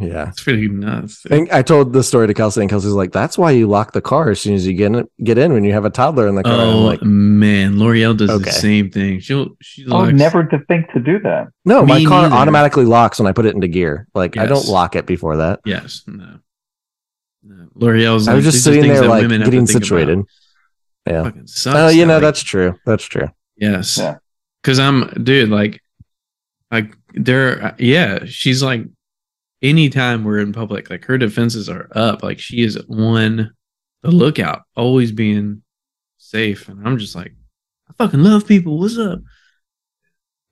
yeah, 0.00 0.28
it's 0.30 0.42
pretty 0.42 0.68
nuts. 0.68 1.22
I 1.26 1.28
think 1.28 1.52
I 1.52 1.60
told 1.62 1.92
this 1.92 2.08
story 2.08 2.26
to 2.26 2.32
Kelsey, 2.34 2.62
and 2.62 2.70
Kelsey's 2.70 2.92
like, 2.92 3.12
"That's 3.12 3.36
why 3.36 3.50
you 3.50 3.66
lock 3.66 3.92
the 3.92 4.00
car 4.00 4.30
as 4.30 4.40
soon 4.40 4.54
as 4.54 4.66
you 4.66 4.72
get 4.72 4.94
in, 4.94 5.06
get 5.22 5.36
in 5.36 5.52
when 5.52 5.64
you 5.64 5.72
have 5.74 5.84
a 5.84 5.90
toddler 5.90 6.28
in 6.28 6.34
the 6.34 6.42
car." 6.42 6.54
Oh 6.60 6.78
like, 6.80 7.02
man, 7.02 7.78
L'Oreal 7.78 8.16
does 8.16 8.30
Okay. 8.30 8.44
the 8.44 8.52
same 8.52 8.90
thing. 8.90 9.20
She'll 9.20 9.50
she 9.60 9.84
Oh, 9.86 9.98
locks. 9.98 10.14
never 10.14 10.44
to 10.44 10.58
think 10.66 10.90
to 10.92 11.00
do 11.00 11.18
that. 11.20 11.48
"No, 11.66 11.84
my 11.84 12.02
car 12.04 12.22
neither. 12.22 12.34
automatically 12.36 12.86
locks 12.86 13.18
when 13.20 13.26
I 13.26 13.32
put 13.32 13.44
it 13.44 13.54
into 13.54 13.68
gear. 13.68 14.06
Like 14.14 14.36
I 14.38 14.46
don't 14.46 14.66
lock 14.66 14.96
it 14.96 15.04
before 15.04 15.36
that." 15.36 15.60
Yes, 15.66 16.02
no. 16.06 16.38
no. 17.44 17.66
L'Oreal's. 17.74 18.28
I 18.28 18.34
was 18.34 18.44
like, 18.46 18.52
just 18.52 18.64
sitting 18.64 18.82
there, 18.88 19.06
like 19.06 19.22
women 19.22 19.42
have 19.42 19.46
to 19.46 19.50
getting 19.50 19.66
think 19.66 19.76
about. 19.76 19.84
situated. 19.86 20.24
Yeah. 21.06 21.24
Fucking 21.24 21.40
oh, 21.42 21.46
sucks. 21.46 21.76
Oh, 21.76 21.88
you 21.88 22.06
know 22.06 22.14
like, 22.14 22.22
that's 22.22 22.42
true. 22.42 22.78
That's 22.86 23.04
true. 23.04 23.28
Yes. 23.58 23.98
Yeah. 23.98 24.16
Cause 24.62 24.78
I'm 24.78 25.08
dude, 25.22 25.50
like 25.50 25.82
like 26.70 26.94
there 27.14 27.74
yeah, 27.78 28.24
she's 28.26 28.62
like 28.62 28.84
anytime 29.62 30.24
we're 30.24 30.40
in 30.40 30.52
public, 30.52 30.90
like 30.90 31.04
her 31.04 31.18
defenses 31.18 31.68
are 31.68 31.88
up. 31.92 32.22
Like 32.22 32.40
she 32.40 32.62
is 32.62 32.76
on 32.88 33.54
the 34.02 34.10
lookout, 34.10 34.62
always 34.76 35.12
being 35.12 35.62
safe. 36.18 36.68
And 36.68 36.86
I'm 36.86 36.98
just 36.98 37.14
like, 37.14 37.32
I 37.88 37.92
fucking 37.94 38.22
love 38.22 38.46
people. 38.46 38.78
What's 38.78 38.98
up? 38.98 39.20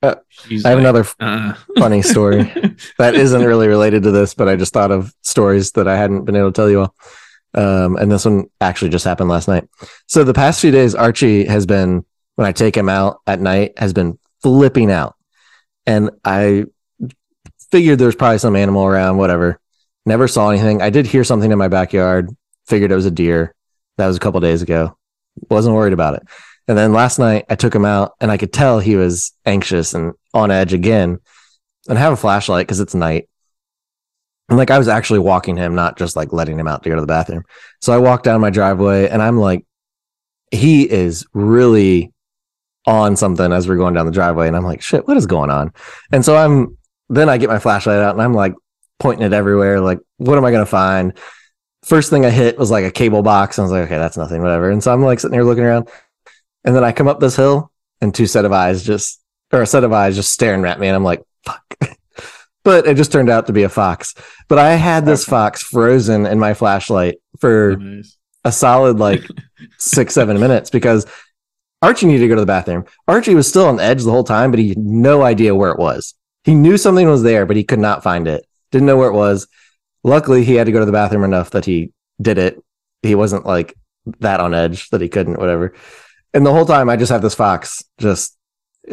Uh, 0.03 0.15
I 0.49 0.55
have 0.55 0.65
like, 0.65 0.79
another 0.79 1.05
uh 1.21 1.55
funny 1.77 2.03
story. 2.03 2.45
that 2.99 3.15
isn't 3.15 3.45
really 3.45 3.69
related 3.69 4.03
to 4.05 4.11
this, 4.11 4.35
but 4.35 4.49
I 4.49 4.57
just 4.57 4.73
thought 4.73 4.91
of 4.91 5.13
stories 5.23 5.73
that 5.73 5.89
I 5.89 5.97
hadn't 5.97 6.25
been 6.25 6.37
able 6.37 6.53
to 6.53 6.57
tell 6.57 6.71
you 6.71 6.81
all. 6.81 6.95
Um, 7.53 7.97
and 7.97 8.11
this 8.11 8.25
one 8.25 8.47
actually 8.61 8.91
just 8.91 9.05
happened 9.05 9.29
last 9.29 9.49
night. 9.49 9.69
So 10.07 10.23
the 10.25 10.33
past 10.33 10.61
few 10.61 10.71
days, 10.71 10.95
Archie 10.95 11.45
has 11.45 11.67
been, 11.67 12.05
when 12.37 12.47
I 12.47 12.53
take 12.53 12.77
him 12.77 12.89
out 12.89 13.21
at 13.27 13.41
night, 13.41 13.77
has 13.77 13.93
been 13.93 14.19
flipping 14.43 14.91
out. 14.91 15.17
And 15.91 16.11
I 16.25 16.67
figured 17.73 17.99
there's 17.99 18.15
probably 18.15 18.39
some 18.39 18.55
animal 18.55 18.85
around, 18.85 19.17
whatever. 19.17 19.59
Never 20.07 20.29
saw 20.29 20.51
anything. 20.51 20.81
I 20.81 20.91
did 20.91 21.05
hear 21.05 21.25
something 21.25 21.51
in 21.51 21.59
my 21.59 21.67
backyard, 21.67 22.31
figured 22.69 22.93
it 22.93 22.95
was 22.95 23.07
a 23.07 23.11
deer. 23.11 23.57
That 23.99 24.07
was 24.07 24.17
a 24.17 24.21
couple 24.21 24.39
days 24.39 24.63
ago. 24.63 24.97
Wasn't 25.51 25.75
worried 25.75 25.93
about 25.93 26.15
it. 26.15 26.23
And 26.69 26.79
then 26.79 26.93
last 26.93 27.19
night 27.19 27.47
I 27.49 27.57
took 27.57 27.75
him 27.75 27.85
out 27.85 28.13
and 28.21 28.31
I 28.31 28.37
could 28.37 28.53
tell 28.53 28.79
he 28.79 28.95
was 28.95 29.33
anxious 29.45 29.93
and 29.93 30.13
on 30.33 30.53
edge 30.53 30.73
again. 30.73 31.19
And 31.89 31.99
I 31.99 32.01
have 32.01 32.13
a 32.13 32.17
flashlight 32.17 32.69
because 32.69 32.79
it's 32.79 32.95
night. 32.95 33.29
And 34.49 34.59
like 34.59 34.71
I 34.71 34.79
was 34.79 34.87
actually 34.87 35.19
walking 35.19 35.57
him, 35.57 35.75
not 35.75 35.99
just 35.99 36.15
like 36.15 36.33
letting 36.33 36.57
him 36.57 36.69
out 36.69 36.85
to 36.85 36.89
go 36.89 36.95
to 36.95 37.01
the 37.01 37.07
bathroom. 37.09 37.43
So 37.81 37.93
I 37.93 37.99
walked 37.99 38.23
down 38.23 38.41
my 38.41 38.51
driveway 38.51 39.09
and 39.09 39.21
I'm 39.21 39.39
like, 39.39 39.67
he 40.53 40.89
is 40.89 41.27
really 41.35 42.13
on 42.91 43.15
something 43.15 43.53
as 43.53 43.69
we're 43.69 43.77
going 43.77 43.95
down 43.95 44.05
the 44.05 44.13
driveway. 44.13 44.49
And 44.49 44.57
I'm 44.57 44.65
like, 44.65 44.83
shit, 44.83 45.07
what 45.07 45.17
is 45.17 45.27
going 45.27 45.49
on? 45.49 45.73
And 46.13 46.25
so 46.25 46.37
I'm 46.37 46.77
then 47.09 47.29
I 47.29 47.39
get 47.39 47.49
my 47.49 47.59
flashlight 47.59 48.01
out 48.01 48.15
and 48.15 48.23
I'm 48.23 48.35
like 48.35 48.55
pointing 48.99 49.25
it 49.25 49.33
everywhere. 49.33 49.81
Like, 49.81 50.01
what 50.19 50.37
am 50.37 50.45
I 50.45 50.51
gonna 50.51 50.67
find? 50.67 51.17
First 51.85 52.11
thing 52.11 52.27
I 52.27 52.31
hit 52.31 52.59
was 52.59 52.71
like 52.71 52.85
a 52.85 52.91
cable 52.91 53.23
box. 53.23 53.57
and 53.57 53.63
I 53.63 53.65
was 53.65 53.73
like, 53.73 53.85
okay, 53.85 53.99
that's 53.99 54.17
nothing, 54.17 54.43
whatever. 54.43 54.71
And 54.71 54.83
so 54.83 54.93
I'm 54.93 55.03
like 55.03 55.21
sitting 55.21 55.35
here 55.35 55.45
looking 55.45 55.65
around. 55.65 55.89
And 56.65 56.75
then 56.75 56.85
I 56.85 56.93
come 56.93 57.09
up 57.09 57.21
this 57.21 57.37
hill 57.37 57.71
and 58.01 58.15
two 58.15 58.27
set 58.27 58.45
of 58.45 58.53
eyes 58.53 58.85
just 58.85 59.21
or 59.53 59.63
a 59.63 59.67
set 59.67 59.85
of 59.85 59.93
eyes 59.93 60.17
just 60.17 60.33
staring 60.33 60.65
at 60.65 60.79
me. 60.79 60.89
And 60.89 60.97
I'm 60.97 61.05
like, 61.05 61.23
fuck. 61.45 61.77
but 62.65 62.87
it 62.87 62.97
just 62.97 63.13
turned 63.13 63.31
out 63.31 63.47
to 63.47 63.53
be 63.53 63.63
a 63.63 63.69
fox. 63.69 64.15
But 64.49 64.59
I 64.59 64.75
had 64.75 65.07
this 65.07 65.25
fox 65.25 65.63
frozen 65.63 66.27
in 66.27 66.39
my 66.39 66.55
flashlight 66.55 67.19
for 67.39 67.77
nice. 67.77 68.17
a 68.45 68.53
solid 68.53 68.99
like 68.99 69.25
six, 69.79 70.15
seven 70.15 70.41
minutes 70.41 70.71
because 70.71 71.07
Archie 71.83 72.07
needed 72.07 72.21
to 72.21 72.29
go 72.29 72.35
to 72.35 72.43
the 72.43 72.47
bathroom. 72.47 72.85
Archie 73.09 73.35
was 73.35 73.49
still 73.49 73.67
on 73.67 73.81
edge 73.81 74.03
the 74.03 74.11
whole 74.11 74.25
time, 74.25 74.51
but 74.51 74.61
he 74.61 74.71
had 74.71 74.79
no 74.79 75.23
idea 75.23 75.55
where 75.55 75.71
it 75.71 75.79
was. 75.79 76.15
He 76.45 76.55
knew 76.55 76.77
something 76.77 77.09
was 77.09 77.23
there, 77.23 77.47
but 77.47 77.57
he 77.57 77.65
could 77.65 77.79
not 77.79 78.03
find 78.03 78.29
it. 78.29 78.47
Didn't 78.71 78.87
know 78.87 78.97
where 78.97 79.09
it 79.09 79.15
was. 79.15 79.47
Luckily, 80.05 80.45
he 80.45 80.55
had 80.55 80.67
to 80.67 80.73
go 80.73 80.81
to 80.81 80.87
the 80.87 80.93
bathroom 80.93 81.25
enough 81.25 81.51
that 81.51 81.65
he 81.65 81.93
did 82.21 82.39
it. 82.39 82.63
He 83.03 83.15
wasn't 83.15 83.47
like 83.47 83.75
that 84.21 84.41
on 84.41 84.55
edge 84.55 84.89
that 84.91 85.01
he 85.01 85.09
couldn't, 85.09 85.39
whatever. 85.39 85.75
And 86.33 86.45
the 86.45 86.53
whole 86.53 86.67
time, 86.67 86.89
I 86.89 86.97
just 86.97 87.13
have 87.13 87.23
this 87.23 87.35
fox 87.35 87.83
just 87.99 88.37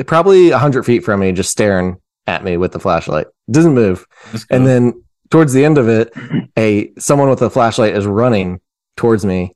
probably 0.05 0.51
a 0.51 0.57
hundred 0.57 0.83
feet 0.83 1.03
from 1.03 1.19
me, 1.19 1.31
just 1.31 1.51
staring 1.51 1.97
at 2.25 2.43
me 2.43 2.57
with 2.57 2.71
the 2.71 2.79
flashlight. 2.79 3.27
Doesn't 3.49 3.73
move. 3.73 4.05
And 4.49 4.65
then 4.65 5.03
towards 5.29 5.53
the 5.53 5.65
end 5.65 5.77
of 5.77 5.87
it, 5.87 6.13
a 6.57 6.91
someone 6.97 7.29
with 7.29 7.41
a 7.41 7.49
flashlight 7.49 7.95
is 7.95 8.05
running 8.05 8.59
towards 8.95 9.25
me, 9.25 9.55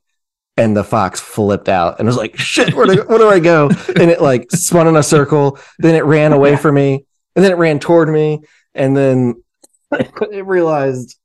and 0.57 0.75
the 0.75 0.83
fox 0.83 1.19
flipped 1.19 1.69
out 1.69 1.99
and 1.99 2.07
was 2.07 2.17
like, 2.17 2.37
"Shit, 2.37 2.73
where 2.73 2.85
do, 2.85 3.03
where 3.03 3.17
do 3.17 3.29
I 3.29 3.39
go?" 3.39 3.69
And 3.87 4.11
it 4.11 4.21
like 4.21 4.51
spun 4.51 4.87
in 4.87 4.95
a 4.95 5.03
circle. 5.03 5.59
Then 5.79 5.95
it 5.95 6.05
ran 6.05 6.33
away 6.33 6.55
from 6.55 6.75
me, 6.75 7.05
and 7.35 7.43
then 7.43 7.51
it 7.51 7.57
ran 7.57 7.79
toward 7.79 8.09
me, 8.09 8.41
and 8.73 8.95
then 8.95 9.43
it 9.91 10.45
realized. 10.45 11.17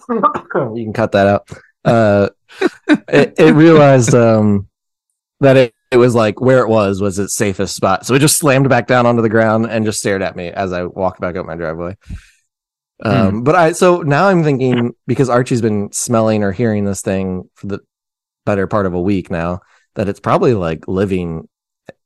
you 0.08 0.84
can 0.84 0.92
cut 0.92 1.12
that 1.12 1.26
out. 1.26 1.48
Uh, 1.84 2.28
it, 3.08 3.34
it 3.38 3.54
realized 3.54 4.14
um, 4.14 4.68
that 5.40 5.56
it, 5.56 5.74
it 5.90 5.96
was 5.96 6.14
like 6.14 6.40
where 6.40 6.60
it 6.60 6.68
was 6.68 7.00
was 7.00 7.18
its 7.18 7.34
safest 7.34 7.76
spot. 7.76 8.06
So 8.06 8.14
it 8.14 8.20
just 8.20 8.38
slammed 8.38 8.68
back 8.68 8.86
down 8.86 9.06
onto 9.06 9.22
the 9.22 9.28
ground 9.28 9.66
and 9.66 9.84
just 9.84 9.98
stared 9.98 10.22
at 10.22 10.36
me 10.36 10.48
as 10.48 10.72
I 10.72 10.84
walked 10.84 11.20
back 11.20 11.36
up 11.36 11.44
my 11.44 11.56
driveway. 11.56 11.96
Um, 13.04 13.42
but 13.42 13.54
I 13.56 13.72
so 13.72 14.02
now 14.02 14.28
I'm 14.28 14.44
thinking 14.44 14.92
because 15.06 15.28
Archie's 15.28 15.60
been 15.62 15.90
smelling 15.92 16.44
or 16.44 16.52
hearing 16.52 16.84
this 16.84 17.02
thing 17.02 17.48
for 17.54 17.66
the 17.66 17.80
better 18.46 18.66
part 18.66 18.86
of 18.86 18.94
a 18.94 19.00
week 19.00 19.30
now 19.30 19.60
that 19.94 20.08
it's 20.08 20.20
probably 20.20 20.54
like 20.54 20.86
living 20.88 21.48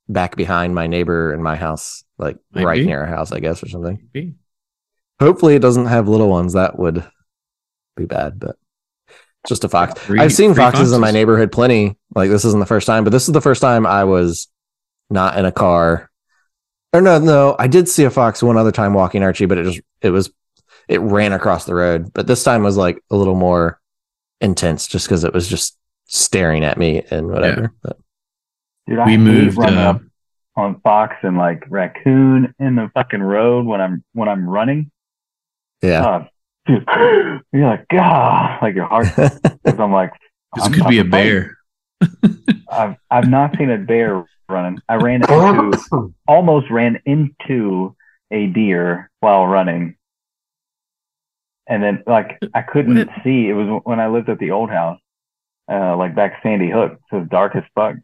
back 0.09 0.37
behind 0.37 0.75
my 0.75 0.87
neighbor 0.87 1.33
in 1.35 1.43
my 1.43 1.57
house, 1.57 2.05
like 2.19 2.37
right 2.65 2.85
near 2.87 3.01
our 3.01 3.07
house, 3.07 3.33
I 3.33 3.41
guess, 3.41 3.63
or 3.63 3.69
something. 3.69 4.09
Maybe. 4.15 4.35
Hopefully, 5.21 5.55
it 5.55 5.61
doesn't 5.63 5.87
have 5.87 6.09
little 6.09 6.29
ones. 6.29 6.55
That 6.55 6.79
would 6.79 7.07
be 7.97 8.07
bad, 8.07 8.39
but 8.39 8.57
just 9.47 9.65
a 9.65 9.69
fox. 9.69 9.99
Three- 10.01 10.21
I've 10.21 10.33
seen 10.33 10.55
three 10.55 10.63
foxes 10.63 10.93
in 10.93 11.01
my 11.01 11.11
neighborhood 11.11 11.53
plenty. 11.53 11.97
Like 12.15 12.31
this 12.31 12.45
isn't 12.45 12.61
the 12.61 12.67
first 12.67 12.87
time, 12.87 13.05
but 13.05 13.11
this 13.11 13.27
is 13.29 13.33
the 13.33 13.41
first 13.41 13.61
time 13.61 13.87
I 13.87 14.05
was 14.05 14.49
not 15.11 15.39
in 15.39 15.45
a 15.45 15.53
car. 15.53 16.11
Or 16.93 17.01
no, 17.01 17.19
no, 17.19 17.57
I 17.59 17.67
did 17.67 17.89
see 17.89 18.05
a 18.05 18.11
fox 18.11 18.43
one 18.43 18.57
other 18.57 18.73
time 18.73 18.95
walking 18.95 19.23
Archie, 19.23 19.47
but 19.47 19.59
it 19.59 19.65
just 19.65 19.81
it 20.01 20.11
was 20.11 20.31
it 20.89 21.01
ran 21.01 21.33
across 21.33 21.65
the 21.65 21.75
road. 21.75 22.13
But 22.13 22.27
this 22.27 22.43
time 22.45 22.63
was 22.63 22.77
like 22.77 23.03
a 23.11 23.17
little 23.17 23.35
more 23.35 23.81
intense, 24.41 24.87
just 24.87 25.07
because 25.07 25.25
it 25.25 25.33
was 25.35 25.49
just 25.49 25.77
staring 26.07 26.65
at 26.65 26.79
me 26.79 27.03
and 27.11 27.29
whatever. 27.29 27.73
But 27.83 27.99
Dude, 28.87 28.99
I 28.99 29.05
we 29.07 29.11
hate 29.13 29.17
moved. 29.19 29.59
Uh, 29.59 29.63
up 29.65 30.01
on 30.57 30.81
fox 30.81 31.17
and 31.23 31.37
like 31.37 31.65
raccoon 31.69 32.55
in 32.59 32.77
the 32.77 32.91
fucking 32.95 33.23
road 33.23 33.67
when 33.67 33.81
I'm 33.81 34.05
when 34.13 34.29
I'm 34.29 34.49
running. 34.49 34.91
yeah, 35.83 36.05
Oh, 36.07 36.27
dude, 36.67 36.87
you're 37.53 37.69
like, 37.69 37.87
God, 37.89 38.63
like 38.63 38.75
your 38.75 38.87
heart. 38.87 39.09
Because 39.17 39.81
I'm 39.81 39.93
like, 39.93 40.13
Because 40.55 40.69
I'm 40.69 40.73
could 40.75 40.89
be 40.89 40.99
a 40.99 41.05
fucking 41.05 41.11
fighting. 41.11 41.51
bear. 41.51 41.57
I've 42.71 42.97
I've 43.11 43.29
not 43.29 43.57
seen 43.59 43.71
a 43.71 43.79
bear 43.79 44.25
running. 44.49 44.79
I 44.89 44.95
ran 44.97 45.23
into 45.23 46.15
almost 46.29 46.71
ran 46.71 47.01
into 47.05 47.97
a 48.31 48.47
deer 48.47 49.11
while 49.21 49.47
running. 49.47 49.96
And 51.69 51.83
then 51.83 52.03
like 52.07 52.39
I 52.55 52.63
couldn't 52.63 52.97
What? 52.97 53.09
see. 53.25 53.49
It 53.49 53.55
was 53.55 53.81
when 53.85 53.99
I 54.01 54.07
lived 54.09 54.29
at 54.29 54.39
the 54.39 54.53
old 54.53 54.71
house, 54.71 55.01
uh, 55.71 55.97
like 55.97 56.15
back 56.15 56.41
Sandy 56.43 56.71
Hook. 56.71 57.01
So 57.11 57.19
it's 57.19 57.31
dark 57.31 57.57
as 57.57 57.65
fuck. 57.75 57.97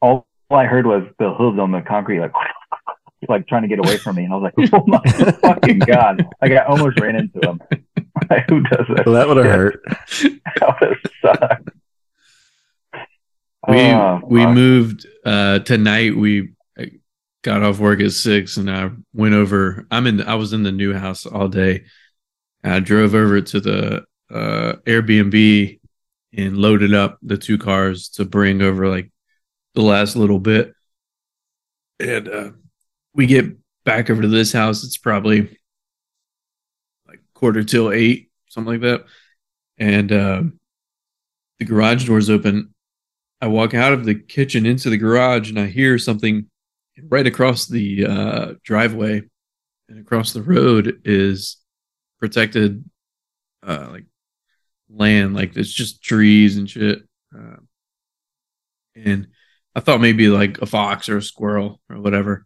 All, 0.00 0.26
all 0.50 0.56
I 0.58 0.64
heard 0.66 0.86
was 0.86 1.04
the 1.18 1.32
hooves 1.34 1.58
on 1.58 1.72
the 1.72 1.82
concrete, 1.82 2.20
like 2.20 2.32
like 3.28 3.46
trying 3.48 3.62
to 3.62 3.68
get 3.68 3.78
away 3.80 3.98
from 3.98 4.16
me. 4.16 4.24
And 4.24 4.32
I 4.32 4.36
was 4.36 4.52
like, 4.56 4.70
oh 4.72 4.84
my 4.86 5.00
fucking 5.42 5.80
god! 5.80 6.24
Like 6.40 6.52
I 6.52 6.64
almost 6.64 6.98
ran 7.00 7.16
into 7.16 7.38
him. 7.46 7.60
Like, 8.30 8.48
who 8.48 8.62
does 8.62 8.86
that? 8.94 9.04
well, 9.06 9.14
that 9.14 9.28
would 9.28 9.36
have 9.36 9.46
hurt. 9.46 9.82
That 9.86 10.76
would 10.80 10.88
have 10.90 11.12
sucked. 11.38 11.68
we 13.68 13.80
Oh, 13.90 14.20
we 14.26 14.42
fuck. 14.42 14.54
moved 14.54 15.06
uh 15.24 15.58
tonight 15.60 16.16
we 16.16 16.50
got 17.42 17.62
off 17.62 17.78
work 17.78 18.00
at 18.00 18.12
six 18.12 18.56
and 18.56 18.70
i 18.70 18.90
went 19.12 19.34
over 19.34 19.86
i'm 19.90 20.06
in 20.06 20.20
i 20.22 20.34
was 20.34 20.52
in 20.52 20.62
the 20.64 20.72
new 20.72 20.92
house 20.94 21.26
all 21.26 21.48
day 21.48 21.84
i 22.72 22.80
drove 22.80 23.14
over 23.14 23.40
to 23.40 23.60
the 23.60 24.04
uh 24.30 24.72
airbnb 24.86 25.78
and 26.36 26.58
loaded 26.58 26.94
up 26.94 27.18
the 27.22 27.38
two 27.38 27.58
cars 27.58 28.08
to 28.10 28.24
bring 28.24 28.60
over 28.62 28.88
like 28.88 29.10
the 29.74 29.82
last 29.82 30.16
little 30.16 30.38
bit. 30.38 30.74
And 31.98 32.28
uh 32.28 32.50
we 33.14 33.26
get 33.26 33.46
back 33.84 34.10
over 34.10 34.22
to 34.22 34.28
this 34.28 34.52
house. 34.52 34.84
It's 34.84 34.98
probably 34.98 35.58
like 37.08 37.20
quarter 37.34 37.64
till 37.64 37.90
eight 37.90 38.30
something 38.48 38.74
like 38.74 38.82
that. 38.82 39.04
And 39.78 40.12
uh 40.12 40.42
the 41.58 41.64
garage 41.64 42.06
door's 42.06 42.28
open. 42.28 42.74
I 43.40 43.46
walk 43.46 43.74
out 43.74 43.92
of 43.92 44.04
the 44.04 44.14
kitchen 44.14 44.66
into 44.66 44.90
the 44.90 44.98
garage 44.98 45.48
and 45.50 45.58
I 45.58 45.66
hear 45.66 45.98
something 45.98 46.50
right 47.08 47.26
across 47.26 47.66
the 47.66 48.06
uh, 48.06 48.54
driveway 48.64 49.22
and 49.88 49.98
across 50.00 50.32
the 50.32 50.42
road 50.42 51.02
is 51.04 51.58
protected 52.18 52.84
uh, 53.66 53.88
like 53.90 54.04
land, 54.88 55.34
like 55.34 55.56
it's 55.56 55.72
just 55.72 56.02
trees 56.02 56.56
and 56.56 56.68
shit. 56.68 57.00
Uh, 57.36 57.56
and 58.94 59.28
I 59.74 59.80
thought 59.80 60.00
maybe 60.00 60.28
like 60.28 60.60
a 60.62 60.66
fox 60.66 61.08
or 61.08 61.18
a 61.18 61.22
squirrel 61.22 61.80
or 61.90 62.00
whatever. 62.00 62.44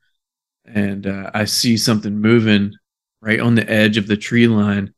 And 0.65 1.07
uh, 1.07 1.31
I 1.33 1.45
see 1.45 1.77
something 1.77 2.19
moving 2.19 2.75
right 3.21 3.41
on 3.41 3.55
the 3.55 3.69
edge 3.69 3.97
of 3.97 4.07
the 4.07 4.17
tree 4.17 4.47
line, 4.47 4.95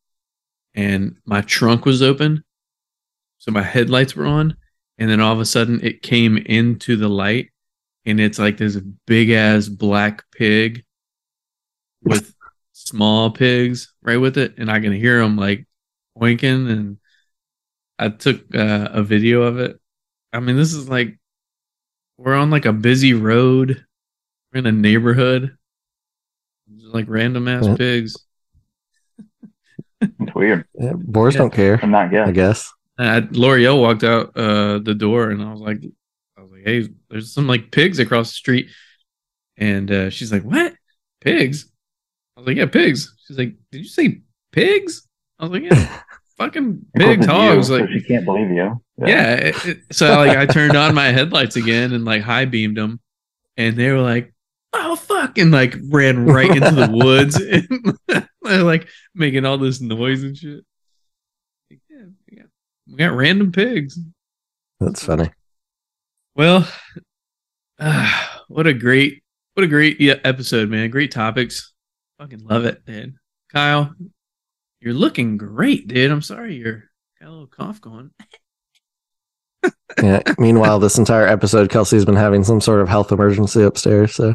and 0.75 1.17
my 1.25 1.41
trunk 1.41 1.85
was 1.85 2.03
open, 2.03 2.45
so 3.39 3.51
my 3.51 3.63
headlights 3.63 4.15
were 4.15 4.27
on 4.27 4.57
and 4.99 5.11
then 5.11 5.21
all 5.21 5.33
of 5.33 5.41
a 5.41 5.45
sudden 5.45 5.85
it 5.85 6.01
came 6.03 6.37
into 6.37 6.97
the 6.97 7.09
light 7.09 7.51
and 8.05 8.21
it's 8.21 8.39
like 8.39 8.57
this 8.57 8.77
big 9.05 9.31
ass 9.31 9.67
black 9.67 10.23
pig 10.31 10.85
with 12.05 12.32
small 12.93 13.31
pigs 13.31 13.93
right 14.03 14.19
with 14.19 14.37
it 14.39 14.55
and 14.59 14.71
i 14.71 14.79
can 14.81 14.93
hear 14.93 15.19
them 15.21 15.37
like 15.37 15.67
winking. 16.15 16.69
and 16.69 16.99
i 17.99 18.09
took 18.09 18.39
uh, 18.55 18.89
a 18.93 19.03
video 19.03 19.43
of 19.43 19.59
it 19.59 19.81
i 20.33 20.41
mean 20.41 20.57
this 20.57 20.73
is 20.75 20.89
like 20.89 21.19
we're 22.19 22.35
on 22.35 22.51
like 22.51 22.67
a 22.67 22.73
busy 22.73 23.15
road 23.15 23.85
we're 24.53 24.59
in 24.61 24.67
a 24.67 24.73
neighborhood 24.73 25.57
There's, 26.69 26.93
like 26.93 27.07
random 27.09 27.49
ass 27.49 27.67
Yeah. 27.67 27.77
pigs 27.77 28.17
It's 30.01 30.35
weird. 30.35 30.65
Yeah, 30.75 30.93
boars 30.95 31.35
Yeah. 31.35 31.43
don't 31.43 31.53
care, 31.55 31.79
I'm 31.83 31.91
not 31.91 32.07
I 32.07 32.09
guessing. 32.11 32.35
guess. 32.35 32.71
Uh, 32.99 33.23
L'Oreal 33.31 33.81
walked 33.81 34.05
out 34.05 34.37
uh, 34.37 34.79
the 34.79 34.95
door, 34.95 35.31
and 35.31 35.43
I 35.43 35.51
was 35.53 35.61
like, 35.61 35.79
I 36.37 36.43
was 36.43 36.51
like, 36.53 36.63
hey, 36.65 36.89
there's 37.09 37.33
some 37.33 37.47
like 37.47 37.71
pigs 37.71 37.99
across 37.99 38.29
the 38.31 38.35
street, 38.35 38.69
and 39.57 39.91
uh, 39.91 40.11
she's 40.11 40.33
like, 40.33 40.43
what 40.43 40.75
pigs? 41.21 41.72
I 42.37 42.41
was 42.41 42.47
like, 42.47 42.57
yeah, 42.57 42.67
pigs. 42.67 43.15
She's 43.27 43.39
like, 43.39 43.55
did 43.71 43.79
you 43.79 43.89
say 43.89 44.21
pigs? 44.53 45.07
I 45.39 45.45
was 45.45 45.53
like, 45.53 45.63
yeah, 45.71 46.01
fucking 46.39 46.87
Of 46.95 47.01
course 47.01 47.09
pigs, 47.09 47.19
it's 47.19 47.27
you, 47.27 47.33
hogs. 47.33 47.71
Like, 47.71 47.89
she 47.91 48.03
can't 48.03 48.25
believe 48.25 48.51
you. 48.51 48.81
yeah. 48.99 49.35
it- 49.35 49.67
it- 49.67 49.79
so 49.93 50.07
like, 50.19 50.37
I 50.37 50.47
turned 50.47 50.77
on 50.77 50.95
my 50.95 51.07
headlights 51.09 51.57
again 51.57 51.93
and 51.93 52.05
like 52.05 52.23
high 52.23 52.45
beamed 52.47 52.77
them, 52.77 53.01
and 53.57 53.77
they 53.77 53.91
were 53.91 54.01
like, 54.01 54.33
oh 54.73 54.97
fuck, 54.97 55.37
and 55.39 55.51
like 55.53 55.77
ran 55.91 56.25
right 56.25 56.51
into 56.51 56.71
the 56.71 56.89
woods, 56.91 57.37
and 58.09 58.27
they're 58.43 58.63
like 58.63 58.89
making 59.15 59.45
all 59.45 59.59
this 59.59 59.81
noise 59.81 60.23
and 60.23 60.37
shit. 60.37 60.65
Yeah, 61.71 62.05
we 62.31 62.37
got, 62.39 62.47
we 62.89 62.97
got 62.97 63.13
random 63.17 63.53
pigs. 63.53 63.99
That's 64.81 65.05
funny. 65.05 65.31
Well, 66.35 66.67
ah, 67.79 68.43
what 68.49 68.67
a 68.67 68.73
great, 68.75 69.23
what 69.55 69.65
a 69.65 69.69
great 69.69 69.99
episode, 70.01 70.71
man! 70.71 70.91
Great 70.91 71.11
topics. 71.13 71.72
Fucking 72.23 72.47
love 72.47 72.67
it, 72.67 72.83
man. 72.87 73.19
Kyle, 73.53 73.93
you're 74.79 74.95
looking 74.95 75.37
great, 75.37 75.89
dude. 75.89 76.09
I'm 76.09 76.23
sorry 76.23 76.55
you're 76.55 76.85
got 77.21 77.27
a 77.27 77.31
little 77.33 77.49
cough 77.49 77.81
going. 77.81 78.13
Yeah. 80.01 80.23
Meanwhile, 80.39 80.79
this 80.79 80.99
entire 80.99 81.27
episode, 81.27 81.69
Kelsey's 81.69 82.05
been 82.05 82.15
having 82.15 82.45
some 82.45 82.61
sort 82.61 82.81
of 82.81 82.89
health 82.89 83.11
emergency 83.11 83.63
upstairs. 83.63 84.15
So, 84.15 84.35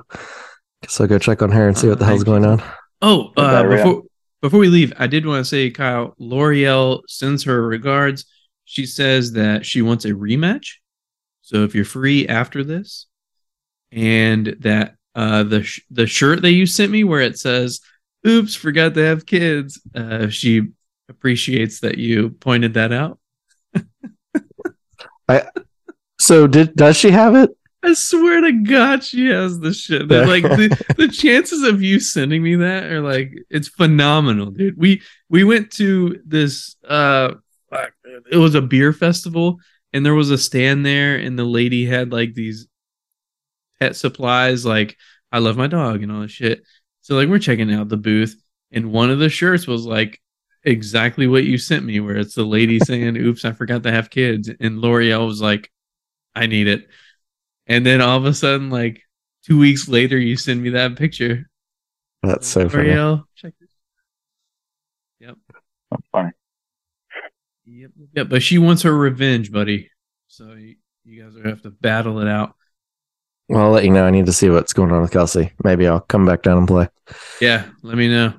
guess 0.81 0.99
I'll 0.99 1.07
go 1.07 1.17
check 1.17 1.41
on 1.41 1.49
her 1.49 1.65
and 1.65 1.77
see 1.77 1.87
what 1.87 1.99
the 1.99 2.03
hell's 2.03 2.25
going 2.25 2.43
on. 2.43 2.61
Oh, 3.01 3.31
uh, 3.37 3.63
before 3.63 4.03
before 4.41 4.59
we 4.59 4.67
leave, 4.67 4.91
I 4.99 5.07
did 5.07 5.25
want 5.25 5.39
to 5.39 5.45
say, 5.45 5.69
Kyle, 5.69 6.13
L'Oreal 6.19 7.03
sends 7.07 7.45
her 7.45 7.65
regards. 7.65 8.25
She 8.65 8.85
says 8.85 9.31
that 9.31 9.65
she 9.65 9.81
wants 9.81 10.03
a 10.03 10.09
rematch. 10.09 10.73
So 11.41 11.63
if 11.63 11.73
you're 11.73 11.85
free 11.85 12.27
after 12.27 12.65
this, 12.65 13.05
and 13.93 14.57
that 14.59 14.96
uh, 15.17 15.43
the 15.43 15.63
sh- 15.63 15.81
the 15.89 16.05
shirt 16.05 16.43
that 16.43 16.51
you 16.51 16.67
sent 16.67 16.91
me 16.91 17.03
where 17.03 17.21
it 17.21 17.39
says 17.39 17.81
"Oops, 18.25 18.53
forgot 18.53 18.93
to 18.93 19.03
have 19.03 19.25
kids," 19.25 19.81
uh, 19.95 20.29
she 20.29 20.67
appreciates 21.09 21.79
that 21.79 21.97
you 21.97 22.29
pointed 22.29 22.75
that 22.75 22.93
out. 22.93 23.19
I, 25.27 25.43
so, 26.19 26.45
did 26.45 26.75
does 26.75 26.97
she 26.97 27.09
have 27.09 27.35
it? 27.35 27.49
I 27.83 27.93
swear 27.93 28.41
to 28.41 28.51
God, 28.51 29.03
she 29.03 29.27
has 29.29 29.59
the 29.59 29.73
shit. 29.73 30.07
Like 30.11 30.43
the, 30.43 30.93
the 30.97 31.07
chances 31.07 31.63
of 31.63 31.81
you 31.81 31.99
sending 31.99 32.43
me 32.43 32.55
that 32.55 32.83
are 32.83 33.01
like 33.01 33.33
it's 33.49 33.67
phenomenal, 33.67 34.51
dude. 34.51 34.77
We 34.77 35.01
we 35.29 35.43
went 35.43 35.71
to 35.73 36.21
this 36.25 36.75
uh 36.87 37.33
it 38.31 38.37
was 38.37 38.55
a 38.55 38.61
beer 38.61 38.93
festival 38.93 39.59
and 39.93 40.05
there 40.05 40.13
was 40.13 40.31
a 40.31 40.37
stand 40.37 40.85
there 40.85 41.15
and 41.15 41.37
the 41.37 41.43
lady 41.43 41.85
had 41.85 42.11
like 42.11 42.33
these 42.33 42.67
pet 43.79 43.95
supplies 43.95 44.65
like 44.65 44.97
I 45.31 45.39
love 45.39 45.57
my 45.57 45.67
dog 45.67 46.03
and 46.03 46.11
all 46.11 46.21
that 46.21 46.31
shit. 46.31 46.63
So 47.01 47.15
like 47.15 47.29
we're 47.29 47.39
checking 47.39 47.73
out 47.73 47.89
the 47.89 47.97
booth 47.97 48.35
and 48.71 48.91
one 48.91 49.09
of 49.09 49.19
the 49.19 49.29
shirts 49.29 49.67
was 49.67 49.85
like 49.85 50.21
exactly 50.63 51.27
what 51.27 51.45
you 51.45 51.57
sent 51.57 51.85
me 51.85 51.99
where 51.99 52.17
it's 52.17 52.35
the 52.35 52.43
lady 52.43 52.79
saying 52.83 53.17
oops 53.17 53.45
I 53.45 53.53
forgot 53.53 53.83
to 53.83 53.91
have 53.91 54.09
kids 54.09 54.49
and 54.59 54.79
L'Oreal 54.79 55.25
was 55.25 55.41
like 55.41 55.71
I 56.35 56.45
need 56.45 56.67
it. 56.67 56.87
And 57.65 57.85
then 57.85 57.99
all 57.99 58.17
of 58.17 58.25
a 58.25 58.33
sudden, 58.33 58.69
like 58.69 59.01
two 59.43 59.57
weeks 59.57 59.89
later, 59.89 60.17
you 60.17 60.37
send 60.37 60.61
me 60.61 60.69
that 60.69 60.95
picture. 60.95 61.49
That's 62.23 62.47
so 62.47 62.69
funny. 62.69 62.91
L'Oreal, 62.91 63.23
check 63.35 63.53
this. 63.59 63.69
That's 65.91 66.07
funny. 66.11 66.31
Yep, 67.65 67.91
yep. 68.13 68.29
But 68.29 68.43
she 68.43 68.57
wants 68.57 68.81
her 68.83 68.95
revenge, 68.95 69.51
buddy. 69.51 69.89
So 70.27 70.53
you, 70.53 70.75
you 71.05 71.23
guys 71.23 71.35
are 71.35 71.39
gonna 71.39 71.49
have 71.49 71.63
to 71.63 71.71
battle 71.71 72.19
it 72.19 72.27
out. 72.27 72.55
Well, 73.49 73.63
I'll 73.63 73.71
let 73.71 73.85
you 73.85 73.91
know. 73.91 74.05
I 74.05 74.11
need 74.11 74.25
to 74.25 74.33
see 74.33 74.49
what's 74.49 74.73
going 74.73 74.91
on 74.91 75.01
with 75.01 75.11
Kelsey. 75.11 75.51
Maybe 75.63 75.87
I'll 75.87 76.01
come 76.01 76.25
back 76.25 76.41
down 76.43 76.57
and 76.57 76.67
play. 76.67 76.89
Yeah, 77.39 77.65
let 77.81 77.97
me 77.97 78.09
know. 78.09 78.33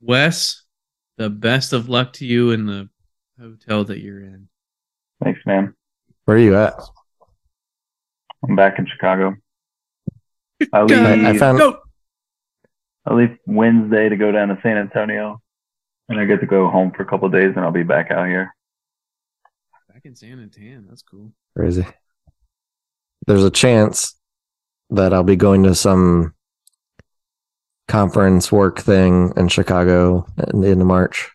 Wes, 0.00 0.62
the 1.18 1.28
best 1.28 1.72
of 1.72 1.88
luck 1.88 2.14
to 2.14 2.24
you 2.26 2.52
in 2.52 2.66
the 2.66 2.88
hotel 3.38 3.84
that 3.84 3.98
you're 4.00 4.20
in. 4.22 4.48
Thanks, 5.22 5.40
man. 5.44 5.74
Where 6.24 6.36
are 6.36 6.40
you 6.40 6.56
at? 6.56 6.74
I'm 8.48 8.56
back 8.56 8.78
in 8.78 8.86
Chicago. 8.86 9.34
I 10.72 10.82
leave. 10.84 10.98
I 11.26 11.36
found- 11.36 11.58
Go. 11.58 11.80
I 13.04 13.14
leave 13.14 13.36
Wednesday 13.46 14.08
to 14.10 14.16
go 14.16 14.30
down 14.32 14.48
to 14.48 14.58
San 14.62 14.76
Antonio, 14.76 15.40
and 16.08 16.20
I 16.20 16.24
get 16.26 16.40
to 16.40 16.46
go 16.46 16.68
home 16.68 16.92
for 16.94 17.02
a 17.02 17.06
couple 17.06 17.26
of 17.26 17.32
days, 17.32 17.52
and 17.56 17.60
I'll 17.64 17.72
be 17.72 17.82
back 17.82 18.10
out 18.10 18.26
here. 18.26 18.54
Back 19.92 20.02
in 20.04 20.14
San 20.14 20.40
Antonio, 20.40 20.82
that's 20.88 21.02
cool. 21.02 21.32
Crazy. 21.56 21.86
There's 23.28 23.44
a 23.44 23.50
chance 23.50 24.14
that 24.90 25.12
I'll 25.12 25.22
be 25.22 25.36
going 25.36 25.62
to 25.64 25.74
some 25.74 26.34
conference 27.86 28.50
work 28.50 28.80
thing 28.80 29.32
in 29.36 29.48
Chicago 29.48 30.26
in 30.52 30.60
the 30.62 30.68
end 30.68 30.80
of 30.80 30.86
March. 30.86 31.30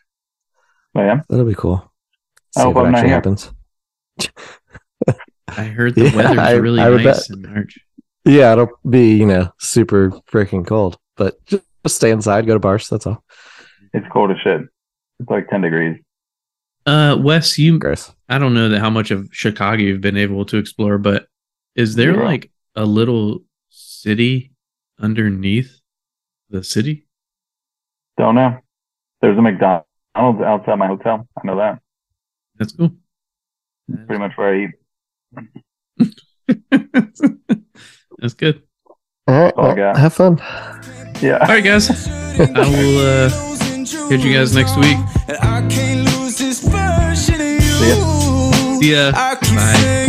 Oh, 0.96 1.02
yeah. 1.02 1.22
That'll 1.30 1.46
be 1.46 1.56
cool. 1.56 1.92
See 2.56 2.62
I 2.64 2.70
if 2.70 2.74
hope 2.74 2.78
it 2.78 2.80
I'm 2.88 2.92
not 2.92 2.98
actually 3.00 3.10
here. 3.10 3.16
happens. 3.16 3.52
I 5.50 5.64
heard 5.64 5.96
the 5.96 6.04
Yeah, 6.10 6.16
weather's 6.16 6.38
I- 6.40 6.52
really 6.54 6.82
I 6.82 6.90
nice 6.90 7.28
bet. 7.28 7.38
in 7.38 7.42
March. 7.54 7.78
Yeah, 8.26 8.54
it'll 8.54 8.70
be, 8.90 9.16
you 9.16 9.26
know, 9.26 9.52
super 9.60 10.12
freaking 10.32 10.66
cold, 10.66 10.98
but 11.18 11.36
just 11.46 11.64
stay 11.88 12.10
inside, 12.12 12.48
go 12.48 12.54
to 12.54 12.60
bars. 12.60 12.88
That's 12.88 13.06
all. 13.06 13.22
It's 13.94 14.06
cold 14.14 14.32
as 14.32 14.38
shit. 14.44 14.62
It's 15.20 15.30
like 15.30 15.50
10 15.50 15.62
degrees. 15.62 16.00
Uh, 16.86 17.18
Wes, 17.20 17.58
you 17.58 17.78
Gross. 17.80 18.14
I 18.30 18.40
don't 18.40 18.54
know 18.54 18.70
that 18.70 18.80
how 18.80 18.90
much 18.90 19.12
of 19.12 19.28
Chicago 19.32 19.82
you've 19.84 20.00
been 20.02 20.18
able 20.18 20.46
to 20.46 20.58
explore, 20.58 20.98
but 20.98 21.28
is 21.76 21.96
there 21.96 22.16
Yeah. 22.16 22.24
like 22.26 22.52
a 22.76 22.86
little 22.86 23.44
city 23.70 24.52
underneath 25.00 25.80
the 26.50 26.64
city? 26.64 27.08
Don't 28.18 28.36
know. 28.36 28.60
There's 29.22 29.38
a 29.38 29.42
McDonald's 29.42 29.88
outside 30.16 30.76
my 30.78 30.88
hotel. 30.88 31.28
I 31.38 31.48
know 31.48 31.56
that. 31.58 31.80
That's 32.58 32.74
cool. 32.74 32.92
Pretty 34.08 34.20
much 34.20 34.34
where 34.38 34.54
I 34.54 34.64
eat. 34.66 34.72
That's 38.20 38.34
good. 38.34 38.62
All 39.28 39.36
right. 39.40 39.54
all 39.56 39.76
well, 39.76 39.96
have 39.96 40.14
fun. 40.14 40.38
Yeah. 41.22 41.38
All 41.42 41.48
right, 41.48 41.64
guys. 41.64 41.90
I 42.10 42.70
will 42.70 43.00
uh, 43.00 43.30
catch 44.10 44.24
you 44.24 44.34
guys 44.34 44.54
next 44.56 44.76
week. 44.78 44.98
And 45.28 45.38
I 45.42 45.68
can't 45.70 46.06
lose 46.20 46.38
this 46.38 46.62
version 46.64 47.36
of 47.36 47.48
you. 47.48 47.62
See 47.62 47.90
ya. 47.90 48.80
See 48.80 48.92
ya. 48.94 49.12
Bye. 49.12 49.74
say 49.74 50.03